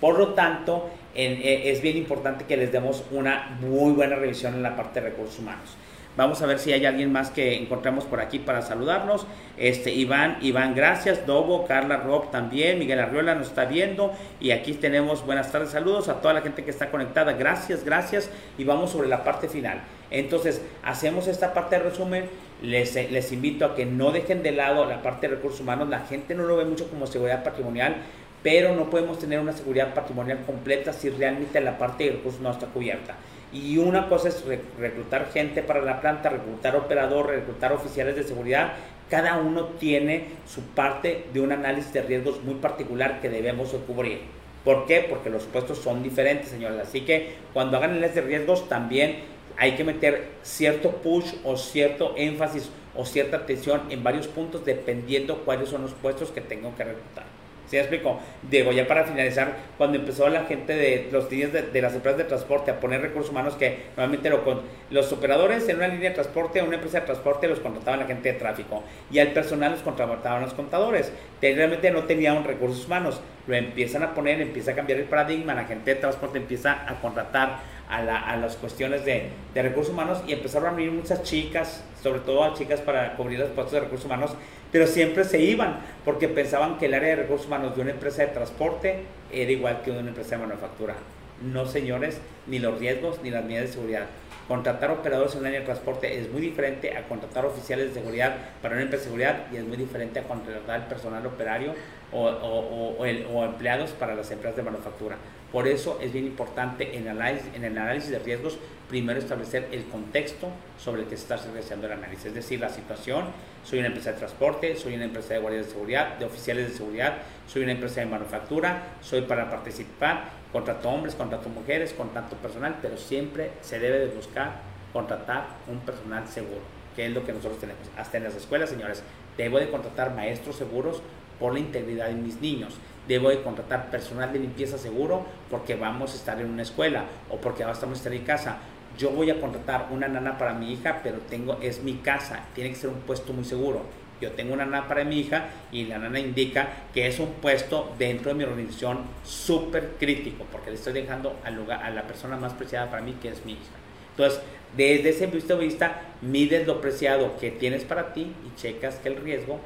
Por 0.00 0.18
lo 0.18 0.34
tanto, 0.34 0.90
eh, 1.14 1.62
es 1.66 1.80
bien 1.80 1.96
importante 1.96 2.44
que 2.44 2.56
les 2.56 2.72
demos 2.72 3.04
una 3.12 3.56
muy 3.60 3.92
buena 3.92 4.16
revisión 4.16 4.54
en 4.54 4.62
la 4.62 4.76
parte 4.76 5.00
de 5.00 5.10
recursos 5.10 5.38
humanos. 5.38 5.76
Vamos 6.14 6.42
a 6.42 6.46
ver 6.46 6.58
si 6.58 6.70
hay 6.74 6.84
alguien 6.84 7.10
más 7.10 7.30
que 7.30 7.56
encontremos 7.56 8.04
por 8.04 8.20
aquí 8.20 8.38
para 8.38 8.60
saludarnos. 8.60 9.26
Este, 9.56 9.92
Iván, 9.92 10.36
Iván, 10.42 10.74
gracias. 10.74 11.26
Dobo, 11.26 11.66
Carla 11.66 11.96
Rob 11.96 12.30
también. 12.30 12.78
Miguel 12.78 13.00
Arriola 13.00 13.34
nos 13.34 13.48
está 13.48 13.64
viendo. 13.64 14.12
Y 14.38 14.50
aquí 14.50 14.74
tenemos 14.74 15.24
buenas 15.24 15.50
tardes, 15.50 15.70
saludos 15.70 16.10
a 16.10 16.20
toda 16.20 16.34
la 16.34 16.42
gente 16.42 16.64
que 16.64 16.70
está 16.70 16.90
conectada. 16.90 17.32
Gracias, 17.32 17.82
gracias. 17.82 18.28
Y 18.58 18.64
vamos 18.64 18.90
sobre 18.90 19.08
la 19.08 19.24
parte 19.24 19.48
final. 19.48 19.80
Entonces, 20.10 20.60
hacemos 20.82 21.28
esta 21.28 21.54
parte 21.54 21.78
de 21.78 21.84
resumen. 21.84 22.28
Les, 22.62 22.94
les 23.10 23.32
invito 23.32 23.64
a 23.64 23.74
que 23.74 23.84
no 23.84 24.12
dejen 24.12 24.42
de 24.42 24.52
lado 24.52 24.84
la 24.84 25.02
parte 25.02 25.28
de 25.28 25.36
recursos 25.36 25.60
humanos. 25.60 25.88
La 25.88 26.00
gente 26.00 26.34
no 26.34 26.44
lo 26.44 26.56
ve 26.56 26.64
mucho 26.64 26.88
como 26.88 27.06
seguridad 27.06 27.42
patrimonial 27.42 27.96
pero 28.42 28.74
no 28.74 28.90
podemos 28.90 29.18
tener 29.18 29.38
una 29.38 29.52
seguridad 29.52 29.94
patrimonial 29.94 30.40
completa 30.44 30.92
si 30.92 31.10
realmente 31.10 31.60
la 31.60 31.78
parte 31.78 32.04
de 32.04 32.10
recursos 32.12 32.40
no 32.40 32.50
está 32.50 32.66
cubierta. 32.66 33.14
Y 33.52 33.78
una 33.78 34.08
cosa 34.08 34.28
es 34.28 34.42
reclutar 34.78 35.30
gente 35.30 35.62
para 35.62 35.82
la 35.82 36.00
planta, 36.00 36.30
reclutar 36.30 36.74
operadores, 36.74 37.40
reclutar 37.40 37.72
oficiales 37.72 38.16
de 38.16 38.24
seguridad. 38.24 38.72
Cada 39.10 39.38
uno 39.38 39.66
tiene 39.78 40.28
su 40.46 40.62
parte 40.62 41.26
de 41.32 41.40
un 41.40 41.52
análisis 41.52 41.92
de 41.92 42.02
riesgos 42.02 42.42
muy 42.42 42.54
particular 42.54 43.20
que 43.20 43.28
debemos 43.28 43.68
cubrir. 43.86 44.20
¿Por 44.64 44.86
qué? 44.86 45.06
Porque 45.08 45.28
los 45.28 45.44
puestos 45.44 45.78
son 45.78 46.02
diferentes, 46.02 46.48
señores. 46.48 46.80
Así 46.80 47.02
que 47.02 47.34
cuando 47.52 47.76
hagan 47.76 47.90
análisis 47.90 48.16
de 48.16 48.20
riesgos 48.22 48.68
también 48.68 49.16
hay 49.62 49.76
que 49.76 49.84
meter 49.84 50.24
cierto 50.42 50.90
push 50.90 51.34
o 51.44 51.56
cierto 51.56 52.14
énfasis 52.16 52.68
o 52.96 53.06
cierta 53.06 53.36
atención 53.36 53.82
en 53.90 54.02
varios 54.02 54.26
puntos 54.26 54.64
dependiendo 54.64 55.44
cuáles 55.44 55.68
son 55.68 55.82
los 55.82 55.92
puestos 55.92 56.32
que 56.32 56.40
tengo 56.40 56.74
que 56.74 56.82
reclutar. 56.82 57.22
¿Sí 57.68 57.76
me 57.76 57.82
explico? 57.82 58.18
Digo, 58.50 58.72
ya 58.72 58.88
para 58.88 59.04
finalizar, 59.04 59.56
cuando 59.78 59.98
empezó 59.98 60.28
la 60.28 60.46
gente 60.46 60.74
de 60.74 61.08
los 61.12 61.30
líneas 61.30 61.52
de, 61.52 61.80
las 61.80 61.94
empresas 61.94 62.18
de 62.18 62.24
transporte 62.24 62.72
a 62.72 62.80
poner 62.80 63.02
recursos 63.02 63.30
humanos 63.30 63.54
que 63.54 63.84
normalmente 63.96 64.30
lo 64.30 64.44
con 64.44 64.62
los 64.90 65.12
operadores 65.12 65.68
en 65.68 65.76
una 65.76 65.86
línea 65.86 66.08
de 66.08 66.16
transporte, 66.16 66.60
una 66.60 66.74
empresa 66.74 66.98
de 66.98 67.06
transporte 67.06 67.46
los 67.46 67.60
contrataban 67.60 68.00
la 68.00 68.06
gente 68.06 68.32
de 68.32 68.38
tráfico 68.40 68.82
y 69.12 69.20
al 69.20 69.28
personal 69.28 69.70
los 69.70 69.82
contrataban 69.82 70.42
los 70.42 70.54
contadores. 70.54 71.12
Realmente 71.40 71.92
no 71.92 72.02
tenían 72.02 72.42
recursos 72.42 72.84
humanos. 72.86 73.20
Lo 73.46 73.54
empiezan 73.54 74.02
a 74.02 74.12
poner, 74.12 74.40
empieza 74.40 74.72
a 74.72 74.74
cambiar 74.74 74.98
el 74.98 75.06
paradigma, 75.06 75.54
la 75.54 75.64
gente 75.64 75.94
de 75.94 76.00
transporte 76.00 76.38
empieza 76.38 76.84
a 76.86 77.00
contratar 77.00 77.60
a, 77.92 78.02
la, 78.02 78.18
a 78.18 78.36
las 78.36 78.56
cuestiones 78.56 79.04
de, 79.04 79.28
de 79.54 79.62
recursos 79.62 79.92
humanos 79.92 80.22
y 80.26 80.32
empezaron 80.32 80.70
a 80.70 80.72
venir 80.72 80.90
muchas 80.90 81.22
chicas, 81.22 81.84
sobre 82.02 82.20
todo 82.20 82.42
a 82.42 82.54
chicas 82.54 82.80
para 82.80 83.16
cubrir 83.16 83.38
los 83.38 83.50
puestos 83.50 83.72
de 83.72 83.80
recursos 83.80 84.06
humanos 84.06 84.34
pero 84.72 84.86
siempre 84.86 85.24
se 85.24 85.38
iban 85.38 85.76
porque 86.04 86.26
pensaban 86.28 86.78
que 86.78 86.86
el 86.86 86.94
área 86.94 87.10
de 87.10 87.16
recursos 87.16 87.46
humanos 87.46 87.76
de 87.76 87.82
una 87.82 87.90
empresa 87.90 88.22
de 88.22 88.28
transporte 88.28 89.04
era 89.30 89.52
igual 89.52 89.82
que 89.82 89.90
una 89.90 90.08
empresa 90.08 90.36
de 90.36 90.46
manufactura. 90.46 90.94
No, 91.42 91.66
señores, 91.66 92.20
ni 92.46 92.58
los 92.58 92.78
riesgos 92.78 93.20
ni 93.22 93.30
las 93.30 93.44
medidas 93.44 93.66
de 93.66 93.72
seguridad. 93.72 94.06
Contratar 94.48 94.90
operadores 94.90 95.34
en 95.34 95.40
un 95.40 95.46
área 95.46 95.60
de 95.60 95.66
transporte 95.66 96.18
es 96.18 96.30
muy 96.30 96.40
diferente 96.40 96.96
a 96.96 97.06
contratar 97.06 97.44
oficiales 97.44 97.88
de 97.88 98.00
seguridad 98.00 98.34
para 98.60 98.74
una 98.74 98.82
empresa 98.82 99.04
de 99.04 99.10
seguridad 99.10 99.46
y 99.52 99.56
es 99.56 99.64
muy 99.64 99.76
diferente 99.76 100.20
a 100.20 100.24
contratar 100.24 100.88
personal 100.88 101.24
operario 101.26 101.74
o, 102.12 102.26
o, 102.26 103.44
empleados 103.44 103.90
para 103.92 104.14
las 104.14 104.30
empresas 104.30 104.56
de 104.56 104.62
manufactura. 104.62 105.16
Por 105.52 105.68
eso 105.68 105.98
es 106.00 106.12
bien 106.12 106.24
importante 106.24 106.96
en, 106.96 107.06
en 107.06 107.64
el 107.64 107.78
análisis 107.78 108.10
de 108.10 108.18
riesgos 108.18 108.58
primero 108.88 109.18
establecer 109.18 109.68
el 109.72 109.84
contexto 109.84 110.48
sobre 110.78 111.02
el 111.02 111.08
que 111.08 111.16
se 111.16 111.22
está 111.22 111.36
realizando 111.36 111.86
el 111.86 111.92
análisis, 111.92 112.26
es 112.26 112.34
decir, 112.34 112.60
la 112.60 112.68
situación, 112.68 113.26
soy 113.64 113.78
una 113.78 113.88
empresa 113.88 114.12
de 114.12 114.18
transporte, 114.18 114.76
soy 114.76 114.94
una 114.94 115.04
empresa 115.04 115.34
de 115.34 115.40
guardias 115.40 115.66
de 115.66 115.72
seguridad, 115.72 116.18
de 116.18 116.26
oficiales 116.26 116.68
de 116.70 116.76
seguridad, 116.76 117.18
soy 117.46 117.62
una 117.62 117.72
empresa 117.72 118.00
de 118.00 118.06
manufactura, 118.06 118.82
soy 119.00 119.22
para 119.22 119.48
participar, 119.50 120.30
contrato 120.52 120.90
hombres, 120.90 121.14
contrato 121.14 121.48
mujeres, 121.48 121.94
contrato 121.94 122.36
personal, 122.36 122.76
pero 122.82 122.96
siempre 122.98 123.52
se 123.62 123.78
debe 123.78 123.98
de 123.98 124.08
buscar 124.08 124.60
contratar 124.92 125.46
un 125.68 125.80
personal 125.80 126.28
seguro, 126.28 126.60
que 126.94 127.06
es 127.06 127.12
lo 127.12 127.24
que 127.24 127.32
nosotros 127.32 127.60
tenemos. 127.60 127.82
Hasta 127.96 128.18
en 128.18 128.24
las 128.24 128.34
escuelas, 128.34 128.68
señores, 128.68 129.02
debo 129.38 129.58
de 129.58 129.70
contratar 129.70 130.14
maestros 130.14 130.56
seguros 130.56 131.02
por 131.40 131.54
la 131.54 131.60
integridad 131.60 132.08
de 132.08 132.14
mis 132.14 132.40
niños 132.40 132.74
debo 133.08 133.30
de 133.30 133.42
contratar 133.42 133.90
personal 133.90 134.32
de 134.32 134.38
limpieza 134.38 134.78
seguro 134.78 135.24
porque 135.50 135.74
vamos 135.74 136.12
a 136.12 136.16
estar 136.16 136.40
en 136.40 136.50
una 136.50 136.62
escuela 136.62 137.04
o 137.30 137.36
porque 137.36 137.64
vamos 137.64 137.80
a 137.80 137.92
estar 137.92 138.12
en 138.12 138.24
casa 138.24 138.58
yo 138.98 139.10
voy 139.10 139.30
a 139.30 139.40
contratar 139.40 139.88
una 139.90 140.08
nana 140.08 140.38
para 140.38 140.54
mi 140.54 140.72
hija, 140.72 141.00
pero 141.02 141.18
tengo, 141.18 141.58
es 141.60 141.82
mi 141.82 141.94
casa, 141.94 142.46
tiene 142.54 142.70
que 142.70 142.76
ser 142.76 142.90
un 142.90 143.00
puesto 143.00 143.32
muy 143.32 143.44
seguro. 143.44 143.82
Yo 144.20 144.32
tengo 144.32 144.54
una 144.54 144.64
nana 144.64 144.86
para 144.86 145.04
mi 145.04 145.18
hija 145.18 145.48
y 145.72 145.84
la 145.86 145.98
nana 145.98 146.20
indica 146.20 146.68
que 146.94 147.08
es 147.08 147.18
un 147.18 147.32
puesto 147.34 147.92
dentro 147.98 148.28
de 148.28 148.34
mi 148.34 148.44
organización 148.44 149.00
súper 149.24 149.94
crítico, 149.98 150.44
porque 150.52 150.70
le 150.70 150.76
estoy 150.76 150.92
dejando 150.92 151.36
al 151.44 151.56
lugar, 151.56 151.82
a 151.82 151.90
la 151.90 152.02
persona 152.02 152.36
más 152.36 152.52
preciada 152.52 152.90
para 152.90 153.02
mí, 153.02 153.16
que 153.20 153.30
es 153.30 153.44
mi 153.44 153.52
hija. 153.52 153.62
Entonces, 154.10 154.40
desde 154.76 155.08
ese 155.08 155.28
punto 155.28 155.56
de 155.56 155.64
vista, 155.64 156.02
mides 156.20 156.66
lo 156.66 156.80
preciado 156.80 157.36
que 157.38 157.50
tienes 157.50 157.84
para 157.84 158.12
ti 158.12 158.32
y 158.46 158.60
checas 158.60 158.96
que 158.96 159.08
el 159.08 159.16
riesgo 159.16 159.58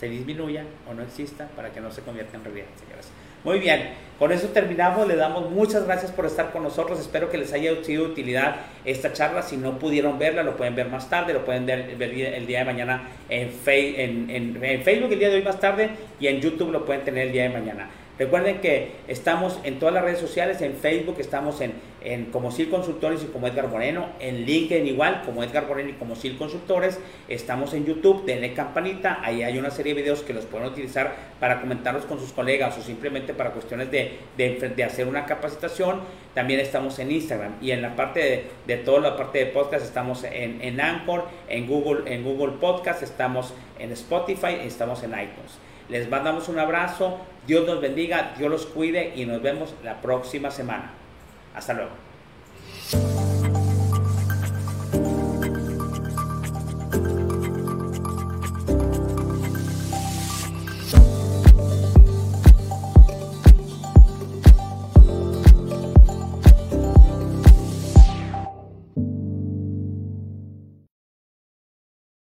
se 0.00 0.08
disminuya 0.08 0.64
o 0.90 0.94
no 0.94 1.02
exista 1.02 1.46
para 1.54 1.70
que 1.70 1.80
no 1.80 1.92
se 1.92 2.00
convierta 2.00 2.34
en 2.38 2.44
realidad, 2.44 2.66
señoras. 2.82 3.10
Muy 3.44 3.58
bien, 3.58 3.90
con 4.18 4.32
eso 4.32 4.48
terminamos. 4.48 5.06
Le 5.06 5.16
damos 5.16 5.50
muchas 5.50 5.84
gracias 5.84 6.10
por 6.10 6.24
estar 6.24 6.52
con 6.52 6.62
nosotros. 6.62 6.98
Espero 6.98 7.30
que 7.30 7.36
les 7.36 7.52
haya 7.52 7.72
sido 7.84 8.04
de 8.04 8.12
utilidad 8.12 8.56
esta 8.86 9.12
charla. 9.12 9.42
Si 9.42 9.58
no 9.58 9.78
pudieron 9.78 10.18
verla, 10.18 10.42
lo 10.42 10.56
pueden 10.56 10.74
ver 10.74 10.88
más 10.88 11.10
tarde, 11.10 11.34
lo 11.34 11.44
pueden 11.44 11.66
ver, 11.66 11.98
el 12.00 12.46
día 12.46 12.60
de 12.60 12.64
mañana 12.64 13.08
en, 13.28 13.50
en 14.30 14.82
Facebook 14.82 15.12
el 15.12 15.18
día 15.18 15.28
de 15.28 15.36
hoy 15.36 15.42
más 15.42 15.60
tarde 15.60 15.90
y 16.18 16.28
en 16.28 16.40
YouTube 16.40 16.72
lo 16.72 16.86
pueden 16.86 17.04
tener 17.04 17.26
el 17.26 17.32
día 17.32 17.42
de 17.42 17.50
mañana. 17.50 17.90
Recuerden 18.18 18.60
que 18.60 18.92
estamos 19.08 19.58
en 19.64 19.78
todas 19.78 19.94
las 19.94 20.04
redes 20.04 20.18
sociales, 20.18 20.60
en 20.60 20.74
Facebook 20.74 21.16
estamos 21.18 21.60
en, 21.62 21.72
en 22.02 22.26
como 22.26 22.50
SIL 22.50 22.70
Consultores 22.70 23.22
y 23.22 23.26
como 23.26 23.46
Edgar 23.46 23.68
Moreno, 23.68 24.08
en 24.20 24.44
LinkedIn 24.44 24.86
igual, 24.86 25.22
como 25.24 25.42
Edgar 25.42 25.66
Moreno 25.66 25.90
y 25.90 25.92
como 25.94 26.16
SIL 26.16 26.36
Consultores, 26.36 26.98
estamos 27.28 27.74
en 27.74 27.84
YouTube, 27.84 28.24
denle 28.24 28.54
campanita, 28.54 29.20
ahí 29.22 29.42
hay 29.42 29.58
una 29.58 29.70
serie 29.70 29.94
de 29.94 30.02
videos 30.02 30.22
que 30.22 30.32
los 30.32 30.44
pueden 30.46 30.68
utilizar 30.68 31.14
para 31.38 31.60
comentarlos 31.60 32.04
con 32.04 32.18
sus 32.18 32.32
colegas 32.32 32.76
o 32.78 32.82
simplemente 32.82 33.34
para 33.34 33.50
cuestiones 33.50 33.90
de, 33.90 34.18
de, 34.36 34.84
hacer 34.84 35.06
una 35.06 35.26
capacitación, 35.26 36.00
también 36.34 36.60
estamos 36.60 36.98
en 36.98 37.10
Instagram 37.10 37.54
y 37.60 37.72
en 37.72 37.82
la 37.82 37.96
parte 37.96 38.20
de, 38.20 38.44
de 38.66 38.76
toda 38.82 39.00
la 39.00 39.16
parte 39.16 39.38
de 39.38 39.46
podcast 39.46 39.84
estamos 39.84 40.24
en, 40.24 40.60
en 40.62 40.80
Anchor, 40.80 41.24
en 41.48 41.66
Google, 41.66 42.12
en 42.12 42.24
Google 42.24 42.54
Podcast, 42.60 43.02
estamos 43.02 43.52
en 43.78 43.92
Spotify, 43.92 44.58
estamos 44.62 45.02
en 45.02 45.10
iTunes. 45.10 45.58
Les 45.88 46.08
mandamos 46.08 46.48
un 46.48 46.58
abrazo, 46.58 47.18
Dios 47.48 47.66
nos 47.66 47.80
bendiga, 47.80 48.34
Dios 48.38 48.48
los 48.48 48.66
cuide 48.66 49.12
y 49.16 49.26
nos 49.26 49.42
vemos 49.42 49.74
la 49.82 50.00
próxima 50.00 50.50
semana. 50.50 50.99
Hasta 51.54 51.72
luego. 51.74 53.29